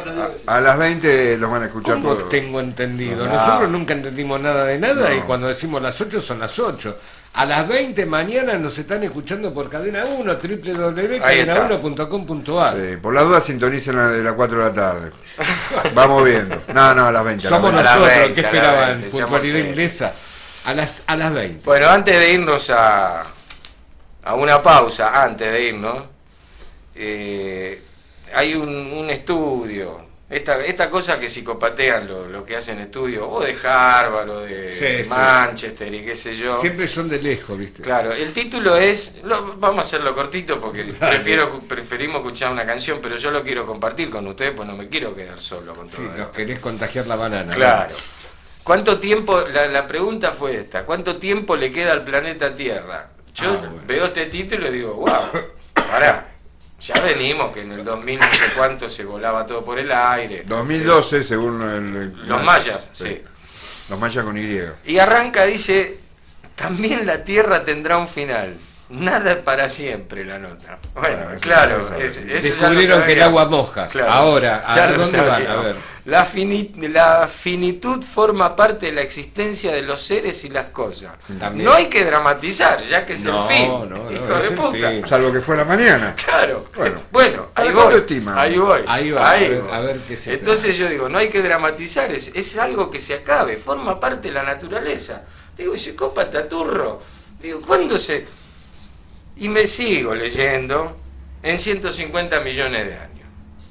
A 0.48 0.60
las 0.62 0.78
20 0.80 1.38
los 1.38 1.52
van 1.52 1.62
a 1.62 1.66
escuchar 1.68 1.94
¿Cómo 1.96 2.16
todos. 2.16 2.30
tengo 2.30 2.60
entendido? 2.60 3.28
No. 3.28 3.34
Nosotros 3.34 3.70
nunca 3.70 3.94
entendimos 3.94 4.42
nada 4.42 4.66
de 4.66 4.80
nada 4.80 5.10
No. 5.10 5.16
y 5.16 5.20
cuando 5.22 5.48
decimos 5.48 5.80
las 5.82 6.00
8 6.02 6.20
son 6.20 6.40
las 6.40 6.58
8. 6.58 6.98
A 7.34 7.46
las 7.46 7.68
20 7.68 8.04
mañana 8.08 8.58
nos 8.58 8.76
están 8.80 9.04
escuchando 9.04 9.54
por 9.54 9.70
Cadena 9.70 10.06
1, 10.06 10.34
www.cadena1.com.ar. 10.34 12.76
Sí, 12.78 12.98
por 12.98 13.14
la 13.14 13.22
duda 13.24 13.40
sintonicen 13.42 13.96
la 13.96 14.08
de 14.08 14.24
las 14.24 14.34
4 14.34 14.58
de 14.58 14.64
la 14.64 14.74
tarde. 14.74 15.12
Vamos 15.94 16.26
viendo. 16.26 16.64
No, 16.74 16.96
no, 16.96 17.06
a 17.08 17.12
las 17.12 17.24
20. 17.26 17.48
a 17.48 17.52
las 17.52 17.60
Somos 17.60 17.74
20. 17.74 17.80
A 17.80 17.84
las 17.84 17.96
nosotros, 18.00 18.20
20, 18.20 18.34
que 18.34 18.40
a 18.40 18.44
las 18.52 18.56
esperaban? 18.56 18.90
20, 19.02 19.10
seamos 19.10 19.40
Puntualidad 19.40 19.68
inglesa. 19.70 20.14
A 20.64 20.74
las, 20.74 21.04
a 21.06 21.16
las 21.16 21.32
20. 21.34 21.62
Bueno, 21.66 21.90
antes 21.90 22.18
de 22.18 22.32
irnos 22.32 22.70
a, 22.72 23.22
a 24.26 24.36
una 24.36 24.62
pausa, 24.62 25.24
antes 25.24 25.50
de 25.52 25.62
irnos, 25.70 26.04
eh, 26.96 27.82
hay 28.34 28.56
un, 28.56 28.70
un 28.70 29.10
estudio. 29.10 30.04
Esta, 30.28 30.66
esta 30.66 30.90
cosa 30.90 31.20
que 31.20 31.30
psicopatean 31.30 32.08
los 32.08 32.28
lo 32.30 32.44
que 32.44 32.56
hacen 32.56 32.80
estudios, 32.80 33.28
o 33.30 33.42
de 33.42 33.56
Harvard, 33.64 34.28
o 34.32 34.40
de 34.42 34.74
Sí, 34.74 35.04
sí. 35.04 35.10
Manchester 35.10 35.94
y 35.94 36.04
qué 36.04 36.16
sé 36.16 36.36
yo. 36.36 36.56
Siempre 36.56 36.88
son 36.88 37.08
de 37.08 37.22
lejos, 37.22 37.56
¿viste? 37.56 37.84
Claro, 37.84 38.12
el 38.12 38.34
título 38.34 38.76
es, 38.76 39.20
lo- 39.24 39.56
vamos 39.58 39.78
a 39.78 39.82
hacerlo 39.82 40.16
cortito 40.16 40.60
porque 40.60 40.84
Dale. 40.84 41.16
prefiero 41.18 41.60
preferimos 41.60 42.18
escuchar 42.18 42.52
una 42.52 42.66
canción, 42.66 42.98
pero 43.04 43.18
yo 43.18 43.30
lo 43.30 43.44
quiero 43.44 43.68
compartir 43.68 44.10
con 44.10 44.26
ustedes, 44.26 44.54
pues 44.56 44.68
no 44.68 44.76
me 44.76 44.90
quiero 44.90 45.16
quedar 45.16 45.40
solo 45.40 45.76
con 45.76 45.88
todo 45.88 45.98
Sí, 45.98 46.04
esto. 46.06 46.18
nos 46.18 46.30
querés 46.30 46.60
contagiar 46.60 47.06
la 47.06 47.16
banana. 47.18 47.52
¿no? 47.52 47.56
Claro. 47.56 47.96
¿Cuánto 48.64 49.00
tiempo, 49.00 49.42
la, 49.54 49.68
la 49.68 49.86
pregunta 49.86 50.32
fue 50.32 50.56
esta, 50.58 50.86
¿cuánto 50.88 51.18
tiempo 51.18 51.56
le 51.56 51.72
queda 51.72 51.94
al 51.94 52.04
planeta 52.04 52.56
Tierra? 52.56 53.10
Yo 53.36 53.52
Ah, 53.52 53.58
bueno. 53.58 53.82
veo 53.86 54.06
este 54.06 54.26
título 54.28 54.68
y 54.68 54.72
digo, 54.72 54.94
wow, 54.94 55.10
pará, 55.74 56.26
ya 56.80 56.96
venimos 57.02 57.52
que 57.54 57.62
en 57.62 57.74
el 57.74 57.84
2000 57.84 58.20
no 58.20 58.34
sé 58.34 58.46
cuánto 58.56 58.88
se 58.90 59.04
volaba 59.04 59.46
todo 59.46 59.64
por 59.64 59.78
el 59.78 59.92
aire. 59.92 60.44
2012, 60.46 61.24
según 61.24 61.62
el... 61.62 62.28
Los 62.28 62.44
mayas, 62.44 62.88
sí. 62.94 63.22
Los 63.90 64.00
mayas 64.00 64.24
con 64.24 64.38
Y. 64.38 64.60
Y 64.86 64.98
arranca, 65.00 65.46
dice, 65.46 66.00
también 66.56 67.06
la 67.06 67.24
Tierra 67.24 67.64
tendrá 67.66 67.98
un 67.98 68.08
final. 68.08 68.56
Nada 68.88 69.32
es 69.32 69.38
para 69.38 69.68
siempre 69.68 70.24
la 70.24 70.38
nota. 70.38 70.78
Bueno, 70.94 71.18
Bueno, 71.18 71.32
eso 71.32 71.40
claro, 71.42 71.98
es- 71.98 72.18
eso 72.18 72.22
ya 72.22 72.70
lo 72.70 72.80
Descubrieron 72.80 73.04
que 73.04 73.14
el 73.14 73.24
agua 73.24 73.46
moja. 73.48 73.88
Claro, 73.90 74.12
Ahora, 74.12 74.64
¿a 74.66 74.88
dónde 74.94 75.22
van? 75.22 75.48
A 75.48 75.56
ver. 75.58 75.76
La, 76.06 76.24
fini- 76.24 76.72
la 76.90 77.28
finitud 77.28 78.04
forma 78.04 78.56
parte 78.56 78.86
de 78.86 78.92
la 78.92 79.02
existencia 79.02 79.72
de 79.72 79.82
los 79.82 80.04
seres 80.04 80.44
y 80.46 80.50
las 80.50 80.68
cosas. 80.68 81.14
También. 81.40 81.66
No 81.66 81.74
hay 81.74 81.88
que 81.88 82.06
dramatizar, 82.06 82.84
ya 82.84 83.04
que 83.06 83.14
es 83.14 83.26
No, 83.26 83.42
el 83.50 83.56
fin. 83.56 83.68
no, 83.68 83.86
no, 83.88 84.12
hijo 84.12 84.36
de 84.36 84.52
puta. 84.52 84.90
fin. 84.92 85.08
Salvo 85.08 85.34
que 85.34 85.42
fue 85.42 85.56
a 85.56 85.58
la 85.60 85.66
mañana. 85.66 86.14
Claro. 86.16 86.70
Bueno. 86.76 87.02
Bueno, 87.12 87.48
ahí 87.56 87.72
¿Para 87.72 87.86
voy. 87.86 88.04
Ahí 88.38 88.58
voy. 88.60 88.82
Ahí 88.88 89.10
va, 89.12 89.32
a 89.32 89.36
ver- 89.36 89.62
voy. 89.64 89.72
a 89.74 89.80
ver 89.80 90.00
qué 90.08 90.16
se 90.16 90.34
Entonces 90.36 90.78
yo 90.78 90.88
digo, 90.90 91.10
no 91.10 91.18
hay 91.18 91.30
que 91.30 91.42
dramatizar, 91.42 92.12
es, 92.14 92.28
es 92.36 92.56
algo 92.60 92.92
que 92.92 93.00
se 93.00 93.16
acabe, 93.16 93.58
forma 93.58 94.00
parte 94.00 94.28
de 94.28 94.34
la 94.36 94.44
naturaleza. 94.44 95.24
Digo, 95.58 95.76
psicópata 95.76 96.48
turro. 96.48 97.02
Digo, 97.42 97.62
¿cuándo 97.62 97.98
se...? 97.98 98.28
Y 99.38 99.50
me 99.50 99.66
sigo 99.66 100.14
leyendo 100.14 100.98
en 101.42 101.58
150 101.58 102.40
millones 102.42 102.86
de 102.86 102.94
años. 102.94 103.25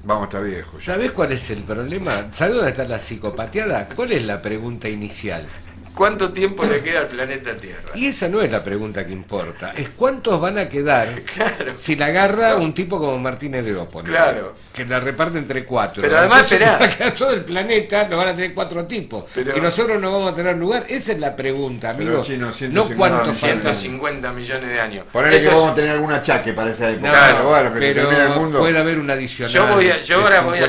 Vamos, 0.05 0.25
está 0.25 0.40
viejo. 0.40 0.77
ya. 0.79 0.85
¿Sabés 0.85 1.12
cuál 1.12 1.33
es 1.33 1.51
el 1.51 1.62
problema? 1.62 2.29
¿Sabés 2.33 2.55
dónde 2.57 2.71
está 2.71 2.85
la 2.85 2.99
psicopateada? 2.99 3.88
¿Cuál 3.88 4.12
es 4.12 4.23
la 4.25 4.43
pregunta 4.43 4.88
inicial? 4.88 5.49
¿Cuánto 5.94 6.33
tiempo 6.33 6.64
le 6.64 6.83
queda 6.83 7.00
al 7.00 7.07
planeta 7.07 7.54
Tierra? 7.54 7.83
Y 7.94 8.07
esa 8.07 8.28
no 8.28 8.42
es 8.42 8.50
la 8.50 8.64
pregunta 8.64 9.07
que 9.07 9.12
importa, 9.12 9.72
es 9.76 9.90
cuántos 9.90 10.40
van 10.40 10.59
a 10.59 10.68
quedar 10.68 11.22
Claro. 11.35 11.72
si 11.76 11.94
la 11.94 12.07
agarra 12.07 12.57
un 12.57 12.74
tipo 12.74 12.98
como 12.98 13.16
Martínez 13.18 13.64
de 13.64 13.76
Opo. 13.76 14.02
¿no? 14.02 14.09
Claro. 14.09 14.54
Que 14.72 14.85
la 14.85 14.98
reparte 14.98 15.38
entre 15.38 15.64
cuatro. 15.64 16.02
Pero 16.02 16.18
además, 16.18 16.42
esperá. 16.42 16.78
todo 17.16 17.30
el 17.30 17.42
planeta, 17.44 18.09
lo 18.09 18.16
van 18.16 18.28
a 18.28 18.35
tener 18.35 18.52
cuatro 18.52 18.85
tipos. 18.87 19.26
Pero- 19.33 19.57
y 19.57 19.61
nosotros 19.61 20.00
no 20.00 20.11
vamos 20.12 20.33
a 20.33 20.35
tener 20.35 20.57
lugar. 20.57 20.85
Esa 20.88 21.12
es 21.12 21.18
la 21.20 21.37
pregunta, 21.37 21.94
Pero, 21.96 22.11
amigo. 22.11 22.24
chino, 22.24 22.46
no 22.46 22.52
150 22.52 22.96
cuántos 22.96 23.38
faltan. 23.38 23.61
150 23.74 24.33
millones 24.33 24.68
de 24.68 24.80
años. 24.80 25.07
Ponele 25.12 25.40
que 25.40 25.46
es- 25.46 25.52
vamos 25.54 25.70
a 25.70 25.74
tener 25.76 25.90
algún 25.92 26.12
achaque 26.12 26.52
para 26.54 26.70
esa 26.72 26.90
época. 26.90 27.09
No, 27.12 27.37
pero 27.37 27.48
bueno, 27.50 27.72
que 27.72 27.78
se 27.80 27.94
pero 27.94 28.09
termine 28.09 28.33
el 28.33 28.40
mundo. 28.40 28.59
puede 28.59 28.78
haber 28.78 28.98
un 28.98 29.11
adicional. 29.11 29.52
Yo, 29.54 29.66
voy 29.68 29.90
a- 29.90 30.00
yo 30.00 30.16
ahora 30.20 30.40
voy 30.40 30.59
a 30.59 30.62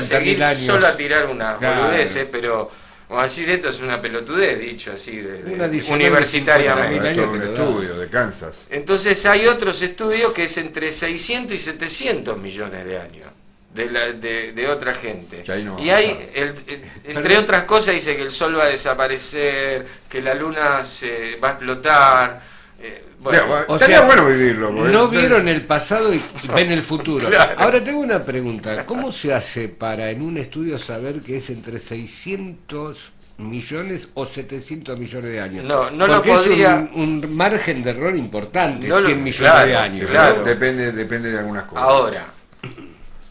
seguir 0.54 0.66
solo 0.66 0.86
a 0.86 0.96
tirar 0.96 1.26
una 1.26 1.56
Claro. 1.56 1.82
boludeces, 1.86 2.28
pero 2.30 2.70
A 3.08 3.22
decir, 3.22 3.48
esto 3.50 3.68
es 3.68 3.80
una 3.80 4.00
pelotudez, 4.02 4.58
dicho 4.58 4.92
así, 4.92 5.16
de, 5.18 5.42
de- 5.42 5.56
universitariamente. 5.94 7.14
50.000 7.14 7.22
Es 7.22 7.28
un 7.28 7.42
estudio 7.42 7.96
de 7.96 8.08
Kansas. 8.08 8.66
Entonces 8.70 9.24
hay 9.26 9.46
otros 9.46 9.80
estudios 9.82 10.32
que 10.32 10.44
es 10.44 10.56
entre 10.56 10.90
600 10.90 11.54
y 11.54 11.58
700 11.58 12.36
millones 12.36 12.84
de 12.84 12.98
años 12.98 13.28
de, 13.72 13.90
la- 13.90 14.12
de, 14.12 14.52
de 14.52 14.68
otra 14.68 14.92
gente. 14.94 15.44
No 15.64 15.78
y 15.78 15.90
hay, 15.90 16.30
el- 16.34 16.54
el- 16.66 16.82
entre 17.04 17.38
otras 17.38 17.62
cosas, 17.64 17.94
dice 17.94 18.16
que 18.16 18.22
el 18.22 18.32
sol 18.32 18.58
va 18.58 18.64
a 18.64 18.68
desaparecer, 18.68 19.86
que 20.08 20.20
la 20.20 20.34
luna 20.34 20.82
se 20.82 21.36
va 21.36 21.48
a 21.48 21.52
explotar. 21.52 22.55
Eh, 22.86 23.02
bueno, 23.18 23.42
O 23.68 23.78
sea, 23.78 24.02
vivirlo. 24.26 24.74
porque- 24.74 24.92
No 24.92 25.08
vieron 25.08 25.48
el 25.48 25.64
pasado 25.66 26.14
y 26.14 26.22
ven 26.54 26.70
el 26.70 26.82
futuro. 26.82 27.28
Claro. 27.28 27.54
Ahora 27.58 27.82
tengo 27.82 28.00
una 28.00 28.24
pregunta. 28.24 28.84
¿Cómo 28.86 29.10
se 29.10 29.32
hace 29.34 29.68
para 29.68 30.10
en 30.10 30.22
un 30.22 30.36
estudio 30.38 30.78
saber 30.78 31.20
que 31.20 31.36
es 31.38 31.50
entre 31.50 31.78
600 31.78 33.12
millones 33.38 34.10
o 34.14 34.24
700 34.24 34.98
millones 34.98 35.30
de 35.32 35.40
años? 35.40 35.64
No, 35.64 35.90
no 35.90 36.06
lo 36.06 36.14
Porque 36.16 36.32
es 36.32 36.38
podría- 36.38 36.88
un, 36.94 37.24
un 37.24 37.36
margen 37.36 37.82
de 37.82 37.90
error 37.90 38.14
importante, 38.16 38.86
No 38.88 39.00
lo- 39.00 39.06
100 39.06 39.22
millones 39.24 39.50
claro, 39.52 39.68
de 39.68 39.76
años. 39.76 40.10
claro. 40.10 40.44
Depende, 40.44 40.92
depende 40.92 41.32
de 41.32 41.38
algunas 41.38 41.64
cosas. 41.64 41.84
Ahora, 41.84 42.26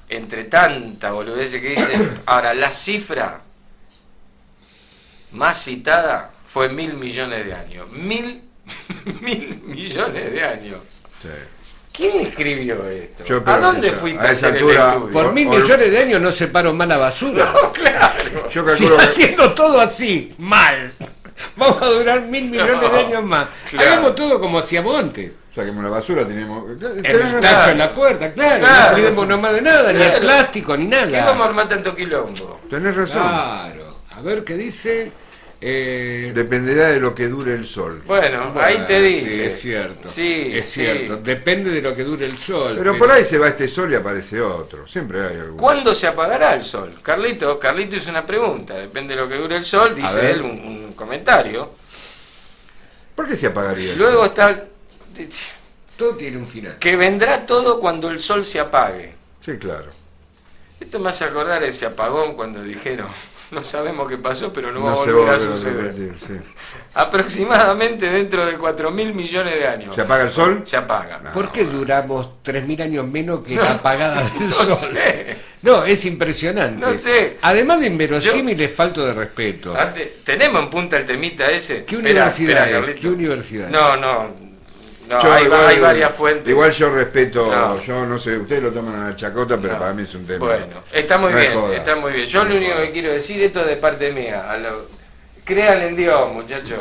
entre 0.10 0.44
tanta 0.46 1.12
boludez 1.12 1.52
que 1.54 1.70
dicen, 1.70 2.12
ahora 2.26 2.54
la 2.54 2.70
cifra 2.70 3.42
más 5.32 5.64
citada 5.64 6.32
fue 6.48 6.70
mil 6.70 6.94
millones 6.94 7.46
de 7.46 7.54
años. 7.54 7.92
Mil, 7.92 8.42
mil 9.22 9.62
millones 9.66 10.32
de 10.32 10.44
años. 10.44 10.78
Sí. 11.22 11.30
¿Quién 11.94 12.26
escribió 12.28 12.88
esto? 12.90 13.24
Yo 13.24 13.42
¿A 13.46 13.58
dónde 13.58 13.90
que 13.90 13.96
fuiste 13.96 14.20
a 14.28 14.32
esa 14.32 14.48
altura- 14.50 14.84
el 14.84 14.94
estudio? 14.96 15.14
Por 15.14 15.26
Or- 15.28 15.34
mil 15.34 15.48
or- 15.48 15.62
millones 15.62 15.92
de 15.92 15.98
años 15.98 16.22
no 16.22 16.32
separo 16.32 16.74
más 16.74 16.88
la 16.90 16.98
basura. 16.98 17.54
No, 17.54 17.72
claro. 17.74 18.50
Yo 18.52 18.62
Si 18.64 18.84
calculo 18.84 18.98
que 18.98 19.04
haciendo 19.04 19.54
todo 19.54 19.80
así, 19.80 20.34
mal. 20.38 20.92
Vamos 21.58 21.82
a 21.82 21.86
durar 21.88 22.22
mil 22.22 22.50
millones 22.50 22.80
de 22.82 22.88
años 23.00 23.24
más. 23.24 23.48
claro. 23.70 23.92
Hagamos 23.92 24.16
todo 24.16 24.40
como 24.42 24.60
hacíamos 24.60 24.98
antes. 24.98 25.38
saquemos 25.54 25.84
la 25.84 25.90
basura, 25.90 26.26
tenemos. 26.28 26.70
El 26.70 26.80
tacho 27.42 27.72
en 27.72 27.78
la 27.78 27.94
puerta, 27.94 28.34
claro. 28.34 28.60
Claro. 28.66 28.88
no 28.90 28.94
cuidemos 28.94 29.28
nomás 29.28 29.54
de 29.54 29.62
nada, 29.62 29.92
ni 29.94 30.00
Claro. 30.00 30.16
el 30.16 30.22
plástico, 30.22 30.78
ni 30.78 30.90
¿Qué 30.90 30.96
vamos 30.96 31.14
a 31.16 31.22
nada. 31.34 31.46
armar 31.46 31.68
tanto 31.70 31.96
quilombo? 31.96 32.60
Tenés 32.70 32.96
razón. 32.96 33.22
Claro. 33.22 33.96
A 34.18 34.22
ver 34.22 34.44
qué 34.44 34.56
dice. 34.56 35.12
Eh, 35.62 36.32
Dependerá 36.36 36.90
de 36.90 37.00
lo 37.00 37.16
que 37.16 37.28
dure 37.28 37.54
el 37.54 37.66
sol. 37.66 38.04
Bueno, 38.06 38.52
bueno, 38.52 38.62
ahí 38.62 38.84
te 38.86 39.02
dice. 39.02 39.30
Sí, 39.30 39.42
es 39.44 39.60
cierto. 39.62 40.08
Sí, 40.10 40.52
es 40.54 40.66
sí. 40.66 40.82
cierto. 40.82 41.18
Depende 41.18 41.72
de 41.72 41.82
lo 41.82 41.96
que 41.96 42.04
dure 42.04 42.26
el 42.26 42.38
sol. 42.38 42.76
Pero 42.78 42.98
por 42.98 43.10
ahí 43.10 43.24
se 43.26 43.38
va 43.38 43.48
este 43.48 43.68
sol 43.68 43.92
y 43.92 43.96
aparece 43.96 44.42
otro. 44.42 44.86
Siempre 44.88 45.22
hay 45.26 45.38
algún. 45.38 45.58
¿Cuándo 45.58 45.94
se 45.96 46.08
apagará 46.08 46.54
el 46.54 46.64
sol? 46.64 47.00
Carlito, 47.02 47.58
Carlito 47.60 47.96
hizo 47.96 48.10
una 48.10 48.26
pregunta. 48.26 48.76
Depende 48.76 49.16
de 49.16 49.22
lo 49.22 49.30
que 49.30 49.36
dure 49.36 49.56
el 49.56 49.66
sol, 49.66 49.96
dice 49.96 50.32
él 50.32 50.42
un, 50.42 50.52
un 50.86 50.94
comentario. 50.94 51.72
¿Por 53.16 53.28
qué 53.28 53.36
se 53.36 53.48
apagaría? 53.48 53.94
el 53.94 53.98
Luego 53.98 54.20
sol? 54.20 54.28
está 54.28 54.66
Todo 55.98 56.16
tiene 56.16 56.38
un 56.38 56.48
final. 56.48 56.78
que 56.80 56.96
vendrá 56.98 57.46
todo 57.46 57.80
cuando 57.80 58.10
el 58.10 58.20
sol 58.20 58.44
se 58.44 58.60
apague. 58.60 59.14
Sí, 59.44 59.54
claro. 59.58 59.92
Esto 60.80 61.00
me 61.00 61.10
hace 61.10 61.24
acordar 61.24 61.64
ese 61.64 61.86
apagón 61.86 62.36
cuando 62.36 62.62
dijeron, 62.62 63.08
no 63.56 63.64
sabemos 63.64 64.08
qué 64.08 64.18
pasó, 64.20 64.54
pero 64.54 64.72
no, 64.72 64.84
va 64.84 64.92
a 64.92 64.96
volver 64.96 65.30
a 65.30 65.38
suceder. 65.38 65.86
repetir, 65.86 66.14
sí. 66.20 66.34
Aproximadamente 66.94 68.10
dentro 68.10 68.46
de 68.46 68.58
4 68.58 68.92
mil 68.92 69.14
millones 69.14 69.56
de 69.56 69.68
años. 69.68 69.96
¿Se 69.96 70.02
apaga 70.02 70.24
el 70.24 70.30
sol? 70.32 70.62
Se 70.64 70.78
apaga. 70.78 71.20
No. 71.24 71.32
¿Por 71.32 71.52
qué 71.52 71.64
duramos 71.66 72.30
3.000 72.44 72.82
años 72.84 73.08
menos 73.08 73.40
que 73.44 73.56
la 73.56 73.72
apagada 73.74 74.24
del 74.30 74.48
No 74.48 74.52
sol? 74.52 74.76
sé. 74.76 75.36
No, 75.62 75.84
es 75.84 76.06
impresionante. 76.06 76.86
No 76.86 76.94
sé. 76.94 77.38
Además 77.42 77.80
de 77.80 77.88
inverosímil, 77.88 78.60
es 78.62 78.72
falto 78.74 79.06
de 79.06 79.14
respeto. 79.14 79.76
Antes- 79.76 80.24
¿Tenemos 80.24 80.62
en 80.62 80.70
punta 80.70 80.98
el 80.98 81.06
temita 81.06 81.50
ese? 81.50 81.84
¿Qué 81.86 81.98
universidad 81.98 82.52
espera, 82.52 82.66
es? 82.70 82.72
Carlito. 82.74 83.02
¿Qué 83.02 83.08
universidad? 83.10 83.70
No, 83.70 83.98
no. 83.98 84.45
No, 85.10 85.22
Yo 85.22 85.32
hay, 85.32 85.46
igual- 85.46 85.66
hay 85.68 85.80
varias 85.80 86.12
fuentes. 86.14 86.48
Igual 86.48 86.72
yo 86.72 86.90
respeto, 86.90 87.46
No. 87.52 87.82
yo 87.82 88.06
no 88.06 88.18
sé, 88.18 88.38
ustedes 88.38 88.64
lo 88.64 88.72
toman 88.72 88.96
a 89.04 89.10
la 89.10 89.16
chacota, 89.16 89.58
pero 89.62 89.74
No. 89.74 89.80
para 89.80 89.94
mí 89.94 90.02
es 90.04 90.16
un 90.16 90.26
tema. 90.26 90.40
Bueno, 90.46 90.84
está 90.92 91.18
muy 91.18 91.34
bien, 91.34 91.54
joda. 91.54 91.76
está 91.76 91.96
muy 91.96 92.14
bien. 92.14 92.26
Yo 92.26 92.44
No 92.44 92.50
lo 92.50 92.56
único 92.58 92.74
joda. 92.74 92.86
que 92.86 92.92
quiero 92.92 93.12
decir, 93.14 93.42
esto 93.44 93.62
es 93.62 93.68
de 93.68 93.76
parte 93.78 94.12
mía. 94.12 94.50
a 94.50 94.58
lo- 94.58 94.96
crean 95.44 95.84
en 95.84 95.96
Dios, 95.96 96.32
muchachos. 96.34 96.80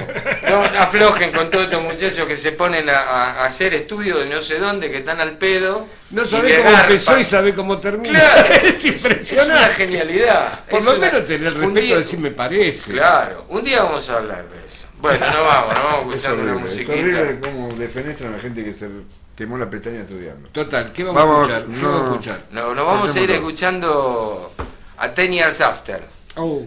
No 0.48 0.62
aflojen 0.80 1.32
con 1.32 1.50
todos 1.50 1.64
estos 1.64 1.82
muchachos 1.82 2.26
que 2.26 2.34
se 2.34 2.52
ponen 2.52 2.88
a, 2.88 3.44
hacer 3.44 3.74
estudios 3.74 4.18
de 4.20 4.24
no 4.24 4.40
sé 4.40 4.58
dónde, 4.58 4.90
que 4.90 4.98
están 4.98 5.20
al 5.20 5.36
pedo. 5.36 5.86
No 6.08 6.22
le 6.22 6.62
cómo 6.62 6.70
empezó 6.70 7.18
y 7.18 7.24
sabe 7.24 7.54
cómo 7.54 7.76
termina. 7.78 8.18
Claro, 8.18 8.54
es 8.64 8.82
Es 8.82 8.84
una 8.84 8.94
impresionante. 9.10 9.74
genialidad. 9.74 10.60
Por 10.70 10.78
Es 10.78 10.84
lo 10.86 10.92
una- 10.92 11.00
menos 11.10 11.26
tener 11.26 11.48
un 11.48 11.54
respeto 11.60 11.80
día- 11.80 11.94
de 11.96 12.00
decir 12.00 12.18
me 12.20 12.30
parece. 12.30 12.92
Claro, 12.92 13.44
un 13.50 13.64
día 13.64 13.82
vamos 13.82 14.08
a 14.08 14.16
hablar 14.16 14.44
de 14.48 14.56
eso. 14.60 14.63
Bueno, 15.04 15.26
no 15.30 15.44
vamos, 15.44 15.74
no 15.78 15.84
vamos 15.84 16.16
Es 16.16 16.22
escuchando 16.24 16.42
una 16.42 16.52
horrible, 16.52 16.66
es 16.70 16.72
musiquita. 16.88 16.92
horrible 17.20 17.40
cómo 17.40 17.74
defenestran 17.74 18.32
a 18.32 18.36
la 18.36 18.42
gente 18.42 18.64
que 18.64 18.72
se 18.72 18.88
quemó 19.36 19.58
la 19.58 19.68
pestaña 19.68 20.00
estudiando. 20.00 20.48
Total, 20.48 20.92
¿qué 20.92 21.04
vamos, 21.04 21.22
Vamos, 21.22 21.48
a 21.50 21.58
escuchar? 21.58 21.74
¿Qué 21.74 21.82
no. 21.82 21.88
vamos 21.92 22.02
a 22.06 22.10
escuchar? 22.12 22.44
No, 22.52 22.74
nos 22.74 22.86
vamos 22.86 23.02
a 23.02 23.08
ir 23.08 23.14
Cortémoslo. 23.26 23.34
escuchando 23.34 24.52
a 24.96 25.10
Ten 25.14 25.32
Years 25.32 25.60
After. 25.60 26.02
Oh. 26.36 26.62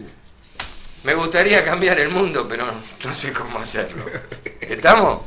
Me 1.03 1.15
gustaría 1.15 1.63
cambiar 1.65 1.99
el 1.99 2.09
mundo, 2.09 2.45
pero 2.47 2.65
no 3.05 3.13
sé 3.13 3.31
cómo 3.33 3.59
hacerlo. 3.59 4.05
¿Estamos? 4.61 5.21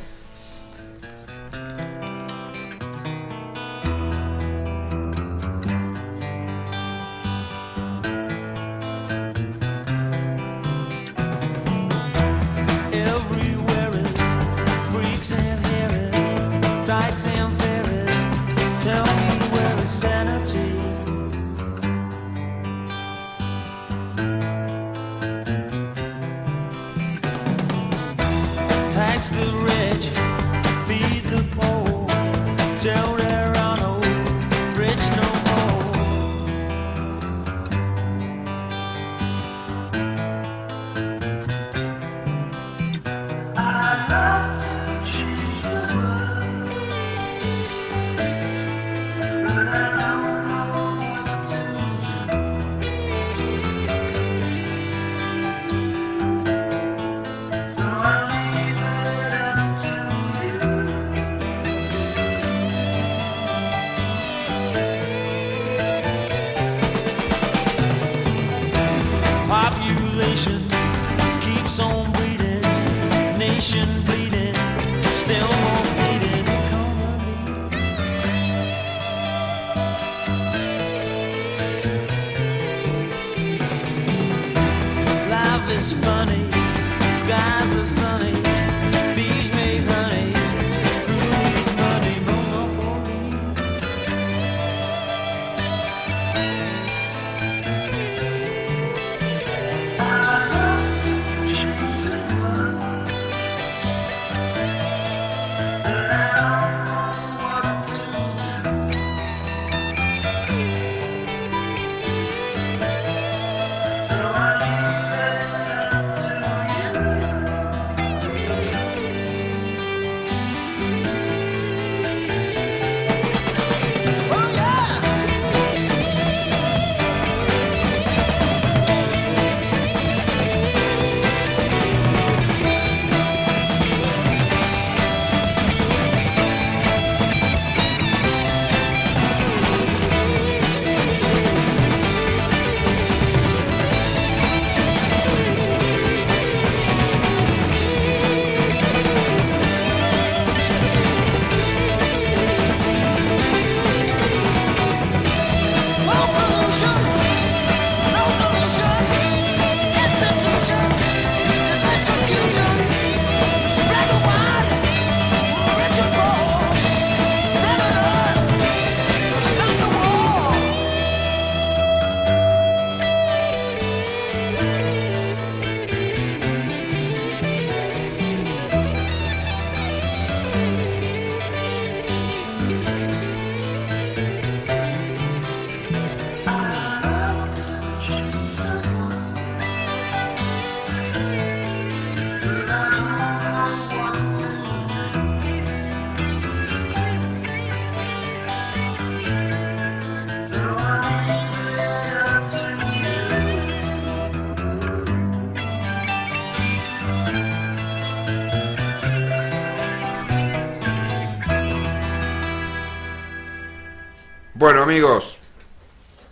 Bueno, 214.61 214.83
amigos, 214.83 215.39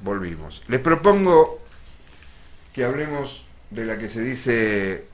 volvimos. 0.02 0.62
Les 0.68 0.80
propongo 0.80 1.62
que 2.72 2.84
hablemos 2.84 3.48
de 3.72 3.86
la 3.86 3.98
que 3.98 4.08
se 4.08 4.22
dice 4.22 5.08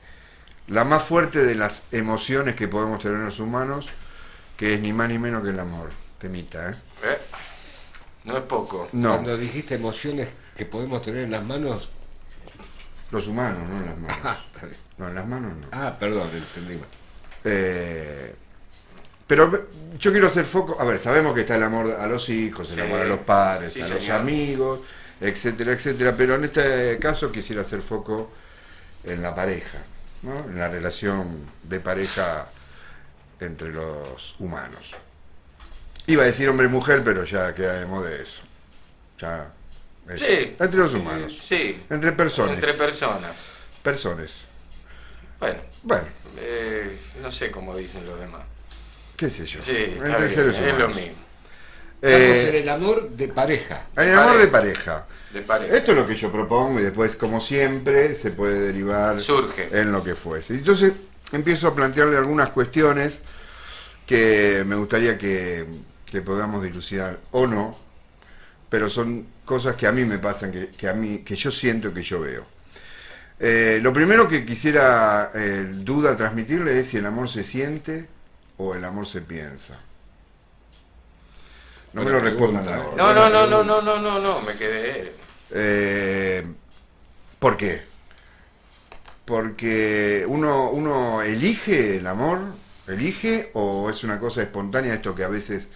la 0.66 0.84
más 0.84 1.02
fuerte 1.02 1.42
de 1.42 1.54
las 1.54 1.84
emociones 1.92 2.56
que 2.56 2.68
podemos 2.68 3.00
tener 3.00 3.16
los 3.20 3.40
humanos, 3.40 3.88
que 4.58 4.74
es 4.74 4.80
ni 4.82 4.92
más 4.92 5.08
ni 5.08 5.18
menos 5.18 5.42
que 5.42 5.48
el 5.48 5.58
amor. 5.58 5.92
Temita, 6.18 6.68
¿eh? 6.68 6.74
¿Eh? 7.04 7.18
No 8.24 8.36
es 8.36 8.42
poco. 8.42 8.86
No, 8.92 9.12
Cuando 9.12 9.38
dijiste 9.38 9.76
emociones 9.76 10.28
que 10.54 10.66
podemos 10.66 11.00
tener 11.00 11.24
en 11.24 11.30
las 11.30 11.42
manos. 11.42 11.88
los 13.12 13.26
humanos, 13.28 13.66
no 13.66 13.78
en 13.78 13.86
las 13.86 13.96
manos. 13.96 14.18
Ah, 14.24 14.44
está 14.52 14.66
bien. 14.66 14.80
No, 14.98 15.08
en 15.08 15.14
las 15.14 15.26
manos 15.26 15.56
no. 15.56 15.68
Ah, 15.72 15.96
perdón, 15.98 16.28
entendí 16.34 16.74
mal. 16.74 16.88
Eh, 17.44 18.34
pero 19.26 19.68
yo 19.98 20.12
quiero 20.12 20.28
hacer 20.28 20.44
foco, 20.44 20.76
a 20.80 20.84
ver, 20.84 20.98
sabemos 20.98 21.34
que 21.34 21.40
está 21.42 21.56
el 21.56 21.62
amor 21.62 21.96
a 21.98 22.06
los 22.06 22.28
hijos, 22.28 22.68
el 22.70 22.74
Sí. 22.76 22.80
amor 22.82 23.00
a 23.00 23.04
los 23.04 23.20
padres, 23.20 23.72
Sí, 23.72 23.82
a 23.82 23.88
los 23.88 24.08
amigos, 24.10 24.80
etcétera, 25.20 25.72
etcétera, 25.72 26.14
pero 26.16 26.34
en 26.36 26.44
este 26.44 26.98
caso 26.98 27.32
quisiera 27.32 27.62
hacer 27.62 27.80
foco 27.80 28.30
en 29.04 29.22
la 29.22 29.34
pareja, 29.34 29.78
¿no? 30.22 30.38
en 30.48 30.58
la 30.58 30.68
relación 30.68 31.46
de 31.62 31.80
pareja 31.80 32.48
entre 33.40 33.72
los 33.72 34.36
humanos. 34.38 34.94
Iba 36.06 36.22
a 36.22 36.26
decir 36.26 36.48
hombre 36.48 36.66
y 36.66 36.70
mujer, 36.70 37.02
pero 37.04 37.24
ya 37.24 37.54
queda 37.54 37.80
de 37.80 37.86
moda 37.86 38.12
eso. 38.14 38.42
Ya. 39.20 39.48
Sí. 40.16 40.54
Entre 40.58 40.76
los 40.78 40.94
humanos. 40.94 41.36
Sí. 41.42 41.82
Entre 41.90 42.12
personas. 42.12 42.54
Entre 42.54 42.72
personas. 42.74 43.36
personas. 43.82 44.42
Bueno, 45.40 45.58
Bueno, 45.82 46.06
eh, 46.38 46.96
no 47.20 47.30
sé 47.32 47.50
cómo 47.50 47.74
dicen 47.76 48.04
los 48.06 48.18
demás. 48.20 48.42
Qué 49.16 49.30
sé 49.30 49.46
yo. 49.46 49.62
Sí, 49.62 49.72
está 49.76 50.06
entre 50.06 50.28
bien, 50.28 50.30
seres 50.30 50.58
es 50.60 50.60
humanos. 50.60 50.78
lo 50.78 50.88
mismo. 50.90 51.16
Vamos 52.08 52.22
Eh, 52.22 52.48
en 52.48 52.54
el 52.56 52.68
amor 52.68 53.10
de 53.10 53.28
pareja. 53.28 53.86
El 53.96 54.14
amor 54.14 54.38
de 54.38 54.48
pareja. 54.48 54.48
pareja. 54.48 55.06
De 55.30 55.42
pareja. 55.42 55.76
Esto 55.76 55.92
es 55.92 55.96
lo 55.98 56.06
que 56.06 56.14
yo 56.16 56.30
propongo 56.30 56.78
y 56.80 56.84
después, 56.84 57.16
como 57.16 57.40
siempre, 57.40 58.14
se 58.14 58.30
puede 58.32 58.60
derivar 58.60 59.20
Surge. 59.20 59.68
en 59.72 59.92
lo 59.92 60.04
que 60.04 60.14
fuese. 60.14 60.54
Entonces, 60.54 60.92
empiezo 61.32 61.68
a 61.68 61.74
plantearle 61.74 62.16
algunas 62.16 62.50
cuestiones 62.50 63.22
que 64.06 64.62
me 64.66 64.76
gustaría 64.76 65.18
que, 65.18 65.66
que 66.06 66.22
podamos 66.22 66.62
dilucidar 66.62 67.18
o 67.32 67.46
no, 67.46 67.78
pero 68.68 68.88
son 68.90 69.26
cosas 69.44 69.76
que 69.76 69.86
a 69.86 69.92
mí 69.92 70.04
me 70.04 70.18
pasan, 70.18 70.52
que, 70.52 70.68
que 70.68 70.88
a 70.88 70.92
mí, 70.94 71.20
que 71.24 71.36
yo 71.36 71.50
siento 71.50 71.92
que 71.94 72.02
yo 72.02 72.20
veo. 72.20 72.44
Eh, 73.38 73.80
lo 73.82 73.92
primero 73.92 74.28
que 74.28 74.46
quisiera 74.46 75.30
eh, 75.34 75.66
duda 75.72 76.16
transmitirle 76.16 76.78
es 76.80 76.88
si 76.88 76.96
el 76.98 77.06
amor 77.06 77.28
se 77.28 77.44
siente 77.44 78.06
o 78.58 78.74
el 78.74 78.84
amor 78.84 79.06
se 79.06 79.20
piensa. 79.20 79.78
No 81.92 82.02
me 82.02 82.10
lo 82.10 82.20
respondan 82.20 82.68
ahora. 82.68 82.96
No, 82.96 83.14
no, 83.14 83.28
no, 83.28 83.46
no, 83.46 83.64
no, 83.64 83.82
no, 83.82 83.98
no, 83.98 84.20
no, 84.20 84.40
me 84.42 84.54
quedé. 84.54 85.14
Eh, 85.50 86.46
¿Por 87.38 87.56
qué? 87.56 87.82
Porque 89.24 90.24
uno, 90.28 90.70
uno 90.70 91.22
elige 91.22 91.96
el 91.96 92.06
amor, 92.06 92.40
elige 92.86 93.50
o 93.54 93.88
es 93.90 94.04
una 94.04 94.18
cosa 94.18 94.42
espontánea 94.42 94.94
esto 94.94 95.14
que 95.14 95.24
a 95.24 95.28
veces 95.28 95.70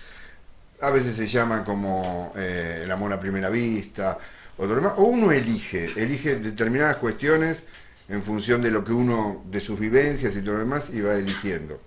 a 0.81 0.91
veces 0.91 1.15
se 1.15 1.27
llama 1.27 1.65
como 1.65 2.33
eh, 2.37 2.83
el 2.85 2.91
amor 2.91 3.13
a 3.13 3.21
primera 3.21 3.51
vista 3.51 4.19
o, 4.57 4.67
demás, 4.67 4.95
o 4.97 5.05
uno 5.05 5.33
elige, 5.33 5.93
elige 5.97 6.37
determinadas 6.37 6.97
cuestiones 6.97 7.65
en 8.09 8.23
función 8.23 8.61
de 8.61 8.71
lo 8.71 8.85
que 8.85 8.93
uno, 8.93 9.45
de 9.47 9.61
sus 9.61 9.79
vivencias 9.79 10.35
y 10.37 10.43
todo 10.43 10.55
lo 10.55 10.61
demás, 10.61 10.91
y 10.93 11.01
va 11.01 11.15
eligiendo. 11.15 11.81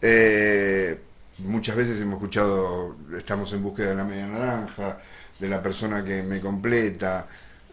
Eh, 0.00 0.98
muchas 1.38 1.76
veces 1.76 2.00
hemos 2.00 2.14
escuchado, 2.14 2.96
estamos 3.16 3.52
en 3.52 3.62
búsqueda 3.62 3.90
de 3.90 3.94
la 3.96 4.04
media 4.04 4.26
naranja, 4.26 4.98
de 5.38 5.48
la 5.48 5.62
persona 5.62 6.04
que 6.04 6.22
me 6.22 6.40
completa, 6.40 7.26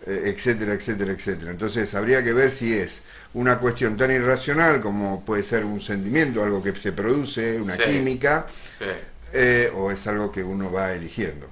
eh, 0.06 0.24
etcétera, 0.36 0.74
etcétera, 0.74 1.12
etcétera. 1.14 1.52
Entonces 1.52 1.94
habría 1.96 2.24
que 2.24 2.34
ver 2.34 2.52
si 2.52 2.74
es 2.74 3.02
una 3.34 3.58
cuestión 3.60 3.98
tan 3.98 4.12
irracional 4.12 4.82
como 4.82 5.24
puede 5.26 5.44
ser 5.44 5.66
un 5.66 5.80
sentimiento, 5.82 6.44
algo 6.44 6.62
que 6.64 6.74
se 6.76 6.92
produce, 6.92 7.60
una 7.60 7.76
Sí. 7.76 7.84
química, 7.84 8.46
Sí. 8.80 8.86
eh, 9.34 9.72
o 9.76 9.92
es 9.92 10.06
algo 10.08 10.32
que 10.32 10.44
uno 10.44 10.72
va 10.72 10.94
eligiendo. 10.94 11.48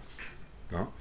¿no? 0.71 0.91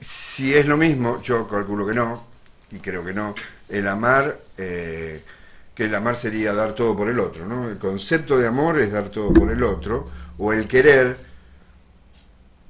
Si 0.00 0.54
es 0.54 0.66
lo 0.66 0.76
mismo, 0.76 1.20
yo 1.22 1.48
calculo 1.48 1.86
que 1.86 1.94
no, 1.94 2.24
y 2.70 2.78
creo 2.78 3.04
que 3.04 3.12
no, 3.12 3.34
el 3.68 3.86
amar, 3.88 4.38
eh, 4.56 5.22
que 5.78 5.84
el 5.84 5.94
amar 5.94 6.16
sería 6.16 6.52
dar 6.52 6.72
todo 6.72 6.96
por 6.96 7.08
el 7.08 7.20
otro, 7.20 7.46
¿no? 7.46 7.70
El 7.70 7.78
concepto 7.78 8.36
de 8.36 8.48
amor 8.48 8.80
es 8.80 8.90
dar 8.90 9.10
todo 9.10 9.32
por 9.32 9.48
el 9.48 9.62
otro, 9.62 10.06
o 10.36 10.52
el 10.52 10.66
querer, 10.66 11.16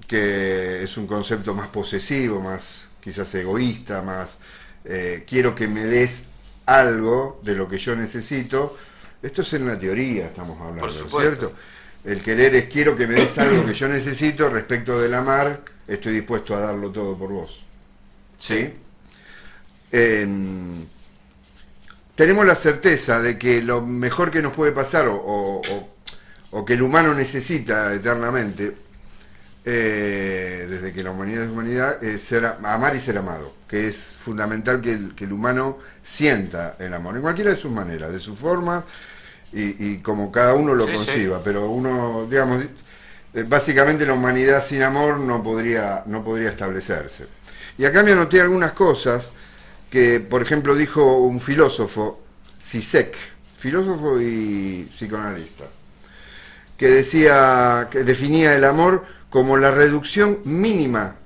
que 0.06 0.82
es 0.82 0.94
un 0.98 1.06
concepto 1.06 1.54
más 1.54 1.68
posesivo, 1.68 2.38
más 2.38 2.86
quizás 3.02 3.34
egoísta, 3.34 4.02
más 4.02 4.36
eh, 4.84 5.24
quiero 5.26 5.54
que 5.54 5.66
me 5.68 5.86
des 5.86 6.26
algo 6.66 7.40
de 7.42 7.54
lo 7.54 7.66
que 7.66 7.78
yo 7.78 7.96
necesito. 7.96 8.76
Esto 9.22 9.40
es 9.40 9.54
en 9.54 9.66
la 9.66 9.78
teoría, 9.78 10.26
estamos 10.26 10.60
hablando, 10.60 10.82
Por 10.82 10.92
supuesto. 10.92 11.20
¿cierto? 11.20 11.52
El 12.04 12.20
querer 12.20 12.56
es 12.56 12.68
quiero 12.68 12.94
que 12.94 13.06
me 13.06 13.14
des 13.14 13.38
algo 13.38 13.64
que 13.64 13.72
yo 13.72 13.88
necesito, 13.88 14.50
respecto 14.50 15.00
del 15.00 15.14
amar, 15.14 15.62
estoy 15.86 16.12
dispuesto 16.12 16.54
a 16.54 16.60
darlo 16.60 16.90
todo 16.90 17.16
por 17.16 17.30
vos. 17.30 17.64
¿Sí? 18.38 18.70
Tenemos 22.18 22.44
la 22.46 22.56
certeza 22.56 23.22
de 23.22 23.38
que 23.38 23.62
lo 23.62 23.80
mejor 23.82 24.30
que 24.32 24.42
nos 24.42 24.52
puede 24.52 24.72
pasar 24.72 25.08
o, 25.08 25.16
o- 25.16 25.62
o- 25.62 25.88
o 26.52 26.64
que 26.66 26.74
el 26.74 26.82
humano 26.82 27.14
necesita 27.14 27.94
eternamente, 27.94 28.76
eh, 29.64 30.66
desde 30.70 30.92
que 30.92 31.02
la 31.04 31.10
humanidad 31.10 31.44
es 31.44 31.50
humanidad, 31.50 32.04
es 32.04 32.22
ser, 32.22 32.44
amar 32.46 32.96
y 32.96 33.00
ser 33.00 33.18
amado, 33.18 33.52
que 33.68 33.88
es 33.88 34.16
fundamental 34.20 34.80
que 34.80 34.92
el, 34.92 35.14
que 35.14 35.24
el 35.24 35.32
humano 35.32 35.78
sienta 36.02 36.76
el 36.78 36.94
amor, 36.94 37.16
en 37.16 37.22
cualquiera 37.22 37.50
de 37.50 37.56
sus 37.56 37.70
maneras, 37.72 38.12
de 38.12 38.18
su 38.18 38.36
forma 38.36 38.84
y, 39.52 39.92
y 39.92 39.98
como 39.98 40.32
cada 40.32 40.54
uno 40.54 40.74
lo 40.74 40.86
Sí, 40.86 40.92
sí. 40.92 40.96
conciba, 40.96 41.42
pero 41.44 41.70
uno, 41.70 42.26
digamos, 42.30 42.64
eh, 43.34 43.44
básicamente 43.46 44.06
la 44.06 44.14
humanidad 44.14 44.62
sin 44.64 44.82
amor 44.82 45.18
no 45.20 45.42
podría, 45.42 46.02
no 46.06 46.24
podría 46.24 46.50
establecerse. 46.50 47.26
Y 47.78 47.84
acá 47.84 48.02
me 48.02 48.12
anoté 48.12 48.40
algunas 48.40 48.72
cosas 48.72 49.30
que, 49.90 50.20
por 50.20 50.42
ejemplo, 50.42 50.74
dijo 50.74 51.18
un 51.18 51.40
filósofo, 51.40 52.22
Sisek, 52.60 53.16
filósofo 53.58 54.20
y 54.20 54.88
psicoanalista, 54.90 55.64
que 56.76 56.88
decía, 56.88 57.88
que 57.90 58.04
definía 58.04 58.54
el 58.54 58.64
amor 58.64 59.04
como 59.30 59.56
la 59.56 59.70
reducción 59.70 60.40
mínima 60.44 61.16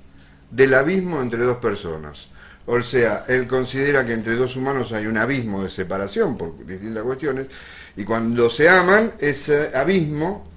del 0.49 0.73
abismo 0.73 1.21
entre 1.21 1.43
dos 1.43 1.57
personas. 1.57 2.27
O 2.65 2.81
sea, 2.81 3.25
él 3.27 3.47
considera 3.47 4.05
que 4.05 4.13
entre 4.13 4.35
dos 4.35 4.55
humanos 4.55 4.93
hay 4.93 5.05
un 5.05 5.17
abismo 5.17 5.63
de 5.63 5.69
separación 5.69 6.37
por 6.37 6.65
distintas 6.65 7.03
cuestiones, 7.03 7.47
y 7.95 8.03
cuando 8.03 8.49
se 8.49 8.69
aman, 8.69 9.13
ese 9.19 9.75
abismo 9.75 10.47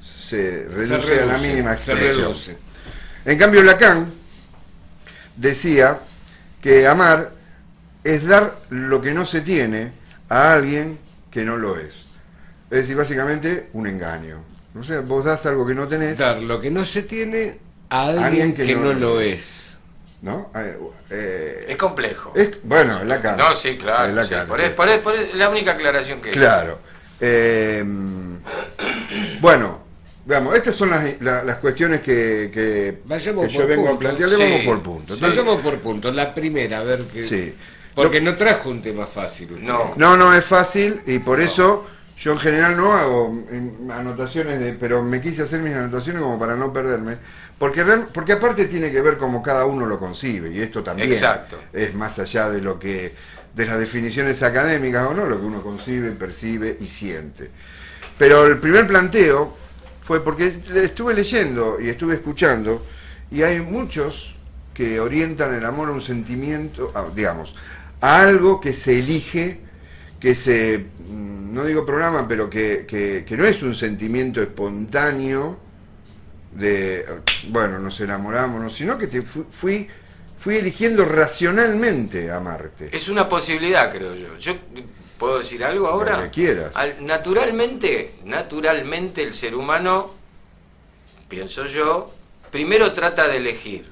se 0.00 0.66
reduce, 0.70 1.02
Se 1.02 1.20
a 1.20 1.26
la 1.26 1.38
mínima 1.38 1.72
expresión. 1.72 2.34
En 3.24 3.36
cambio, 3.36 3.62
Lacan 3.62 4.12
decía 5.36 5.98
que 6.62 6.86
amar 6.86 7.39
es 8.04 8.26
dar 8.26 8.58
lo 8.70 9.00
que 9.02 9.12
no 9.12 9.24
se 9.26 9.40
tiene 9.40 9.92
a 10.28 10.52
alguien 10.54 10.98
que 11.30 11.44
no 11.44 11.56
lo 11.56 11.78
es. 11.78 12.06
Es 12.70 12.78
decir, 12.82 12.96
básicamente 12.96 13.68
un 13.72 13.86
engaño. 13.86 14.38
O 14.78 14.82
sea, 14.82 15.00
vos 15.00 15.24
das 15.24 15.44
algo 15.46 15.66
que 15.66 15.74
no 15.74 15.88
tenés, 15.88 16.18
Dar 16.18 16.40
lo 16.40 16.60
que 16.60 16.70
no 16.70 16.84
se 16.84 17.02
tiene 17.02 17.58
a 17.88 18.06
alguien, 18.08 18.54
que, 18.54 18.74
no, 18.76 18.92
lo 18.92 19.20
es. 19.20 19.78
¿no? 20.22 20.50
Eh, 20.54 20.76
eh, 21.10 21.66
Es 21.70 21.76
complejo. 21.76 22.32
es- 22.36 22.50
bueno, 22.62 23.02
Lacan. 23.04 23.36
No, 23.36 23.54
sí, 23.54 23.76
claro. 23.76 24.04
Es 24.20 24.28
sí, 24.28 24.32
Lacan. 24.34 24.46
por, 24.46 24.60
es, 24.60 24.70
por 24.72 24.88
es- 24.88 24.98
por 25.00 25.14
es 25.14 25.34
la 25.34 25.48
única 25.48 25.72
aclaración 25.72 26.20
que 26.20 26.30
Claro. 26.30 26.78
Eh, 27.20 27.84
bueno, 29.40 29.80
veamos, 30.24 30.54
estas 30.54 30.74
son 30.74 30.90
las, 30.90 31.20
la- 31.20 31.42
las 31.42 31.58
cuestiones 31.58 32.00
que, 32.00 32.50
que- 32.52 33.00
que 33.08 33.18
yo 33.18 33.34
por 33.34 33.66
vengo 33.66 33.82
a 33.88 33.90
puntos. 33.90 33.98
plantearle. 33.98 34.36
Sí. 34.36 34.42
Vamos 34.42 34.64
por 34.66 34.82
puntos. 34.82 35.16
Entonces, 35.16 35.38
Vayamos 35.38 35.60
por 35.62 35.78
puntos. 35.80 36.14
La 36.14 36.34
primera, 36.34 36.78
a 36.78 36.82
ver 36.84 37.00
qué. 37.12 37.22
Sí. 37.24 37.54
Porque 38.02 38.20
no 38.20 38.34
trajo 38.34 38.70
un 38.70 38.82
tema 38.82 39.06
fácil. 39.06 39.52
usted. 39.52 39.66
No. 39.66 39.94
No, 39.96 40.16
no 40.16 40.34
es 40.34 40.44
fácil 40.44 41.00
y 41.06 41.18
por 41.18 41.40
eso 41.40 41.86
yo 42.18 42.32
en 42.32 42.38
general 42.38 42.76
no 42.76 42.92
hago 42.92 43.32
mm, 43.32 43.90
anotaciones, 43.90 44.60
de, 44.60 44.72
pero 44.74 45.02
me 45.02 45.20
quise 45.20 45.42
hacer 45.42 45.60
mis 45.60 45.74
anotaciones 45.74 46.20
como 46.22 46.38
para 46.38 46.54
no 46.56 46.72
perderme, 46.72 47.16
porque 47.58 47.82
real- 47.84 48.08
porque 48.12 48.32
aparte 48.32 48.66
tiene 48.66 48.90
que 48.90 49.00
ver 49.00 49.16
como 49.16 49.42
cada 49.42 49.64
uno 49.66 49.86
lo 49.86 49.98
concibe 49.98 50.50
y 50.50 50.60
esto 50.60 50.82
también 50.82 51.08
Exacto. 51.10 51.58
es 51.72 51.94
más 51.94 52.18
allá 52.18 52.50
de 52.50 52.60
lo 52.60 52.78
que 52.78 53.14
de 53.54 53.66
las 53.66 53.78
definiciones 53.78 54.42
académicas 54.42 55.06
o 55.08 55.14
no, 55.14 55.26
lo 55.26 55.40
que 55.40 55.46
uno 55.46 55.60
concibe, 55.62 56.10
percibe 56.12 56.76
y 56.80 56.86
siente. 56.86 57.50
Pero 58.16 58.46
el 58.46 58.58
primer 58.58 58.86
planteo 58.86 59.56
fue 60.02 60.22
porque 60.22 60.54
estuve 60.74 61.14
leyendo 61.14 61.78
y 61.80 61.88
estuve 61.88 62.14
escuchando 62.14 62.84
y 63.30 63.42
hay 63.42 63.60
muchos 63.60 64.36
que 64.74 65.00
orientan 65.00 65.54
el 65.54 65.64
amor 65.64 65.88
a 65.88 65.92
un 65.92 66.00
sentimiento, 66.00 66.92
a- 66.94 67.06
digamos, 67.14 67.54
a 68.00 68.20
algo 68.22 68.60
que 68.60 68.72
se 68.72 68.98
elige, 68.98 69.60
que 70.18 70.34
se 70.34 70.78
mm, 70.78 71.54
no 71.54 71.64
digo 71.64 71.84
programa, 71.84 72.26
pero 72.28 72.48
que, 72.48 72.84
que, 72.86 73.24
que 73.26 73.36
no 73.36 73.44
es 73.44 73.62
un 73.62 73.74
sentimiento 73.74 74.40
espontáneo 74.42 75.58
de, 76.54 77.06
bueno, 77.48 77.78
nos 77.78 78.00
enamoramos, 78.00 78.60
no, 78.62 78.70
sino 78.70 78.98
que 78.98 79.06
te 79.06 79.22
fu- 79.22 79.46
fui, 79.50 79.86
fui 80.38 80.56
eligiendo 80.56 81.04
racionalmente 81.04 82.30
amarte. 82.30 82.88
Es 82.92 83.08
una 83.08 83.28
posibilidad, 83.28 83.90
creo 83.92 84.14
yo. 84.14 84.36
Yo 84.38 84.54
puedo 85.18 85.38
decir 85.38 85.62
algo 85.64 85.86
ahora. 85.86 86.16
Lo 86.16 86.22
que 86.24 86.30
quieras. 86.30 86.72
Al- 86.74 87.04
naturalmente, 87.06 88.14
naturalmente 88.24 89.22
el 89.22 89.34
ser 89.34 89.54
humano, 89.54 90.12
pienso 91.28 91.66
yo, 91.66 92.12
primero 92.50 92.92
trata 92.92 93.28
de 93.28 93.36
elegir. 93.36 93.88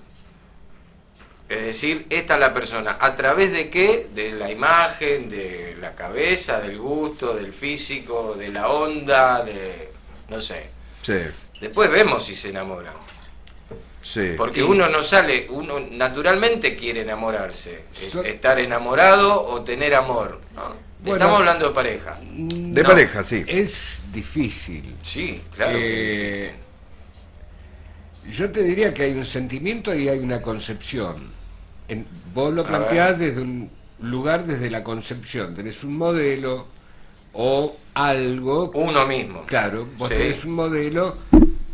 Es 1.48 1.62
decir, 1.64 2.06
esta 2.10 2.34
es 2.34 2.40
la 2.40 2.52
persona. 2.52 2.98
¿A 3.00 3.16
través 3.16 3.52
de 3.52 3.70
qué? 3.70 4.08
De 4.14 4.32
la 4.32 4.50
imagen, 4.50 5.30
de 5.30 5.76
la 5.80 5.94
cabeza, 5.94 6.60
del 6.60 6.78
gusto, 6.78 7.34
del 7.34 7.52
físico, 7.54 8.34
de 8.38 8.48
la 8.50 8.68
onda, 8.68 9.42
de... 9.44 9.90
no 10.28 10.40
sé. 10.40 10.66
Sí, 11.02 11.14
Después 11.60 11.90
vemos 11.90 12.24
si 12.26 12.34
se 12.34 12.50
enamoran. 12.50 12.92
sí. 14.02 14.34
Porque 14.36 14.62
uno 14.62 14.88
no 14.90 15.02
sale, 15.02 15.46
uno 15.50 15.80
naturalmente 15.80 16.76
quiere 16.76 17.00
enamorarse, 17.00 17.84
es- 17.92 18.10
So- 18.10 18.22
estar 18.22 18.58
enamorado 18.60 19.42
o 19.46 19.62
tener 19.62 19.94
amor. 19.94 20.40
¿no? 20.54 20.74
Bueno. 21.00 21.14
Estamos 21.16 21.38
hablando 21.38 21.68
de 21.68 21.74
pareja. 21.74 22.18
De 22.22 22.82
No, 22.82 22.88
pareja, 22.88 23.22
sí. 23.24 23.42
Es 23.46 24.02
difícil. 24.12 24.96
Sí, 25.02 25.42
claro. 25.54 25.78
que 25.78 26.46
Eh, 26.48 26.54
yo 28.28 28.50
te 28.50 28.62
diría 28.62 28.92
que 28.92 29.04
hay 29.04 29.12
un 29.14 29.24
sentimiento 29.24 29.94
y 29.94 30.08
hay 30.08 30.18
una 30.18 30.42
concepción. 30.42 31.37
En- 31.88 32.06
vos 32.34 32.52
lo 32.52 32.64
planteás 32.64 33.18
desde 33.18 33.40
un 33.40 33.70
lugar, 34.00 34.44
desde 34.44 34.70
la 34.70 34.84
concepción. 34.84 35.54
Tenés 35.54 35.82
un 35.84 35.96
modelo 35.96 36.66
o 37.32 37.76
algo. 37.94 38.70
uno 38.74 39.06
mismo. 39.06 39.42
Claro, 39.46 39.86
vos 39.96 40.08
Sí. 40.08 40.14
tenés 40.14 40.44
un 40.44 40.52
modelo 40.52 41.16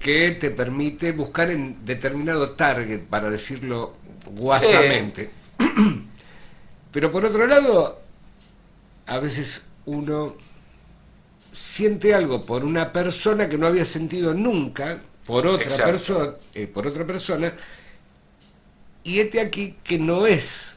que 0.00 0.32
te 0.32 0.50
permite 0.50 1.12
buscar 1.12 1.50
en 1.50 1.84
determinado 1.84 2.50
target, 2.50 3.00
para 3.02 3.30
decirlo 3.30 3.94
guasamente. 4.26 5.30
Pero 6.92 7.10
por 7.10 7.24
otro 7.24 7.46
lado, 7.46 8.00
a 9.06 9.18
veces 9.18 9.66
uno 9.86 10.36
siente 11.52 12.14
algo 12.14 12.44
por 12.44 12.64
una 12.64 12.92
persona 12.92 13.48
que 13.48 13.58
no 13.58 13.66
había 13.66 13.84
sentido 13.84 14.34
nunca 14.34 15.00
por 15.26 15.46
otra 15.46 15.84
persona, 15.86 16.32
por 16.72 16.86
otra 16.86 17.04
persona, 17.04 17.52
y 19.04 19.20
este 19.20 19.40
aquí 19.40 19.76
que 19.84 19.98
no 19.98 20.26
es 20.26 20.74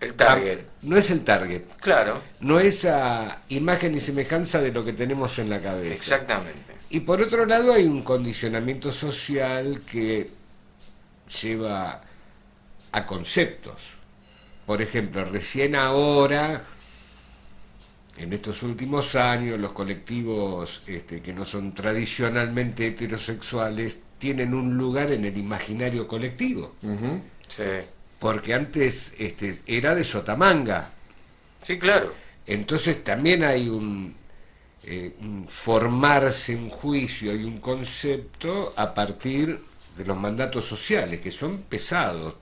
El 0.00 0.14
target. 0.14 0.60
no 0.82 0.96
es 0.96 1.10
el 1.10 1.24
target, 1.24 1.62
Claro, 1.80 2.20
no 2.40 2.58
es 2.60 2.84
a 2.84 3.42
imagen 3.48 3.94
y 3.94 4.00
semejanza 4.00 4.60
de 4.60 4.72
lo 4.72 4.84
que 4.84 4.92
tenemos 4.92 5.38
en 5.38 5.50
la 5.50 5.60
cabeza. 5.60 5.94
exactamente. 5.94 6.74
Y 6.90 7.00
por 7.00 7.20
otro 7.22 7.46
lado 7.46 7.72
hay 7.72 7.84
un 7.86 8.02
condicionamiento 8.02 8.92
social 8.92 9.82
que 9.90 10.30
lleva 11.42 12.02
a 12.92 13.06
conceptos. 13.06 13.82
Por 14.66 14.80
ejemplo, 14.80 15.24
recién 15.24 15.74
ahora, 15.74 16.64
en 18.16 18.32
estos 18.32 18.62
últimos 18.62 19.14
años, 19.16 19.58
los 19.58 19.72
colectivos 19.72 20.82
este, 20.86 21.20
que 21.20 21.32
no 21.32 21.44
son 21.44 21.74
tradicionalmente 21.74 22.86
heterosexuales 22.88 24.04
tienen 24.18 24.54
un 24.54 24.76
lugar 24.76 25.10
en 25.12 25.24
el 25.24 25.36
imaginario 25.36 26.06
colectivo. 26.06 26.74
Sí, 27.48 27.62
Porque 28.18 28.54
antes 28.54 29.14
este, 29.18 29.60
era 29.66 29.94
de 29.94 30.04
Sotamanga. 30.04 30.90
sí 31.60 31.78
claro. 31.78 32.14
Entonces 32.46 33.02
también 33.04 33.42
hay 33.44 33.68
un, 33.68 34.14
eh, 34.84 35.14
un 35.20 35.48
formarse 35.48 36.54
un 36.56 36.70
juicio 36.70 37.34
y 37.34 37.44
un 37.44 37.58
concepto 37.60 38.74
a 38.76 38.94
partir 38.94 39.60
de 39.96 40.04
los 40.04 40.16
mandatos 40.16 40.64
sociales, 40.66 41.20
que 41.20 41.30
son 41.30 41.62
pesados, 41.62 42.34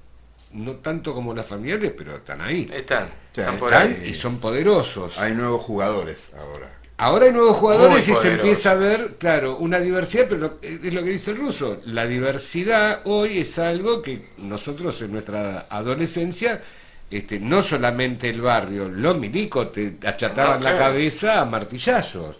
no 0.52 0.76
tanto 0.76 1.14
como 1.14 1.34
las 1.34 1.46
familiares, 1.46 1.92
pero 1.96 2.16
están 2.16 2.40
ahí. 2.40 2.68
Están, 2.72 3.10
están 3.34 3.58
por 3.58 3.72
Están 3.72 3.88
ahí. 3.92 4.08
y 4.10 4.14
son 4.14 4.38
poderosos. 4.40 5.18
Hay 5.18 5.34
nuevos 5.34 5.62
jugadores 5.62 6.32
ahora. 6.38 6.70
Ahora 7.04 7.26
hay 7.26 7.32
nuevos 7.32 7.56
jugadores 7.56 8.06
y 8.08 8.14
se 8.14 8.28
empieza 8.34 8.70
a 8.72 8.74
ver, 8.74 9.16
claro, 9.18 9.56
una 9.56 9.80
diversidad, 9.80 10.26
pero 10.28 10.40
lo- 10.40 10.58
es 10.62 10.94
lo 10.94 11.02
que 11.02 11.10
dice 11.10 11.32
el 11.32 11.38
ruso. 11.38 11.80
La 11.86 12.06
diversidad 12.06 13.00
hoy 13.04 13.38
es 13.38 13.58
algo 13.58 14.02
que 14.02 14.28
nosotros 14.38 15.02
en 15.02 15.12
nuestra 15.12 15.66
adolescencia, 15.68 16.62
este, 17.10 17.40
no 17.40 17.60
solamente 17.62 18.28
el 18.28 18.40
barrio, 18.40 18.88
los 18.88 19.16
milicos 19.18 19.72
te 19.72 19.96
achataban 20.04 20.60
No, 20.60 20.70
la 20.70 20.78
cabeza 20.78 21.40
a 21.40 21.44
martillazos. 21.44 22.36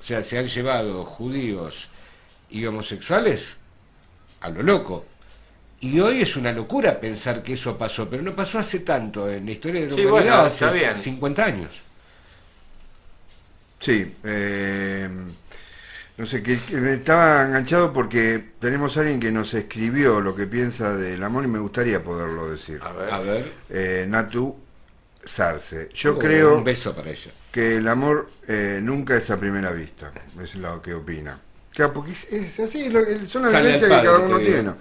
O 0.00 0.04
sea, 0.04 0.22
se 0.22 0.38
han 0.38 0.46
llevado 0.46 1.04
judíos 1.04 1.88
y 2.50 2.64
homosexuales 2.66 3.58
a 4.40 4.48
lo 4.50 4.62
loco. 4.62 5.06
Y 5.80 6.00
hoy 6.00 6.22
es 6.22 6.36
una 6.36 6.52
locura 6.52 7.00
pensar 7.00 7.42
que 7.42 7.54
eso 7.54 7.76
pasó, 7.78 8.08
pero 8.08 8.22
no 8.22 8.34
pasó 8.36 8.58
hace 8.58 8.80
tanto 8.80 9.28
en 9.30 9.46
la 9.46 9.52
historia 9.52 9.82
de 9.82 9.88
la 9.88 9.92
Sí, 9.94 10.00
humanidad, 10.06 10.10
bueno, 10.10 10.34
hace 10.46 10.70
bien. 10.70 10.96
50 10.96 11.44
años. 11.44 11.70
Sí, 13.82 14.16
eh, 14.24 15.08
no 16.16 16.26
sé, 16.26 16.42
que, 16.42 16.54
estaba 16.92 17.42
enganchado 17.46 17.92
porque 17.92 18.52
tenemos 18.60 18.96
a 18.96 19.00
alguien 19.00 19.18
que 19.18 19.32
nos 19.32 19.54
escribió 19.54 20.20
lo 20.20 20.36
que 20.36 20.46
piensa 20.46 20.94
del 20.96 21.22
amor 21.22 21.44
y 21.44 21.48
me 21.48 21.58
gustaría 21.58 22.02
poderlo 22.02 22.50
decir. 22.50 22.80
A 22.82 22.92
ver. 22.92 23.12
A 23.12 23.20
ver. 23.20 23.52
Eh, 23.70 24.06
Natu 24.08 24.56
Sarce. 25.24 25.88
Yo 25.94 26.16
Oh, 26.16 26.18
creo 26.18 26.56
Un 26.58 26.64
beso 26.64 26.94
para 26.94 27.10
ella. 27.10 27.32
que 27.50 27.76
el 27.78 27.88
amor 27.88 28.30
eh, 28.46 28.80
nunca 28.82 29.16
es 29.16 29.30
a 29.30 29.38
primera 29.40 29.72
vista, 29.72 30.12
es 30.42 30.54
lo 30.54 30.80
que 30.82 30.94
opina. 30.94 31.40
Claro, 31.74 31.92
porque 31.94 32.12
es, 32.12 32.30
es 32.32 32.60
así, 32.60 32.84
son 33.26 33.42
las 33.42 33.52
vivencias 33.52 33.82
que 33.90 34.06
cada 34.06 34.18
uno 34.20 34.38
tiene. 34.38 34.72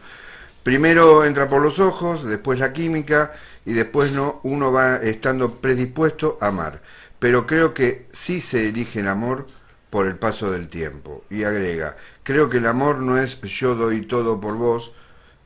Primero 0.64 1.26
entra 1.26 1.50
por 1.50 1.62
los 1.62 1.80
ojos, 1.80 2.28
después 2.28 2.60
la 2.60 2.72
química 2.74 3.34
y 3.66 3.74
después 3.74 4.12
no 4.12 4.42
uno 4.44 4.72
va 4.72 4.98
estando 4.98 5.56
predispuesto 5.60 6.38
a 6.42 6.48
amar. 6.48 6.82
Pero 7.22 7.46
creo 7.46 7.76
que 7.76 8.08
sí 8.12 8.42
se 8.42 8.68
elige 8.68 9.02
el 9.02 9.08
amor 9.08 9.46
por 9.92 10.08
el 10.08 10.16
paso 10.16 10.50
del 10.52 10.70
tiempo. 10.70 11.24
Y 11.30 11.44
agrega, 11.44 11.96
creo 12.24 12.50
que 12.50 12.58
el 12.58 12.66
amor 12.66 12.98
no 12.98 13.20
es 13.20 13.40
yo 13.42 13.76
doy 13.76 14.02
todo 14.02 14.42
por 14.42 14.56
vos, 14.56 14.92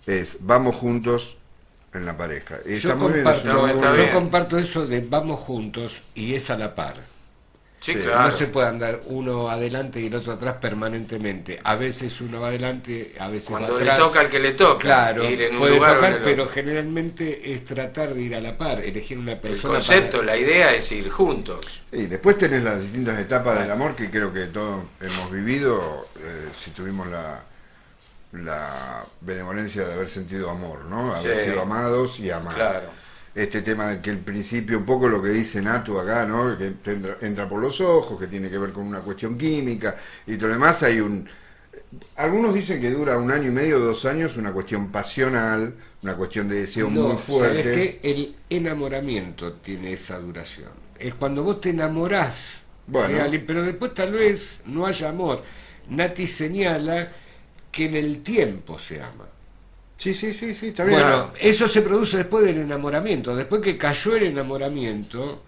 es 0.07 0.37
vamos 0.39 0.77
juntos 0.77 1.35
en 1.93 2.05
la 2.05 2.15
pareja. 2.15 2.59
Y 2.65 2.69
Yo 2.77 2.91
está 2.91 2.95
muy 2.95 3.11
bien, 3.11 3.27
es 3.27 3.33
comparto, 3.33 3.49
yo 3.49 3.65
bien. 3.97 3.97
buena- 3.97 4.13
comparto 4.13 4.57
eso 4.57 4.87
de 4.87 5.01
vamos 5.01 5.41
juntos 5.41 6.01
y 6.15 6.33
es 6.33 6.49
a 6.49 6.57
la 6.57 6.73
par. 6.75 6.95
Sí, 7.85 7.93
Sí, 7.93 7.99
claro. 7.99 8.23
No 8.23 8.31
se 8.35 8.47
puede 8.47 8.67
andar 8.67 9.01
uno 9.05 9.47
adelante 9.47 9.99
y 10.01 10.07
el 10.07 10.15
otro 10.15 10.33
atrás 10.33 10.55
permanentemente. 10.59 11.59
A 11.63 11.75
veces 11.75 12.19
uno 12.19 12.41
va 12.41 12.47
adelante, 12.47 13.13
a 13.19 13.27
veces 13.27 13.49
Cuando 13.49 13.73
va 13.75 13.79
le 13.81 13.91
atrás. 13.91 14.07
toca 14.07 14.19
al 14.21 14.29
que 14.29 14.39
le 14.39 14.51
toca. 14.53 14.79
Claro, 14.79 15.23
ir 15.29 15.39
en 15.43 15.53
un 15.53 15.59
puede 15.59 15.75
lugar 15.75 15.97
en 16.03 16.13
el 16.13 16.21
pero 16.23 16.47
generalmente 16.47 17.53
es 17.53 17.63
tratar 17.63 18.15
de 18.15 18.21
ir 18.23 18.33
a 18.35 18.41
la 18.41 18.57
par, 18.57 18.79
elegir 18.83 19.19
una 19.19 19.33
El 19.33 19.39
persona. 19.39 19.75
concepto, 19.75 20.17
para- 20.17 20.31
la 20.31 20.37
idea 20.37 20.73
es 20.73 20.91
ir 20.91 21.09
juntos. 21.11 21.83
Y 21.91 22.07
después 22.07 22.37
tenés 22.39 22.63
las 22.63 22.81
distintas 22.81 23.19
etapas 23.19 23.59
del 23.59 23.69
amor 23.69 23.95
que 23.95 24.09
creo 24.09 24.33
que 24.33 24.45
todos 24.47 24.83
hemos 24.99 25.31
vivido 25.31 26.07
eh, 26.17 26.49
si 26.57 26.71
tuvimos 26.71 27.05
la, 27.07 27.43
la 28.33 29.05
benevolencia 29.21 29.85
de 29.85 29.93
haber 29.93 30.09
sentido 30.09 30.49
amor, 30.49 30.85
¿no? 30.85 31.13
Haber 31.13 31.37
Sí. 31.37 31.43
sido 31.51 31.61
amados 31.61 32.19
y 32.19 32.31
amar. 32.31 32.55
Claro. 32.55 32.89
Este 33.35 33.61
tema 33.61 33.87
de 33.89 34.01
que 34.01 34.11
el 34.11 34.19
principio, 34.19 34.77
un 34.77 34.85
poco 34.85 35.09
lo 35.09 35.21
que 35.21 35.29
dice 35.29 35.61
Natu 35.61 35.99
acá, 35.99 36.25
¿no? 36.25 36.57
Que 36.57 36.67
entra, 36.91 37.17
entra 37.21 37.49
por 37.49 37.59
los 37.61 37.81
ojos, 37.81 38.17
que 38.19 38.27
tiene 38.27 38.49
que 38.49 38.57
ver 38.57 38.71
con 38.71 38.87
una 38.87 39.01
cuestión 39.01 39.37
química 39.37 39.97
y 40.25 40.37
todo 40.37 40.47
lo 40.49 40.53
demás, 40.55 40.81
hay 40.83 41.01
un... 41.01 41.27
Algunos 42.15 42.53
dicen 42.53 42.81
que 42.81 42.91
dura 42.91 43.17
un 43.17 43.31
año 43.31 43.47
y 43.47 43.51
medio, 43.51 43.79
dos 43.79 44.05
años, 44.05 44.37
una 44.37 44.51
cuestión 44.53 44.91
pasional, 44.91 45.75
una 46.01 46.15
cuestión 46.15 46.47
de 46.49 46.61
deseo 46.61 46.89
No, 46.89 47.09
muy 47.09 47.17
fuerte. 47.17 47.63
¿sabes 47.63 47.75
qué? 47.75 47.99
El 48.11 48.35
enamoramiento 48.49 49.53
tiene 49.53 49.93
esa 49.93 50.19
duración. 50.19 50.71
Es 50.97 51.13
cuando 51.15 51.43
vos 51.43 51.61
te 51.61 51.69
enamorás 51.71 52.61
Bueno. 52.87 53.15
de 53.15 53.21
alguien, 53.21 53.45
pero 53.45 53.63
después 53.63 53.93
tal 53.93 54.13
vez 54.13 54.61
no 54.65 54.85
haya 54.85 55.09
amor. 55.09 55.43
Nati 55.89 56.27
señala 56.27 57.11
que 57.71 57.85
en 57.85 57.95
el 57.95 58.21
tiempo 58.21 58.79
se 58.79 59.01
ama. 59.01 59.25
Sí, 59.97 60.13
sí, 60.13 60.33
sí, 60.33 60.53
sí, 60.55 60.67
está 60.67 60.83
bien. 60.83 60.99
Bueno, 60.99 61.31
eso 61.39 61.67
se 61.69 61.81
produce 61.81 62.17
después 62.17 62.45
del 62.45 62.57
enamoramiento. 62.57 63.35
Después 63.35 63.61
que 63.61 63.77
cayó 63.77 64.15
el 64.15 64.23
enamoramiento, 64.23 65.41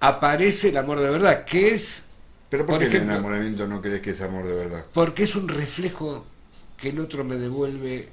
aparece 0.00 0.70
el 0.70 0.76
amor 0.76 1.00
de 1.00 1.10
verdad, 1.10 1.44
que 1.44 1.74
es 1.74 2.06
Pero 2.50 2.66
¿por, 2.66 2.74
por 2.74 2.80
qué 2.80 2.86
ejemplo- 2.88 3.12
el 3.12 3.18
enamoramiento 3.18 3.66
no 3.66 3.80
crees 3.80 4.02
que 4.02 4.10
es 4.10 4.20
amor 4.20 4.46
de 4.46 4.54
verdad? 4.54 4.84
porque 4.92 5.24
es 5.24 5.36
un 5.36 5.48
reflejo 5.48 6.24
que 6.76 6.90
el 6.90 6.98
otro 7.00 7.24
me 7.24 7.36
devuelve 7.36 8.08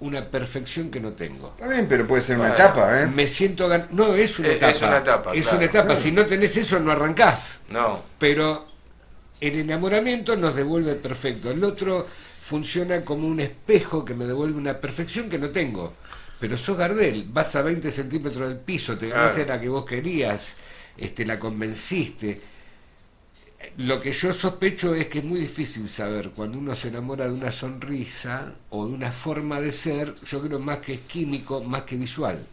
una 0.00 0.24
perfección 0.26 0.90
que 0.90 1.00
no 1.00 1.12
tengo. 1.12 1.48
Está 1.56 1.66
bien, 1.66 1.86
pero 1.88 2.06
puede 2.06 2.22
ser 2.22 2.36
una 2.38 2.50
Bueno. 2.50 2.64
etapa, 2.64 3.02
¿eh? 3.02 3.06
Me 3.08 3.26
siento 3.26 3.68
gan- 3.68 3.88
no 3.90 4.14
es 4.14 4.38
una 4.38 4.48
Es- 4.48 4.54
etapa 4.56 4.70
es 4.70 4.82
una 4.82 4.98
etapa, 4.98 5.34
es 5.34 5.42
claro. 5.42 5.56
una 5.56 5.66
etapa 5.66 5.86
Claro. 5.86 6.00
si 6.00 6.12
no 6.12 6.26
tenés 6.26 6.56
eso 6.56 6.78
no 6.78 6.92
arrancás 6.92 7.58
No. 7.70 8.02
pero 8.18 8.64
el 9.40 9.58
enamoramiento 9.58 10.36
nos 10.36 10.54
devuelve 10.54 10.94
perfecto 10.94 11.50
el 11.50 11.64
otro 11.64 12.06
funciona 12.48 13.04
como 13.04 13.26
un 13.28 13.40
espejo 13.40 14.04
que 14.04 14.14
me 14.14 14.26
devuelve 14.26 14.58
una 14.58 14.80
perfección 14.80 15.28
que 15.30 15.38
no 15.38 15.50
tengo 15.50 15.84
pero 16.40 16.56
sos 16.56 16.76
Gardel 16.78 17.24
vas 17.36 17.54
a 17.56 17.62
20 17.62 17.90
centímetros 17.90 18.48
del 18.48 18.58
piso 18.60 18.96
te 18.98 19.08
ganaste 19.08 19.44
Claro. 19.44 19.46
la 19.46 19.60
que 19.60 19.68
vos 19.68 19.84
querías 19.84 20.56
este 20.96 21.24
la 21.26 21.38
convenciste 21.38 22.30
Lo 23.76 24.00
que 24.00 24.12
yo 24.12 24.32
sospecho 24.32 24.94
es 24.94 25.06
que 25.08 25.18
es 25.20 25.24
muy 25.24 25.40
difícil 25.40 25.88
saber 25.88 26.30
cuando 26.30 26.58
uno 26.58 26.74
se 26.74 26.88
enamora 26.88 27.26
de 27.26 27.32
una 27.32 27.50
sonrisa 27.50 28.54
o 28.70 28.86
de 28.86 28.92
una 28.92 29.10
forma 29.12 29.60
de 29.60 29.72
ser, 29.72 30.14
yo 30.24 30.40
creo 30.42 30.58
más 30.60 30.78
que 30.78 30.94
es 30.94 31.00
químico, 31.00 31.62
más 31.62 31.82
que 31.82 31.96
visual. 31.96 32.46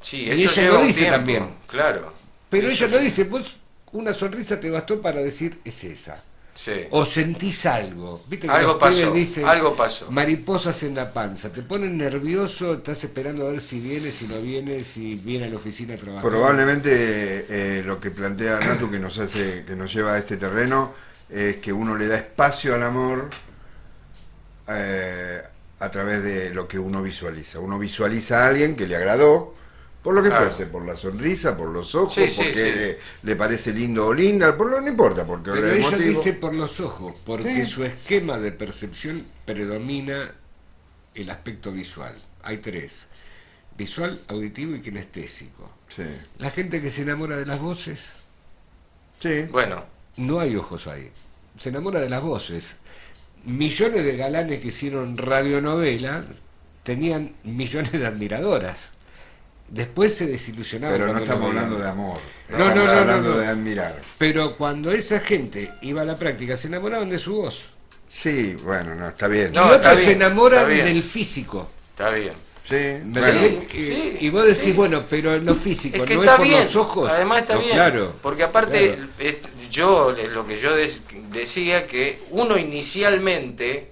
Sí, 0.00 0.28
Y 0.30 0.44
eso 0.44 0.50
ella 0.50 0.70
lo 0.70 0.78
dice 0.78 1.06
tiempo, 1.06 1.06
también. 1.06 1.56
Claro. 1.66 2.14
Pero 2.48 2.68
Eso 2.68 2.86
ella 2.86 2.88
no 2.88 2.98
sí. 2.98 2.98
dice, 2.98 3.24
vos 3.24 3.58
una 3.92 4.12
sonrisa 4.12 4.60
te 4.60 4.70
bastó 4.70 5.00
para 5.02 5.20
decir 5.22 5.60
es 5.64 5.84
esa. 5.84 6.24
Sí. 6.58 6.72
O 6.90 7.04
sentís 7.04 7.66
algo. 7.66 8.24
¿Viste 8.26 8.48
que 8.48 8.52
Algo 8.52 8.76
pasó, 8.76 9.12
dicen, 9.12 9.46
algo 9.46 9.76
pasó. 9.76 10.10
Mariposas 10.10 10.82
en 10.82 10.96
la 10.96 11.12
panza. 11.12 11.52
Te 11.52 11.62
ponen 11.62 11.96
nervioso, 11.96 12.74
estás 12.74 13.04
esperando 13.04 13.46
a 13.46 13.50
ver 13.52 13.60
si 13.60 13.78
viene, 13.78 14.10
si 14.10 14.26
no 14.26 14.40
viene, 14.40 14.82
si 14.82 15.14
viene 15.14 15.44
a 15.44 15.48
la 15.48 15.54
oficina 15.54 15.94
a 15.94 15.96
trabajar. 15.96 16.28
Probablemente 16.28 17.46
eh, 17.48 17.82
lo 17.84 18.00
que 18.00 18.10
plantea 18.10 18.58
Natu 18.58 18.90
que 18.90 18.98
nos 18.98 19.16
hace, 19.18 19.64
que 19.64 19.76
nos 19.76 19.94
lleva 19.94 20.14
a 20.14 20.18
este 20.18 20.36
terreno, 20.36 20.94
es 21.30 21.56
que 21.58 21.72
uno 21.72 21.94
le 21.94 22.08
da 22.08 22.16
espacio 22.16 22.74
al 22.74 22.82
amor 22.82 23.30
eh, 24.66 25.40
a 25.78 25.90
través 25.92 26.24
de 26.24 26.52
lo 26.52 26.66
que 26.66 26.80
uno 26.80 27.02
visualiza. 27.02 27.60
Uno 27.60 27.78
visualiza 27.78 28.44
a 28.44 28.48
alguien 28.48 28.74
que 28.74 28.88
le 28.88 28.96
agradó, 28.96 29.54
por 30.02 30.14
lo 30.14 30.22
que 30.22 30.28
Claro. 30.28 30.46
fuese, 30.46 30.66
por 30.66 30.84
la 30.86 30.96
sonrisa, 30.96 31.56
por 31.56 31.68
los 31.70 31.94
ojos, 31.94 32.14
Sí, 32.14 32.28
sí, 32.28 32.36
porque 32.36 32.54
sí. 32.54 32.60
Le, 32.78 32.98
le 33.22 33.36
parece 33.36 33.72
lindo 33.72 34.06
o 34.06 34.14
linda, 34.14 34.56
por 34.56 34.70
lo 34.70 34.80
no 34.80 34.88
importa, 34.88 35.26
porque 35.26 35.50
Pero 35.50 35.66
el 35.70 35.78
ella 35.78 35.90
motivo- 35.90 36.08
dice 36.08 36.32
por 36.34 36.54
los 36.54 36.80
ojos, 36.80 37.14
porque 37.24 37.64
Sí. 37.64 37.70
su 37.70 37.84
esquema 37.84 38.38
de 38.38 38.52
percepción 38.52 39.26
predomina 39.44 40.32
el 41.14 41.30
aspecto 41.30 41.72
visual. 41.72 42.14
Hay 42.42 42.58
tres. 42.58 43.08
Visual, 43.76 44.20
auditivo 44.28 44.74
y 44.74 44.80
kinestésico. 44.80 45.70
Sí, 45.94 46.02
La 46.38 46.50
gente 46.50 46.80
que 46.82 46.90
se 46.90 47.02
enamora 47.02 47.36
de 47.36 47.46
las 47.46 47.58
voces, 47.60 48.06
sí. 49.20 49.42
Bueno, 49.50 49.84
no 50.16 50.40
hay 50.40 50.54
ojos 50.56 50.86
ahí. 50.86 51.10
Se 51.58 51.70
enamora 51.70 52.00
de 52.00 52.08
las 52.08 52.22
voces. 52.22 52.76
Millones 53.44 54.04
de 54.04 54.16
galanes 54.16 54.60
que 54.60 54.68
hicieron 54.68 55.16
radionovela 55.16 56.24
tenían 56.82 57.32
millones 57.44 57.92
de 57.92 58.06
admiradoras. 58.06 58.92
Después 59.68 60.14
se 60.14 60.26
desilusionaban. 60.26 60.98
Pero 60.98 61.12
no 61.12 61.18
estamos 61.18 61.46
hablando 61.48 61.78
de 61.78 61.88
amor, 61.88 62.18
No, 62.48 62.58
no, 62.58 62.64
estamos 62.64 62.84
no, 62.86 62.94
no, 62.94 63.00
hablando 63.00 63.30
no. 63.30 63.38
de 63.38 63.46
admirar. 63.46 64.02
Pero 64.16 64.56
cuando 64.56 64.90
esa 64.90 65.20
gente 65.20 65.72
iba 65.82 66.02
a 66.02 66.04
la 66.06 66.16
práctica, 66.18 66.56
se 66.56 66.68
enamoraban 66.68 67.10
de 67.10 67.18
su 67.18 67.34
voz. 67.34 67.64
Sí, 68.08 68.56
bueno, 68.64 68.94
no, 68.94 69.08
está 69.08 69.28
bien. 69.28 69.52
No, 69.52 69.64
y 69.70 69.74
está 69.76 69.76
otros 69.90 69.94
se 69.98 70.06
bien, 70.06 70.22
enamoran 70.22 70.60
está 70.60 70.72
bien. 70.72 70.86
del 70.86 71.02
físico. 71.02 71.68
está 71.90 72.10
bien. 72.10 72.32
Sí, 72.66 72.74
¿Me 72.74 73.20
bueno? 73.20 73.62
Sí, 73.70 73.78
Y- 73.78 73.86
sí, 73.86 74.16
y 74.20 74.30
vos 74.30 74.42
decís, 74.44 74.62
sí. 74.62 74.72
bueno, 74.72 75.04
pero 75.08 75.38
lo 75.38 75.54
físico, 75.54 75.96
Es 75.96 76.02
que 76.04 76.14
no 76.16 76.20
está 76.22 76.32
es 76.34 76.38
por 76.38 76.46
bien. 76.48 76.64
los 76.64 76.76
ojos. 76.76 77.10
Además 77.10 77.38
está 77.42 77.54
No, 77.54 77.60
bien. 77.60 77.72
Claro. 77.74 78.14
Porque 78.22 78.42
aparte, 78.42 78.94
Claro. 78.94 79.08
es- 79.18 79.36
yo, 79.70 80.12
lo 80.12 80.46
que 80.46 80.56
yo 80.58 80.74
des- 80.76 81.02
decía 81.30 81.86
que 81.86 82.20
uno 82.30 82.56
inicialmente, 82.58 83.90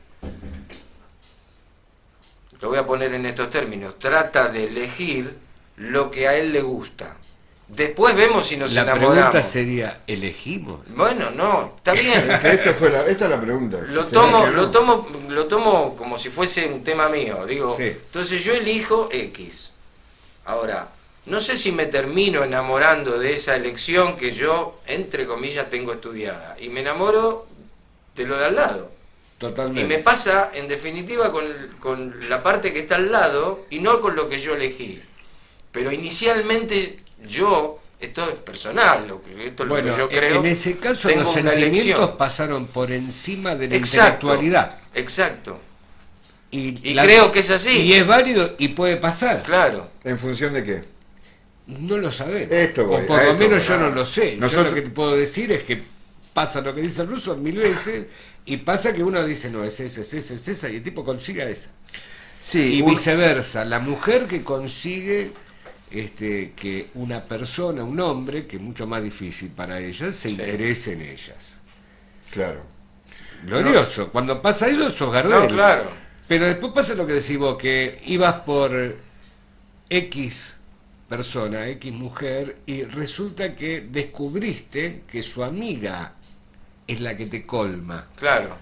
lo 2.60 2.68
voy 2.68 2.78
a 2.78 2.86
poner 2.86 3.12
en 3.14 3.26
estos 3.26 3.50
términos, 3.50 3.98
trata 3.98 4.48
de 4.48 4.64
elegir 4.64 5.36
lo 5.76 6.10
que 6.10 6.28
a 6.28 6.34
él 6.36 6.52
le 6.52 6.62
gusta. 6.62 7.16
Después 7.68 8.14
vemos 8.14 8.46
si 8.46 8.56
nos 8.56 8.72
La 8.74 8.82
enamoramos. 8.82 9.14
pregunta 9.14 9.42
sería, 9.42 10.00
¿elegimos? 10.06 10.80
Bueno, 10.88 11.30
no, 11.32 11.72
está 11.76 11.92
bien. 11.94 12.30
Es 12.30 12.40
que 12.40 12.50
esta, 12.52 12.74
fue 12.74 12.90
la, 12.90 13.06
esta 13.06 13.24
es 13.24 13.30
la 13.30 13.40
pregunta. 13.40 13.78
Lo 13.88 14.04
¿Será 14.04 14.20
tomo, 14.22 14.46
lo 14.46 14.70
tomo, 14.70 15.08
lo 15.28 15.46
tomo 15.46 15.96
como 15.96 16.16
si 16.16 16.28
fuese 16.30 16.66
un 16.68 16.84
tema 16.84 17.08
mío. 17.08 17.44
Digo, 17.44 17.74
Sí. 17.76 17.84
entonces 17.84 18.44
yo 18.44 18.54
elijo 18.54 19.08
X. 19.10 19.72
Ahora, 20.44 20.88
no 21.26 21.40
sé 21.40 21.56
si 21.56 21.72
me 21.72 21.86
termino 21.86 22.44
enamorando 22.44 23.18
de 23.18 23.34
esa 23.34 23.56
elección 23.56 24.16
que 24.16 24.30
yo, 24.30 24.80
entre 24.86 25.26
comillas, 25.26 25.68
tengo 25.68 25.92
estudiada. 25.92 26.56
Y 26.60 26.68
me 26.68 26.80
enamoro 26.80 27.46
de 28.14 28.26
lo 28.26 28.38
de 28.38 28.44
al 28.44 28.54
lado. 28.54 28.92
Totalmente. 29.38 29.80
Y 29.80 29.84
me 29.84 29.98
pasa, 30.04 30.52
en 30.54 30.68
definitiva, 30.68 31.32
con, 31.32 31.44
con 31.80 32.28
la 32.30 32.44
parte 32.44 32.72
que 32.72 32.78
está 32.78 32.94
al 32.94 33.10
lado 33.10 33.66
y 33.70 33.80
no 33.80 34.00
con 34.00 34.14
lo 34.14 34.28
que 34.28 34.38
yo 34.38 34.54
elegí. 34.54 35.02
Pero 35.76 35.92
inicialmente 35.92 37.00
yo, 37.28 37.78
esto 38.00 38.30
es 38.30 38.36
personal, 38.36 39.06
lo 39.06 39.22
que, 39.22 39.48
esto 39.48 39.64
es 39.64 39.68
bueno, 39.68 39.88
lo 39.88 39.92
que 39.92 39.98
yo 39.98 40.04
en- 40.22 40.26
creo. 40.26 40.40
en 40.40 40.46
ese 40.46 40.78
caso 40.78 41.10
los 41.10 41.30
sentimientos 41.34 41.80
elección. 41.84 42.16
pasaron 42.16 42.66
por 42.68 42.90
encima 42.92 43.54
de 43.54 43.68
la 43.68 43.76
Exacto, 43.76 44.28
intelectualidad. 44.28 44.78
exacto. 44.94 45.60
Y, 46.50 46.92
Y 46.92 46.96
creo 46.96 47.30
que 47.30 47.40
es 47.40 47.50
así. 47.50 47.80
Y 47.82 47.92
es 47.92 48.06
válido 48.06 48.54
y 48.56 48.68
puede 48.68 48.96
pasar. 48.96 49.42
Claro. 49.42 49.90
¿En 50.02 50.18
función 50.18 50.54
de 50.54 50.64
qué? 50.64 50.82
No 51.66 51.98
lo 51.98 52.10
sabemos. 52.10 52.54
Esto 52.54 52.86
voy, 52.86 53.02
o 53.02 53.06
por 53.06 53.22
lo 53.22 53.34
menos 53.34 53.68
voy. 53.68 53.76
yo 53.76 53.76
no 53.78 53.90
lo 53.90 54.04
sé. 54.06 54.38
Yo 54.40 54.62
lo 54.62 54.72
que 54.74 54.80
te 54.80 54.90
puedo 54.90 55.14
decir 55.14 55.52
es 55.52 55.64
que 55.64 55.82
pasa 56.32 56.62
lo 56.62 56.74
que 56.74 56.80
dice 56.80 57.02
el 57.02 57.08
ruso 57.08 57.36
mil 57.36 57.58
veces 57.58 58.06
y 58.46 58.56
pasa 58.56 58.94
que 58.94 59.02
uno 59.02 59.22
dice, 59.26 59.50
no, 59.50 59.62
es 59.62 59.78
esa, 59.80 60.00
es 60.00 60.14
esa, 60.14 60.32
es 60.34 60.48
esa, 60.48 60.70
y 60.70 60.76
el 60.76 60.82
tipo 60.82 61.04
consigue 61.04 61.50
esa. 61.50 61.68
Sí, 62.42 62.76
y 62.76 62.80
un- 62.82 62.90
viceversa, 62.92 63.64
la 63.66 63.80
mujer 63.80 64.26
que 64.26 64.42
consigue 64.44 65.32
este, 65.90 66.52
que 66.56 66.88
una 66.94 67.22
persona, 67.22 67.84
un 67.84 67.98
hombre, 68.00 68.46
que 68.46 68.56
es 68.56 68.62
mucho 68.62 68.86
más 68.86 69.02
difícil 69.02 69.50
para 69.50 69.78
ellas, 69.80 70.14
se 70.14 70.28
Sí. 70.28 70.34
interese 70.34 70.92
en 70.94 71.02
ellas. 71.02 71.54
Claro. 72.30 72.62
Glorioso. 73.44 74.10
Cuando 74.10 74.40
pasa 74.42 74.68
eso, 74.68 74.90
sos 74.90 75.12
Gardel. 75.12 75.30
No, 75.30 75.48
claro. 75.48 75.90
Pero 76.26 76.46
después 76.46 76.72
pasa 76.72 76.94
lo 76.94 77.06
que 77.06 77.12
decís 77.14 77.38
vos, 77.38 77.56
que 77.56 78.00
ibas 78.06 78.40
por 78.40 78.96
X 79.88 80.56
persona, 81.08 81.68
X 81.68 81.92
mujer, 81.92 82.56
y 82.66 82.82
resulta 82.82 83.54
que 83.54 83.82
descubriste 83.82 85.02
que 85.08 85.22
su 85.22 85.44
amiga 85.44 86.14
es 86.86 87.00
la 87.00 87.16
que 87.16 87.26
te 87.26 87.46
colma. 87.46 88.06
Claro. 88.16 88.56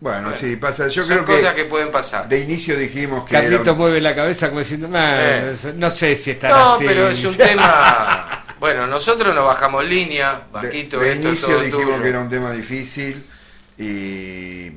Bueno, 0.00 0.28
Bueno, 0.28 0.36
sí, 0.38 0.54
pasa. 0.56 0.86
Yo 0.88 1.02
Son 1.04 1.24
creo 1.24 1.24
cosas 1.24 1.54
que, 1.54 1.62
que 1.64 1.68
pueden 1.68 1.90
pasar. 1.90 2.28
de 2.28 2.40
inicio 2.40 2.76
dijimos 2.76 3.24
que. 3.24 3.32
Carlito 3.32 3.72
un- 3.72 3.78
mueve 3.78 4.00
la 4.00 4.14
cabeza 4.14 4.48
como 4.48 4.60
diciendo, 4.60 4.88
"Ah, 4.94 5.52
no 5.74 5.90
sé 5.90 6.14
si 6.14 6.30
está 6.32 6.48
No, 6.50 6.74
así". 6.74 6.84
pero 6.86 7.08
es 7.08 7.24
un 7.24 7.34
tema. 7.36 8.44
Bueno, 8.60 8.86
nosotros 8.86 9.34
nos 9.34 9.44
bajamos 9.44 9.84
línea, 9.84 10.34
de, 10.34 10.52
Vasquito, 10.52 10.98
de 11.00 11.12
esto 11.14 11.28
es 11.28 11.34
inicio 11.34 11.48
todo 11.48 11.60
dijimos 11.62 11.84
tuyo. 11.86 12.02
que 12.02 12.08
era 12.08 12.20
un 12.20 12.28
tema 12.28 12.52
difícil 12.52 13.24
y, 13.76 14.72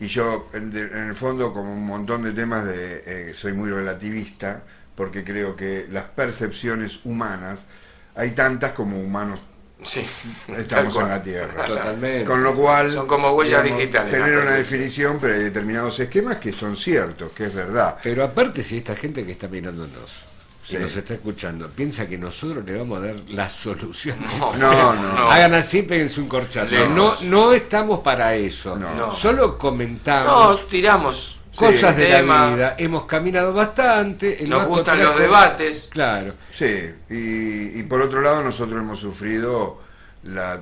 y 0.00 0.06
yo, 0.08 0.48
en, 0.54 0.70
de- 0.70 0.80
en 0.82 1.08
el 1.08 1.14
fondo, 1.14 1.52
como 1.52 1.72
un 1.72 1.84
montón 1.86 2.22
de 2.22 2.32
temas, 2.32 2.64
de, 2.64 3.02
eh, 3.06 3.34
soy 3.34 3.52
muy 3.52 3.70
relativista 3.70 4.62
porque 4.94 5.24
creo 5.24 5.54
que 5.56 5.86
las 5.90 6.04
percepciones 6.04 7.00
humanas 7.04 7.66
hay 8.14 8.32
tantas 8.32 8.72
como 8.72 8.98
humanos 9.00 9.40
Sí, 9.82 10.04
estamos 10.56 10.94
en 10.96 11.08
la 11.08 11.22
Tierra. 11.22 11.64
Totalmente. 11.66 12.24
Con 12.24 12.42
lo 12.42 12.54
cual, 12.54 12.90
Son 12.92 13.06
como 13.06 13.32
huellas 13.32 13.64
digitales, 13.64 14.12
tener 14.12 14.38
una 14.38 14.52
definición, 14.52 15.18
pero 15.20 15.34
hay 15.34 15.44
determinados 15.44 15.98
esquemas 16.00 16.36
que 16.36 16.52
son 16.52 16.76
ciertos, 16.76 17.32
que 17.32 17.46
es 17.46 17.54
verdad. 17.54 17.96
Pero 18.02 18.24
aparte, 18.24 18.62
si 18.62 18.76
esta 18.78 18.94
gente 18.94 19.24
que 19.24 19.32
está 19.32 19.48
mirándonos 19.48 20.28
Sí. 20.62 20.76
y 20.76 20.78
nos 20.78 20.94
está 20.94 21.14
escuchando 21.14 21.68
piensa 21.68 22.06
que 22.06 22.16
nosotros 22.16 22.64
le 22.64 22.76
vamos 22.76 22.98
a 23.02 23.06
dar 23.06 23.16
la 23.28 23.48
solución. 23.48 24.18
No, 24.38 24.54
No, 24.56 24.92
no. 24.94 25.30
Hagan 25.30 25.54
así, 25.54 25.82
péguense 25.82 26.20
un 26.20 26.28
corchazo. 26.28 26.88
No, 26.90 27.16
no 27.22 27.52
estamos 27.52 28.00
para 28.00 28.34
eso. 28.36 28.76
No. 28.76 28.94
No. 28.94 29.10
Solo 29.10 29.46
No, 29.48 29.58
comentamos 29.58 30.68
tiramos 30.68 31.39
cosas 31.56 31.94
Sí, 31.94 32.00
de 32.02 32.06
tema. 32.08 32.46
la 32.46 32.54
vida. 32.54 32.74
Hemos 32.78 33.04
caminado 33.06 33.52
bastante. 33.52 34.42
el 34.42 34.50
Nos 34.50 34.66
gustan 34.66 34.98
trajo- 34.98 35.10
los 35.12 35.20
debates. 35.20 35.88
Claro. 35.90 36.34
Sí, 36.52 36.90
y, 37.10 37.78
y 37.78 37.82
por 37.88 38.00
otro 38.02 38.20
lado 38.20 38.42
nosotros 38.42 38.80
hemos 38.80 38.98
sufrido 39.00 39.80
la, 40.24 40.60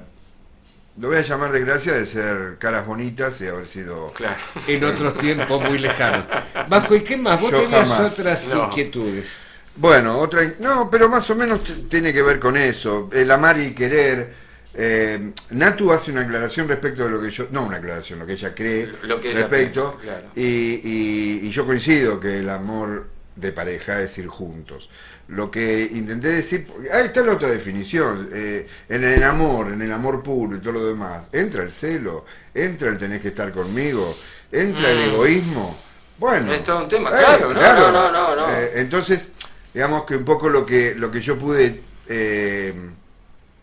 lo 1.01 1.09
voy 1.09 1.17
a 1.19 1.23
llamar 1.23 1.53
desgracia 1.53 1.93
de 1.93 2.07
ser 2.07 2.57
caras 2.59 2.87
bonitas 2.87 3.41
y 3.41 3.47
haber 3.47 3.67
sido... 3.67 4.13
Claro. 4.15 4.37
En 4.67 4.83
otros 4.85 5.17
tiempos 5.19 5.69
muy 5.69 5.79
lejanos. 5.79 6.25
Vasco, 6.69 6.95
¿y 6.97 7.03
qué 7.03 7.17
más? 7.17 7.41
Vos 7.41 7.51
Yo 7.53 7.61
tenías 7.63 7.89
jamás. 7.89 8.13
otras 8.13 8.49
No. 8.55 8.65
inquietudes. 8.65 9.33
Bueno, 9.77 10.19
otra... 10.19 10.43
No, 10.59 10.91
pero 10.91 11.09
más 11.09 11.29
o 11.31 11.37
menos 11.37 11.61
tiene 11.89 12.13
que 12.13 12.23
ver 12.23 12.41
con 12.41 12.57
eso, 12.57 13.09
el 13.13 13.31
amar 13.31 13.61
y 13.61 13.73
querer. 13.75 14.48
Eh, 14.81 15.33
Natu 15.51 15.91
hace 15.93 16.13
una 16.13 16.21
aclaración 16.21 16.69
respecto 16.69 17.03
de 17.05 17.11
lo 17.11 17.21
que 17.21 17.31
yo... 17.31 17.49
No 17.51 17.65
una 17.67 17.79
aclaración, 17.79 18.21
lo 18.21 18.27
que 18.27 18.35
ella 18.35 18.55
cree 18.55 18.87
Lo 19.03 19.21
que 19.21 19.31
ella 19.33 19.41
respecto. 19.41 19.99
piensa, 20.01 20.21
claro. 20.21 20.29
y, 20.37 20.43
y- 20.43 21.41
y 21.43 21.51
yo 21.51 21.67
coincido 21.67 22.21
que 22.21 22.39
el 22.39 22.49
amor 22.49 23.09
de 23.35 23.51
pareja 23.53 24.01
es 24.01 24.17
ir 24.19 24.29
juntos. 24.29 24.89
Lo 25.29 25.51
que 25.51 25.83
intenté 25.93 26.29
decir, 26.29 26.67
ahí 26.93 27.07
está 27.07 27.23
la 27.23 27.33
otra 27.33 27.49
definición, 27.49 28.31
eh, 28.33 28.67
en 28.89 29.03
el 29.05 29.23
amor, 29.25 29.73
en 29.73 29.83
el 29.83 29.91
amor 29.93 30.23
puro 30.23 30.57
y 30.57 30.61
todo 30.61 30.73
lo 30.75 30.87
demás, 30.87 31.27
entra 31.33 31.63
el 31.65 31.73
celo, 31.73 32.25
entra 32.55 32.89
el 32.89 32.97
tener 32.99 33.21
que 33.21 33.29
estar 33.29 33.53
conmigo, 33.53 34.17
entra 34.53 34.91
el 34.93 34.99
Mm. 35.11 35.13
egoísmo. 35.13 35.79
Bueno, 36.19 36.53
Es 36.53 36.63
todo 36.65 36.83
un 36.85 36.89
tema, 36.89 37.11
claro, 37.11 37.53
no, 37.53 37.61
no, 37.61 37.93
no, 37.93 38.11
no, 38.13 38.37
no. 38.37 38.53
Eh, 38.55 38.73
entonces, 38.77 39.29
digamos 39.75 40.05
que 40.05 40.17
un 40.17 40.25
poco 40.25 40.49
lo 40.49 40.65
que, 40.65 40.95
lo 40.95 41.11
que 41.11 41.21
yo 41.21 41.37
pude 41.39 41.83
eh, 42.09 42.75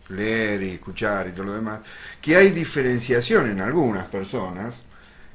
leer 0.09 0.61
y 0.63 0.69
escuchar 0.71 1.27
y 1.27 1.31
todo 1.31 1.45
lo 1.45 1.53
demás, 1.55 1.79
que 2.21 2.35
hay 2.35 2.51
diferenciación 2.51 3.49
en 3.49 3.61
algunas 3.61 4.05
personas 4.07 4.83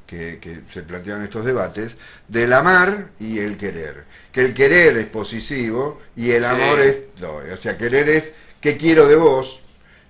que, 0.07 0.39
que 0.41 0.61
se 0.73 0.83
plantean 0.83 1.23
estos 1.23 1.45
debates 1.45 1.97
del 2.29 2.53
amar 2.53 3.09
y 3.21 3.39
el 3.39 3.57
querer. 3.57 4.05
Que 4.33 4.43
el 4.43 4.55
querer 4.55 4.97
es 4.97 5.07
positivo 5.07 6.01
y 6.17 6.31
el 6.33 6.43
Sí. 6.43 6.49
amor 6.49 6.81
es 6.81 6.99
doy. 7.19 7.51
O 7.51 7.57
sea, 7.57 7.77
querer 7.79 8.09
es 8.09 8.35
qué 8.61 8.77
quiero 8.77 9.07
de 9.09 9.17
vos 9.17 9.61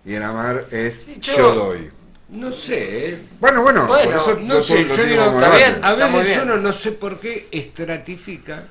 y 0.05 0.15
el 0.15 0.23
amar 0.23 0.67
es 0.71 1.03
Sí, 1.05 1.19
yo, 1.21 1.37
yo- 1.37 1.55
doy. 1.55 1.91
No 2.31 2.53
sé. 2.53 3.19
Bueno, 3.41 3.61
bueno, 3.63 3.87
Bueno, 3.89 4.11
por 4.13 4.21
eso 4.35 4.41
No 4.41 4.55
lo- 4.55 4.63
sé, 4.63 4.85
lo 4.85 4.95
yo 4.95 5.05
digo 5.05 5.31
bien. 5.51 5.81
a 5.83 5.95
veces 5.95 6.27
bien. 6.27 6.41
uno 6.43 6.57
no 6.59 6.73
sé 6.73 6.93
por 6.93 7.19
qué 7.19 7.49
estratifica 7.51 8.65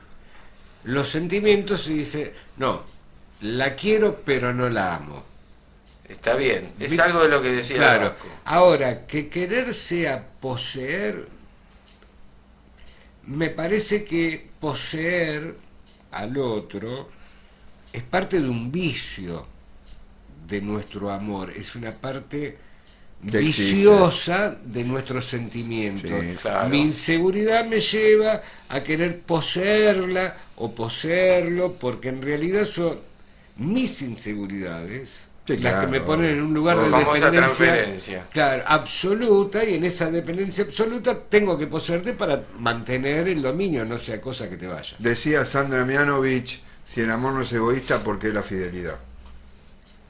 los 0.86 1.10
sentimientos 1.10 1.88
y 1.90 1.96
dice, 1.96 2.34
no, 2.58 2.84
la 3.42 3.76
quiero 3.76 4.22
pero 4.24 4.54
no 4.54 4.70
la 4.70 4.96
amo. 4.96 5.26
Está 6.10 6.36
bien. 6.36 6.74
Es 6.80 6.98
algo 6.98 7.22
de 7.22 7.30
lo 7.30 7.42
que 7.42 7.50
decía 7.50 7.78
Claro. 7.78 8.10
Vasco. 8.10 8.28
Ahora, 8.46 9.06
que 9.06 9.30
querer 9.30 9.74
sea 9.76 10.28
poseer, 10.42 11.28
me 13.28 13.52
parece 13.52 14.04
que 14.04 14.50
poseer 14.60 15.56
al 16.12 16.36
otro 16.38 17.10
es 17.94 18.02
parte 18.02 18.42
de 18.42 18.50
un 18.50 18.72
vicio 18.72 19.46
de 20.48 20.62
nuestro 20.62 21.12
amor, 21.12 21.54
es 21.56 21.76
una 21.76 21.92
parte 21.92 22.58
viciosa 23.22 24.58
de 24.64 24.84
nuestros 24.84 25.26
sentimientos. 25.26 26.10
Sí, 26.10 26.36
claro. 26.42 26.70
Mi 26.70 26.82
inseguridad 26.82 27.66
me 27.66 27.80
lleva 27.80 28.42
a 28.70 28.82
querer 28.82 29.20
poseerla 29.20 30.36
o 30.56 30.74
poseerlo 30.74 31.74
porque 31.74 32.10
en 32.10 32.24
realidad 32.24 32.66
son 32.66 33.00
mis 33.58 34.02
inseguridades 34.02 35.29
Sí, 35.56 35.62
las 35.64 35.76
que 35.76 35.88
me 35.88 36.02
ponen 36.02 36.32
en 36.32 36.42
un 36.42 36.54
lugar 36.54 36.78
La 36.78 36.84
de 36.84 36.90
dependencia 36.90 37.32
transferencia. 37.32 38.26
claro, 38.32 38.64
absoluta 38.68 39.64
y 39.64 39.76
en 39.76 39.84
esa 39.86 40.10
dependencia 40.12 40.64
absoluta 40.64 41.18
tengo 41.30 41.58
que 41.58 41.68
poseerte 41.68 42.14
para 42.14 42.44
mantener 42.60 43.28
el 43.28 43.42
dominio, 43.42 43.86
no 43.86 43.98
sea 43.98 44.20
cosa 44.22 44.50
que 44.50 44.58
te 44.58 44.68
vaya. 44.68 44.96
Decía 45.00 45.46
Sandra 45.46 45.86
Mianovich, 45.86 46.62
si 46.86 47.02
el 47.02 47.10
amor 47.12 47.34
no 47.34 47.42
es 47.42 47.52
egoísta, 47.54 48.04
¿por 48.04 48.20
qué 48.20 48.30
la 48.30 48.44
fidelidad? 48.44 49.00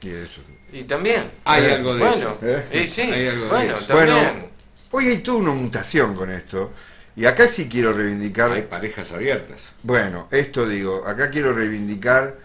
Y 0.02 0.10
eso. 0.10 0.40
Y 0.72 0.84
también. 0.84 1.30
Hay 1.44 1.64
Eh, 1.64 1.72
algo 1.74 1.94
de 1.94 2.00
Bueno, 2.00 2.16
eso. 2.16 2.38
¿Eh? 2.42 2.82
y 2.84 2.86
sí, 2.86 3.02
Hay 3.02 3.26
algo 3.28 3.44
de 3.44 3.50
bueno, 3.50 3.72
eso. 3.76 3.86
también. 3.86 4.16
Bueno, 4.16 4.48
hoy 4.92 5.08
hay 5.08 5.18
toda 5.18 5.38
una 5.38 5.52
mutación 5.52 6.14
con 6.14 6.30
esto. 6.30 6.72
Y 7.16 7.26
acá 7.26 7.48
sí 7.48 7.68
quiero 7.68 7.92
reivindicar 7.92 8.52
Hay 8.52 8.62
parejas 8.62 9.12
abiertas. 9.12 9.72
Bueno, 9.82 10.28
esto 10.30 10.66
digo, 10.66 11.04
acá 11.06 11.30
quiero 11.30 11.52
reivindicar, 11.52 12.36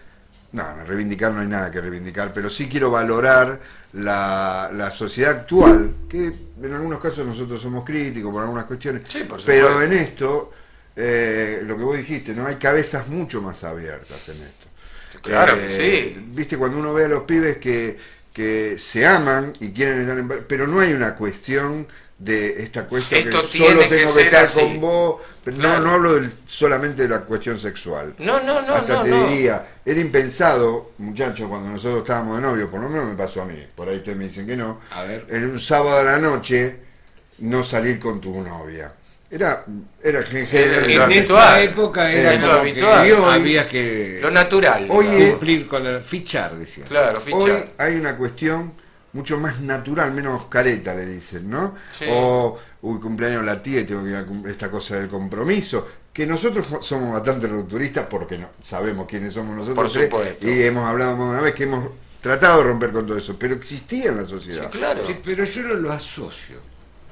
no, 0.55 0.83
reivindicar 0.85 1.31
no 1.31 1.41
hay 1.41 1.47
nada 1.47 1.71
que 1.71 1.81
reivindicar, 1.81 2.33
pero 2.33 2.49
sí 2.49 2.67
quiero 2.67 2.91
valorar 2.91 3.59
la, 3.93 4.69
la 4.73 4.91
sociedad 4.91 5.31
actual, 5.31 5.95
que 6.09 6.33
en 6.61 6.73
algunos 6.73 6.99
casos 7.01 7.25
nosotros 7.25 7.61
somos 7.61 7.83
críticos 7.85 8.31
por 8.31 8.43
algunas 8.43 8.65
cuestiones, 8.65 9.03
Sí, 9.07 9.23
por 9.23 9.43
pero 9.43 9.81
en 9.81 9.93
esto, 9.93 10.51
eh, 10.95 11.61
lo 11.65 11.77
que 11.77 11.83
vos 11.83 11.97
dijiste, 11.97 12.33
no 12.33 12.45
hay 12.47 12.55
cabezas 12.55 13.07
mucho 13.07 13.41
más 13.41 13.63
abiertas 13.63 14.29
en 14.29 14.35
esto. 14.43 14.67
Claro 15.21 15.55
que 15.55 15.65
Eh, 15.65 16.13
sí. 16.13 16.25
Viste, 16.33 16.57
cuando 16.57 16.77
uno 16.79 16.93
ve 16.93 17.05
a 17.05 17.07
los 17.07 17.23
pibes 17.23 17.57
que, 17.57 17.97
que 18.33 18.77
se 18.77 19.05
aman 19.05 19.53
y 19.59 19.71
quieren 19.71 20.01
estar 20.01 20.17
en... 20.17 20.27
Pero 20.47 20.67
no 20.67 20.79
hay 20.79 20.93
una 20.93 21.15
cuestión 21.15 21.87
de 22.17 22.63
esta 22.63 22.85
cuestión 22.85 23.19
Esto 23.21 23.41
que 23.41 23.47
solo 23.57 23.79
tengo 23.89 24.13
que, 24.15 24.21
estar 24.21 24.43
así. 24.43 24.59
con 24.61 24.81
vos. 24.81 25.21
Pero 25.43 25.57
Claro. 25.57 25.79
No, 25.81 25.85
no 25.85 25.91
hablo 25.93 26.13
del- 26.15 26.31
solamente 26.45 27.03
de 27.03 27.09
la 27.09 27.19
cuestión 27.21 27.59
sexual. 27.59 28.15
No, 28.17 28.41
no, 28.41 28.61
no, 28.63 28.73
Hasta 28.75 28.93
no, 28.95 29.03
te 29.03 29.09
no. 29.09 29.27
diría, 29.27 29.67
era 29.85 29.99
impensado, 29.99 30.91
muchachos, 30.97 31.47
cuando 31.47 31.69
nosotros 31.69 31.99
estábamos 31.99 32.37
de 32.37 32.41
novio, 32.41 32.71
por 32.71 32.79
lo 32.81 32.89
menos 32.89 33.05
me 33.09 33.15
pasó 33.15 33.43
a 33.43 33.45
mí, 33.45 33.63
por 33.75 33.87
ahí 33.87 33.97
ustedes 33.97 34.17
me 34.17 34.23
dicen 34.23 34.47
que 34.47 34.55
no, 34.55 34.79
A 34.89 35.03
ver. 35.03 35.27
en 35.29 35.43
un 35.49 35.59
sábado 35.59 35.99
a 35.99 36.03
la 36.03 36.17
noche 36.17 36.77
no 37.39 37.63
salir 37.63 37.99
con 37.99 38.19
tu 38.19 38.41
novia. 38.41 38.91
Era, 39.29 39.65
era, 40.01 40.21
lo 40.21 41.03
en 41.03 41.11
esa 41.11 41.61
época 41.61 42.11
era 42.11 42.33
lo 42.37 42.53
habitual. 42.53 43.05
que 43.05 43.13
hoy- 43.13 43.33
había 43.33 43.67
que 43.69 44.19
Lo 44.21 44.31
natural. 44.31 44.87
Oye, 44.89 45.09
digamos. 45.11 45.29
cumplir 45.31 45.67
con 45.67 45.85
el 45.85 46.01
fichar, 46.03 46.55
decía. 46.55 46.85
Claro, 46.85 47.21
Hoy 47.33 47.51
hay 47.77 47.95
una 47.97 48.15
cuestión 48.17 48.73
mucho 49.15 49.39
más 49.39 49.61
natural, 49.61 50.11
menos 50.13 50.45
careta, 50.47 50.93
le 50.93 51.05
dicen, 51.05 51.49
¿no? 51.49 51.73
Sí. 51.91 52.05
O, 52.09 52.57
uy, 52.81 52.99
cumpleaños 52.99 53.43
la 53.45 53.61
tía 53.61 53.79
y 53.79 53.85
tengo 53.85 54.03
que 54.03 54.09
ir 54.09 54.15
a 54.17 54.25
cum- 54.25 54.45
esta 54.47 54.69
cosa 54.69 54.97
del 54.97 55.07
compromiso. 55.09 55.87
Que 56.13 56.25
nosotros 56.27 56.67
somos 56.81 57.13
bastante 57.13 57.47
rupturistas 57.47 58.07
porque 58.09 58.37
no, 58.37 58.49
sabemos 58.61 59.07
quiénes 59.07 59.33
somos 59.33 59.55
nosotros 59.55 59.75
Por 59.75 59.91
tres, 59.91 60.05
supuesto. 60.05 60.47
y 60.49 60.61
hemos 60.63 60.83
hablado 60.85 61.15
más 61.17 61.27
de 61.27 61.31
una 61.33 61.41
vez 61.41 61.55
que 61.55 61.63
hemos 61.63 61.87
tratado 62.21 62.57
de 62.59 62.63
romper 62.65 62.91
con 62.91 63.05
todo 63.07 63.17
eso, 63.17 63.37
pero 63.39 63.55
existía 63.55 64.09
en 64.09 64.17
la 64.17 64.25
sociedad. 64.25 64.69
Sí, 64.71 64.77
claro. 64.77 64.99
Sí, 64.99 65.15
pero 65.23 65.43
yo 65.45 65.63
no 65.63 65.73
lo 65.75 65.91
asocio 65.91 66.57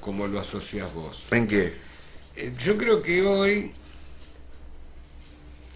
como 0.02 0.28
lo 0.28 0.40
asocias 0.40 0.94
vos. 0.94 1.26
¿En 1.32 1.48
qué? 1.48 1.74
Eh, 2.36 2.54
Yo 2.60 2.78
creo 2.78 3.02
que 3.02 3.22
hoy, 3.26 3.72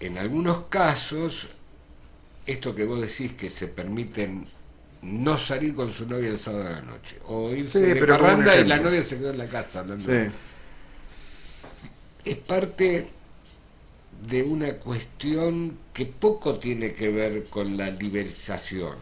en 0.00 0.18
algunos 0.18 0.64
casos, 0.68 1.48
esto 2.46 2.74
que 2.74 2.84
vos 2.84 3.00
decís 3.00 3.32
que 3.32 3.50
se 3.50 3.68
permiten 3.68 4.46
no 5.02 5.38
salir 5.38 5.74
con 5.74 5.90
su 5.92 6.06
novia 6.06 6.28
el 6.30 6.38
sábado 6.38 6.64
de 6.64 6.70
la 6.72 6.80
noche, 6.82 7.16
o 7.26 7.50
irse 7.52 7.78
Sí, 7.80 7.86
de 7.86 7.96
pero 7.96 8.18
parranda 8.18 8.56
y 8.56 8.64
la 8.64 8.78
novia 8.78 9.02
se 9.02 9.18
quedó 9.18 9.30
en 9.30 9.38
la 9.38 9.46
casa 9.46 9.80
hablando. 9.80 10.10
Sí. 10.12 10.30
Es 12.24 12.36
parte 12.36 13.08
de 14.28 14.42
una 14.42 14.72
cuestión 14.74 15.78
que 15.94 16.06
poco 16.06 16.58
tiene 16.58 16.92
que 16.94 17.08
ver 17.08 17.44
con 17.46 17.76
la 17.76 17.90
liberización. 17.90 18.96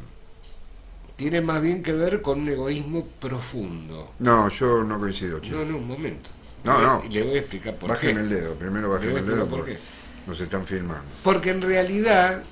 Tiene 1.16 1.40
más 1.40 1.62
bien 1.62 1.82
que 1.82 1.92
ver 1.92 2.20
con 2.20 2.40
un 2.42 2.48
egoísmo 2.50 3.06
profundo. 3.18 4.12
No, 4.18 4.48
yo 4.50 4.84
no 4.84 4.98
coincido, 5.00 5.40
chico. 5.40 5.56
No, 5.56 5.64
no, 5.64 5.78
un 5.78 5.88
momento. 5.88 6.28
No, 6.62 6.78
Le- 6.78 6.86
no. 6.86 7.04
Le 7.08 7.22
voy 7.22 7.36
a 7.36 7.38
explicar 7.40 7.74
por 7.76 7.88
Bájeme 7.90 8.14
qué. 8.14 8.20
el 8.20 8.28
dedo, 8.28 8.54
primero 8.54 8.90
bájeme 8.90 9.20
el 9.20 9.26
dedo 9.26 9.46
por 9.48 9.60
porque 9.60 9.72
qué. 9.74 9.78
nos 10.26 10.40
están 10.40 10.66
filmando. 10.66 11.04
Porque 11.24 11.50
en 11.50 11.62
realidad 11.62 12.42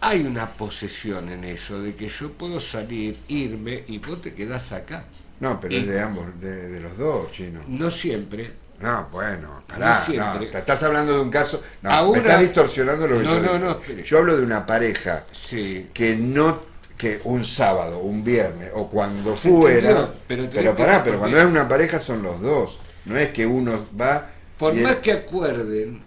hay 0.00 0.22
una 0.24 0.48
posesión 0.50 1.28
en 1.30 1.44
eso, 1.44 1.80
de 1.80 1.94
que 1.94 2.08
yo 2.08 2.30
puedo 2.32 2.60
salir, 2.60 3.16
irme 3.28 3.84
y 3.88 3.98
vos 3.98 4.20
te 4.22 4.34
quedás 4.34 4.72
acá. 4.72 5.04
No, 5.40 5.58
pero 5.60 5.74
Y- 5.74 5.78
es 5.78 5.86
de 5.86 6.00
ambos, 6.00 6.26
de, 6.40 6.68
de 6.70 6.80
los 6.80 6.96
dos, 6.96 7.32
chino. 7.32 7.60
No 7.68 7.90
siempre. 7.90 8.52
No, 8.80 9.08
bueno, 9.10 9.62
pará, 9.66 10.00
No 10.00 10.04
siempre. 10.04 10.46
no, 10.46 10.50
te 10.50 10.58
estás 10.58 10.82
hablando 10.82 11.14
de 11.14 11.20
un 11.20 11.30
caso, 11.30 11.62
no, 11.82 11.90
Ahora- 11.90 12.12
me 12.12 12.18
estás 12.28 12.40
distorsionando 12.42 13.06
lo 13.08 13.18
que 13.18 13.24
No, 13.24 13.34
yo 13.36 13.40
no, 13.42 13.58
no, 13.58 13.70
espere. 13.72 14.02
Yo 14.04 14.18
hablo 14.18 14.36
de 14.36 14.42
una 14.42 14.66
pareja 14.66 15.24
Sí. 15.32 15.88
que 15.94 16.14
no, 16.14 16.60
que 16.98 17.20
un 17.24 17.44
sábado, 17.44 17.98
un 18.00 18.22
viernes 18.22 18.70
o 18.74 18.88
cuando 18.88 19.36
Se 19.36 19.48
fuera, 19.50 19.90
entendió, 19.90 20.14
pero 20.28 20.48
pero, 20.50 20.76
pará, 20.76 21.02
pero 21.04 21.18
cuando 21.18 21.38
es 21.38 21.44
una 21.46 21.66
pareja 21.68 22.00
son 22.00 22.22
los 22.22 22.40
dos, 22.40 22.80
no 23.06 23.16
es 23.18 23.30
que 23.30 23.46
uno 23.46 23.86
va 23.98 24.30
Por 24.58 24.74
el- 24.74 24.82
más 24.82 24.96
que 24.96 25.12
acuerden, 25.12 26.02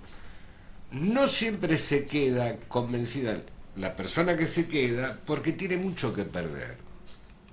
no 0.91 1.27
siempre 1.27 1.77
se 1.77 2.05
queda 2.05 2.55
convencida 2.67 3.37
la 3.79 3.95
persona 3.95 4.35
que 4.35 4.45
se 4.47 4.67
queda 4.67 5.17
porque 5.25 5.53
tiene 5.53 5.77
mucho 5.77 6.13
que 6.13 6.23
perder. 6.23 6.75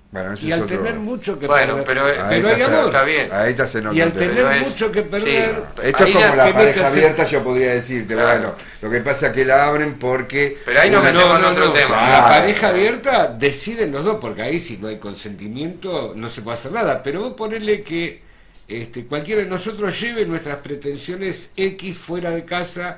bueno, 0.09 0.35
Y 0.41 0.51
al 0.53 0.61
otro- 0.63 0.77
tener 0.77 0.95
mucho 0.99 1.37
que 1.37 1.47
Bueno, 1.47 1.83
perder, 1.83 1.85
pero- 1.85 2.27
pero 2.29 2.47
hay 2.49 2.61
está, 2.61 2.65
amor. 2.77 2.85
está 2.85 3.03
bien. 3.03 3.29
Ahí 3.31 3.51
está 3.51 3.67
se 3.67 3.81
nota 3.81 3.95
Y 3.95 4.01
al 4.01 4.13
tener 4.13 4.35
Pero 4.35 4.51
es- 4.51 4.67
mucho 4.69 4.91
que 4.91 5.01
perder, 5.01 5.21
sí, 5.21 5.81
Esto 5.83 6.03
Ahí 6.05 6.11
es 6.11 6.17
como 6.17 6.35
la 6.35 6.53
pareja 6.53 6.87
abierta, 6.87 7.25
yo 7.25 7.43
podría 7.43 7.73
decirte, 7.73 8.13
Claro. 8.13 8.27
bueno, 8.39 8.55
lo 8.81 8.89
que 8.89 8.99
pasa 9.01 9.27
es 9.27 9.33
que 9.33 9.43
la 9.45 9.67
abren 9.67 9.95
porque... 9.99 10.57
Pero 10.63 10.79
ahí 10.79 10.89
nos 10.89 11.01
una- 11.01 11.11
metemos 11.11 11.39
en 11.39 11.45
otro 11.45 11.71
tema. 11.73 12.09
La 12.09 12.21
pareja 12.29 12.69
abierta 12.69 13.27
deciden 13.27 13.91
los 13.91 14.05
dos, 14.05 14.17
porque 14.21 14.41
ahí 14.43 14.59
si 14.61 14.77
no 14.77 14.87
hay 14.87 14.97
consentimiento 14.97 16.13
no 16.15 16.29
se 16.29 16.41
puede 16.41 16.53
hacer 16.55 16.71
nada. 16.71 17.03
Pero 17.03 17.21
vos 17.21 17.33
ponerle 17.33 17.81
que 17.83 18.21
este, 18.69 19.05
cualquiera 19.05 19.41
de 19.43 19.47
nosotros 19.49 19.99
lleve 19.99 20.25
nuestras 20.25 20.57
pretensiones 20.57 21.51
X 21.55 21.97
fuera 21.97 22.31
de 22.31 22.43
casa 22.45 22.97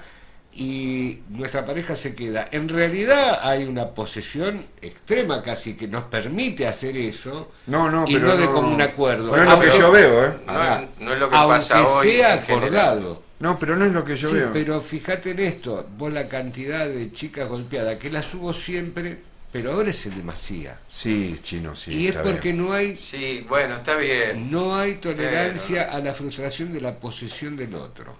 y 0.51 1.19
nuestra 1.29 1.65
pareja 1.65 1.95
se 1.95 2.15
queda. 2.15 2.47
En 2.51 2.67
realidad 2.67 3.39
hay 3.41 3.65
una 3.65 3.89
posesión 3.89 4.65
extrema 4.81 5.41
casi 5.43 5.75
que 5.75 5.87
nos 5.87 6.05
permite 6.05 6.67
hacer 6.67 6.97
eso 6.97 7.51
No, 7.67 7.89
no, 7.89 8.05
y 8.07 8.13
pero 8.15 8.27
no 8.29 8.37
de 8.37 8.45
no- 8.45 8.53
común 8.53 8.81
acuerdo. 8.81 9.35
No 9.35 9.41
es 9.43 9.49
lo 9.49 9.59
que 9.59 9.67
pero- 9.67 9.79
yo 9.79 9.91
veo, 9.91 10.25
¿eh? 10.25 10.31
No, 10.47 10.51
Ahora, 10.51 10.87
no 10.99 11.13
es 11.13 11.19
lo 11.19 11.29
que 11.29 11.35
aunque 11.35 11.53
pasa 11.55 11.87
hoy. 11.87 12.07
sea 12.11 12.33
acordado. 12.33 13.23
No, 13.39 13.57
pero 13.57 13.77
no 13.77 13.85
es 13.85 13.93
lo 13.93 14.03
que 14.03 14.17
yo 14.17 14.27
sí, 14.27 14.35
veo. 14.35 14.49
pero 14.51 14.81
fíjate 14.81 15.31
en 15.31 15.39
esto, 15.39 15.87
vos 15.97 16.11
la 16.11 16.27
cantidad 16.27 16.87
de 16.89 17.13
chicas 17.13 17.47
golpeadas, 17.47 17.97
que 17.97 18.09
las 18.09 18.33
hubo 18.33 18.51
siempre, 18.51 19.17
pero 19.51 19.71
ahora 19.73 19.91
es 19.91 20.13
demasía. 20.13 20.77
Sí, 20.89 21.37
chino, 21.41 21.73
sí. 21.75 21.93
y 21.93 22.07
es 22.09 22.15
porque 22.17 22.51
bien. 22.51 22.57
no 22.67 22.73
hay 22.73 22.95
Sí, 22.97 23.45
bueno, 23.47 23.75
está 23.75 23.95
bien. 23.95 24.51
no 24.51 24.75
hay 24.75 24.95
tolerancia 24.95 25.83
a 25.83 25.99
la 25.99 26.13
frustración 26.13 26.73
de 26.73 26.81
la 26.81 26.95
posesión 26.95 27.55
del 27.55 27.75
otro. 27.75 28.13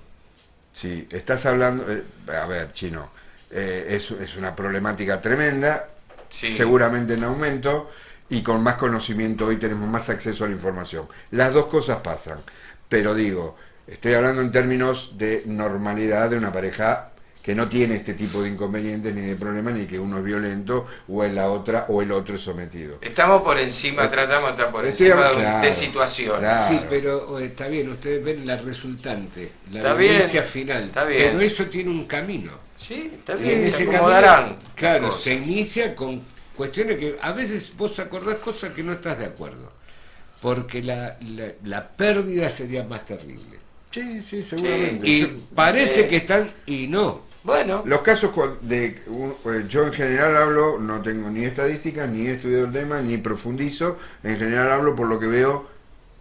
Sí, 0.80 1.07
estás 1.11 1.45
hablando... 1.45 1.86
eh, 1.91 2.03
a 2.27 2.45
ver, 2.45 2.71
chino, 2.71 3.09
eh, 3.51 3.88
es, 3.89 4.11
es 4.11 4.38
una 4.38 4.55
problemática 4.55 5.19
tremenda, 5.21 5.89
Sí. 6.30 6.49
seguramente 6.55 7.15
en 7.15 7.23
aumento, 7.23 7.89
y 8.30 8.43
con 8.43 8.61
más 8.63 8.75
conocimiento 8.75 9.47
hoy 9.47 9.57
tenemos 9.57 9.89
más 9.89 10.09
acceso 10.09 10.43
a 10.45 10.47
la 10.47 10.53
información. 10.53 11.07
Las 11.32 11.53
dos 11.53 11.65
cosas 11.67 11.97
pasan, 12.01 12.39
pero 12.88 13.15
digo, 13.15 13.57
estoy 13.88 14.13
hablando 14.13 14.41
en 14.41 14.51
términos 14.51 15.17
de 15.17 15.43
normalidad 15.47 16.30
de 16.30 16.38
una 16.38 16.51
pareja 16.51 17.09
que 17.49 17.55
no 17.55 17.67
tiene 17.67 17.95
este 17.95 18.13
tipo 18.13 18.43
de 18.43 18.49
inconvenientes 18.49 19.11
ni 19.15 19.21
de 19.21 19.35
problemas, 19.35 19.73
ni 19.73 19.87
que 19.87 19.97
uno 19.97 20.19
es 20.19 20.23
violento 20.23 20.85
o 21.07 21.23
es 21.23 21.33
la 21.33 21.49
otra 21.49 21.87
o 21.89 21.99
el 22.03 22.11
otro 22.11 22.35
es 22.35 22.41
sometido. 22.41 22.99
Estamos 23.01 23.41
por 23.41 23.57
encima, 23.57 24.07
tratamos 24.07 24.49
de 24.49 24.53
estar 24.53 24.71
por 24.71 24.85
encima 24.85 25.15
de, 25.15 25.23
hablando- 25.23 25.39
de 25.39 25.45
claro, 25.61 25.71
situaciones. 25.71 26.39
claro. 26.41 26.77
Sí, 26.77 26.85
pero 26.87 27.39
está 27.39 27.67
bien, 27.67 27.89
ustedes 27.89 28.23
ven 28.23 28.45
la 28.45 28.55
resultante, 28.57 29.51
la 29.71 29.79
Está 29.79 29.93
bien, 29.95 30.11
violencia 30.11 30.43
final. 30.43 30.83
está 30.83 31.05
bien. 31.05 31.23
Pero 31.31 31.39
eso 31.41 31.65
tiene 31.65 31.89
un 31.89 32.05
camino. 32.05 32.51
Sí, 32.77 33.13
está 33.17 33.33
bien, 33.33 33.63
en 33.63 33.71
se 33.71 33.83
acomodarán. 33.85 34.43
camino, 34.43 34.59
claro, 34.75 35.11
se 35.11 35.33
inicia 35.33 35.95
con 35.95 36.21
cuestiones 36.55 36.99
que 36.99 37.15
a 37.19 37.31
veces 37.31 37.75
vos 37.75 37.97
acordás 37.97 38.35
cosas 38.37 38.73
que 38.73 38.83
no 38.83 38.93
estás 38.93 39.17
de 39.17 39.25
acuerdo, 39.25 39.71
porque 40.39 40.83
la, 40.83 41.17
la, 41.21 41.47
la 41.63 41.87
pérdida 41.87 42.47
sería 42.51 42.83
más 42.83 43.07
terrible. 43.07 43.57
Sí, 43.89 44.21
sí, 44.21 44.43
seguramente. 44.43 45.07
Y 45.07 45.25
parece 45.55 46.01
eh. 46.01 46.07
que 46.09 46.17
están, 46.17 46.51
y 46.67 46.85
no. 46.85 47.27
Bueno, 47.43 47.83
Los 47.85 48.01
casos 48.01 48.31
de 48.61 48.87
eh, 48.87 49.65
yo 49.69 49.85
en 49.87 49.93
general 49.93 50.35
hablo, 50.35 50.77
no 50.77 51.01
tengo 51.01 51.29
ni 51.29 51.45
estadísticas, 51.45 52.09
ni 52.09 52.27
he 52.27 52.33
estudiado 52.33 52.65
el 52.65 52.71
tema, 52.73 53.01
ni 53.01 53.17
profundizo, 53.17 53.97
en 54.23 54.37
general 54.37 54.71
hablo 54.71 54.95
por 54.95 55.07
lo 55.07 55.19
que 55.19 55.27
veo 55.27 55.67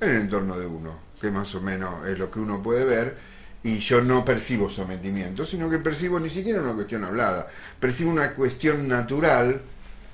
en 0.01 0.11
el 0.11 0.17
entorno 0.23 0.57
de 0.57 0.67
uno, 0.67 0.95
que 1.21 1.31
más 1.31 1.53
o 1.57 1.61
menos 1.61 2.07
es 2.07 2.19
lo 2.19 2.31
que 2.31 2.39
uno 2.39 2.63
puede 2.63 2.85
ver, 2.85 3.17
y 3.65 3.81
yo 3.81 4.01
no 4.01 4.25
percibo 4.25 4.71
sometimiento, 4.71 5.45
sino 5.45 5.69
que 5.69 5.79
percibo 5.79 6.21
ni 6.21 6.31
siquiera 6.31 6.61
una 6.63 6.75
cuestión 6.75 7.03
hablada, 7.03 7.49
percibo 7.81 8.13
una 8.13 8.33
cuestión 8.35 8.87
natural 8.87 9.61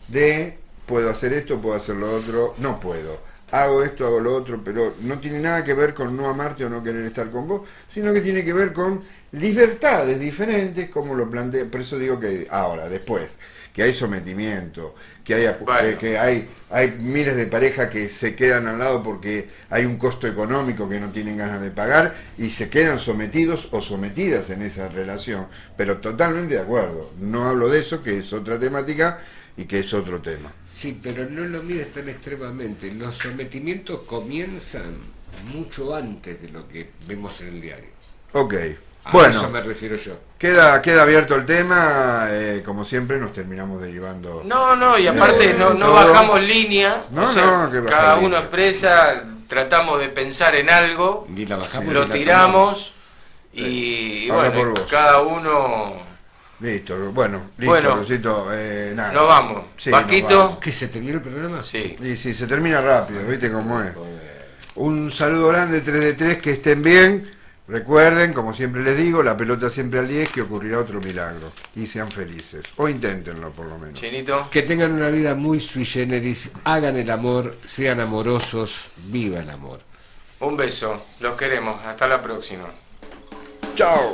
de 0.09 0.59
puedo 0.87 1.11
hacer 1.11 1.35
esto, 1.35 1.61
puedo 1.61 1.77
hacer 1.77 1.97
lo 1.97 2.11
otro, 2.15 2.55
no 2.59 2.81
puedo. 2.81 3.19
Hago 3.51 3.85
esto, 3.85 4.07
hago 4.07 4.21
lo 4.21 4.35
otro, 4.35 4.63
pero 4.65 4.95
no 5.03 5.19
tiene 5.21 5.39
nada 5.39 5.63
que 5.63 5.75
ver 5.75 5.95
con 5.95 6.17
no 6.17 6.29
amarte 6.29 6.65
o 6.65 6.71
no 6.71 6.83
querer 6.83 7.05
estar 7.05 7.31
con 7.31 7.47
vos, 7.47 7.63
sino 7.87 8.13
que 8.13 8.21
tiene 8.21 8.45
que 8.45 8.53
ver 8.53 8.73
con 8.73 9.03
libertades 9.35 10.19
diferentes, 10.21 10.91
como 10.91 11.15
lo 11.15 11.29
plantea. 11.31 11.65
Por 11.67 11.81
eso 11.81 11.99
digo 11.99 12.19
que 12.21 12.47
ahora, 12.51 12.89
después, 12.89 13.37
que 13.73 13.83
hay 13.83 13.93
sometimiento, 13.93 14.95
que 15.25 15.35
hay, 15.35 15.43
acu- 15.47 15.65
Bueno. 15.65 15.89
que, 15.91 15.97
que 15.99 16.19
hay, 16.19 16.49
hay 16.71 16.93
miles 17.01 17.35
de 17.35 17.47
parejas 17.47 17.91
que 17.91 18.09
se 18.09 18.37
quedan 18.37 18.69
al 18.69 18.79
lado 18.79 19.03
porque 19.03 19.49
hay 19.71 19.85
un 19.85 19.97
costo 19.99 20.29
económico 20.29 20.89
que 20.89 21.01
no 21.01 21.11
tienen 21.11 21.37
ganas 21.39 21.61
de 21.61 21.71
pagar 21.71 22.15
y 22.39 22.51
se 22.51 22.69
quedan 22.71 22.99
sometidos 23.01 23.69
o 23.73 23.83
sometidas 23.83 24.51
en 24.51 24.63
esa 24.63 24.89
relación. 24.89 25.49
Pero 25.77 25.99
totalmente 25.99 26.55
de 26.55 26.61
acuerdo. 26.61 27.11
No 27.21 27.49
hablo 27.49 27.69
de 27.69 27.81
eso, 27.81 28.03
que 28.03 28.19
es 28.19 28.33
otra 28.33 28.59
temática 28.61 29.21
y 29.57 29.65
que 29.65 29.81
es 29.81 29.93
otro 29.93 30.21
tema. 30.21 30.53
Sí, 30.65 30.99
pero 31.03 31.29
no 31.29 31.43
lo 31.45 31.63
mires 31.63 31.91
tan 31.93 32.09
extremadamente. 32.09 32.93
Los 32.93 33.17
sometimientos 33.19 34.03
comienzan 34.07 34.95
mucho 35.53 35.95
antes 35.97 36.41
de 36.43 36.49
lo 36.51 36.69
que 36.69 36.91
vemos 37.09 37.41
en 37.41 37.49
el 37.49 37.61
diario. 37.61 37.91
Ok. 38.33 38.55
A 39.05 39.13
bueno, 39.13 39.39
eso 39.39 39.51
me 39.51 39.61
refiero 39.61 39.97
yo. 39.97 40.19
queda, 40.39 40.81
queda 40.81 41.03
abierto 41.03 41.35
el 41.35 41.45
tema. 41.45 42.27
eh, 42.31 42.63
como 42.65 42.85
siempre, 42.85 43.19
nos 43.19 43.33
terminamos 43.33 43.81
derivando. 43.83 44.43
no, 44.45 44.75
no, 44.77 44.99
y 44.99 45.07
aparte 45.07 45.51
Eh, 45.51 45.57
no, 45.59 45.75
no 45.75 45.93
bajamos 45.93 46.41
línea. 46.41 47.05
No, 47.11 47.25
o 47.29 47.33
sea, 47.33 47.69
no, 47.69 47.85
cada 47.87 48.15
línea. 48.15 48.27
uno 48.29 48.39
expresa, 48.39 49.23
tratamos 49.47 50.01
de 50.01 50.09
pensar 50.09 50.55
en 50.57 50.71
algo, 50.71 51.27
Ni 51.29 51.45
la 51.45 51.57
bajamos. 51.57 51.93
lo 51.93 52.03
ni 52.03 52.09
la 52.09 52.15
tiramos 52.15 52.95
y, 53.53 53.63
y 54.27 54.31
Habla 54.31 54.51
bueno, 54.51 54.75
cada 54.91 55.21
uno 55.21 56.03
Listo, 56.61 56.97
bueno, 57.13 57.43
listo, 57.59 57.71
Bueno. 57.73 57.97
Rosito, 57.97 58.49
eh, 58.53 58.93
nada. 58.95 59.13
nos 59.13 59.29
vamos. 59.29 59.65
Sí, 59.77 59.91
nos 59.91 60.07
vamos. 60.09 60.59
¿Que 60.61 60.73
se 60.73 60.89
terminó 60.89 61.17
el 61.17 61.21
programa? 61.23 61.63
sí. 61.63 61.97
Y 62.01 62.17
sí, 62.17 62.33
se 62.33 62.47
termina 62.47 62.81
rápido, 62.81 63.21
¿viste 63.27 63.53
cómo 63.53 63.83
es? 63.83 63.93
Un 64.77 65.11
saludo 65.11 65.49
grande 65.49 65.81
3 65.83 66.01
de 66.01 66.13
3, 66.15 66.39
que 66.43 66.53
estén 66.53 66.81
bien. 66.83 67.34
Recuerden, 67.67 68.35
como 68.35 68.53
siempre 68.53 68.83
les 68.83 68.97
digo, 68.97 69.23
la 69.23 69.37
pelota 69.37 69.71
siempre 69.71 69.99
al 69.99 70.07
10, 70.07 70.31
que 70.31 70.43
ocurrirá 70.43 70.81
otro 70.81 71.01
milagro. 71.01 71.51
Y 71.75 71.87
sean 71.87 72.11
felices. 72.11 72.67
O 72.77 72.89
inténtenlo, 72.89 73.51
por 73.53 73.67
lo 73.67 73.79
menos. 73.79 73.99
Chinito. 73.99 74.51
Que 74.51 74.63
tengan 74.63 74.93
una 74.93 75.09
vida 75.09 75.35
muy 75.35 75.61
sui 75.61 75.87
generis, 75.87 76.53
hagan 76.65 76.97
el 76.97 77.11
amor, 77.11 77.57
sean 77.65 78.01
amorosos, 78.01 78.89
viva 79.07 79.41
el 79.41 79.49
amor. 79.49 79.81
Un 80.41 80.59
beso, 80.59 81.07
los 81.21 81.37
queremos, 81.37 81.83
hasta 81.85 82.07
la 82.07 82.21
próxima. 82.21 82.69
Chao. 83.75 84.13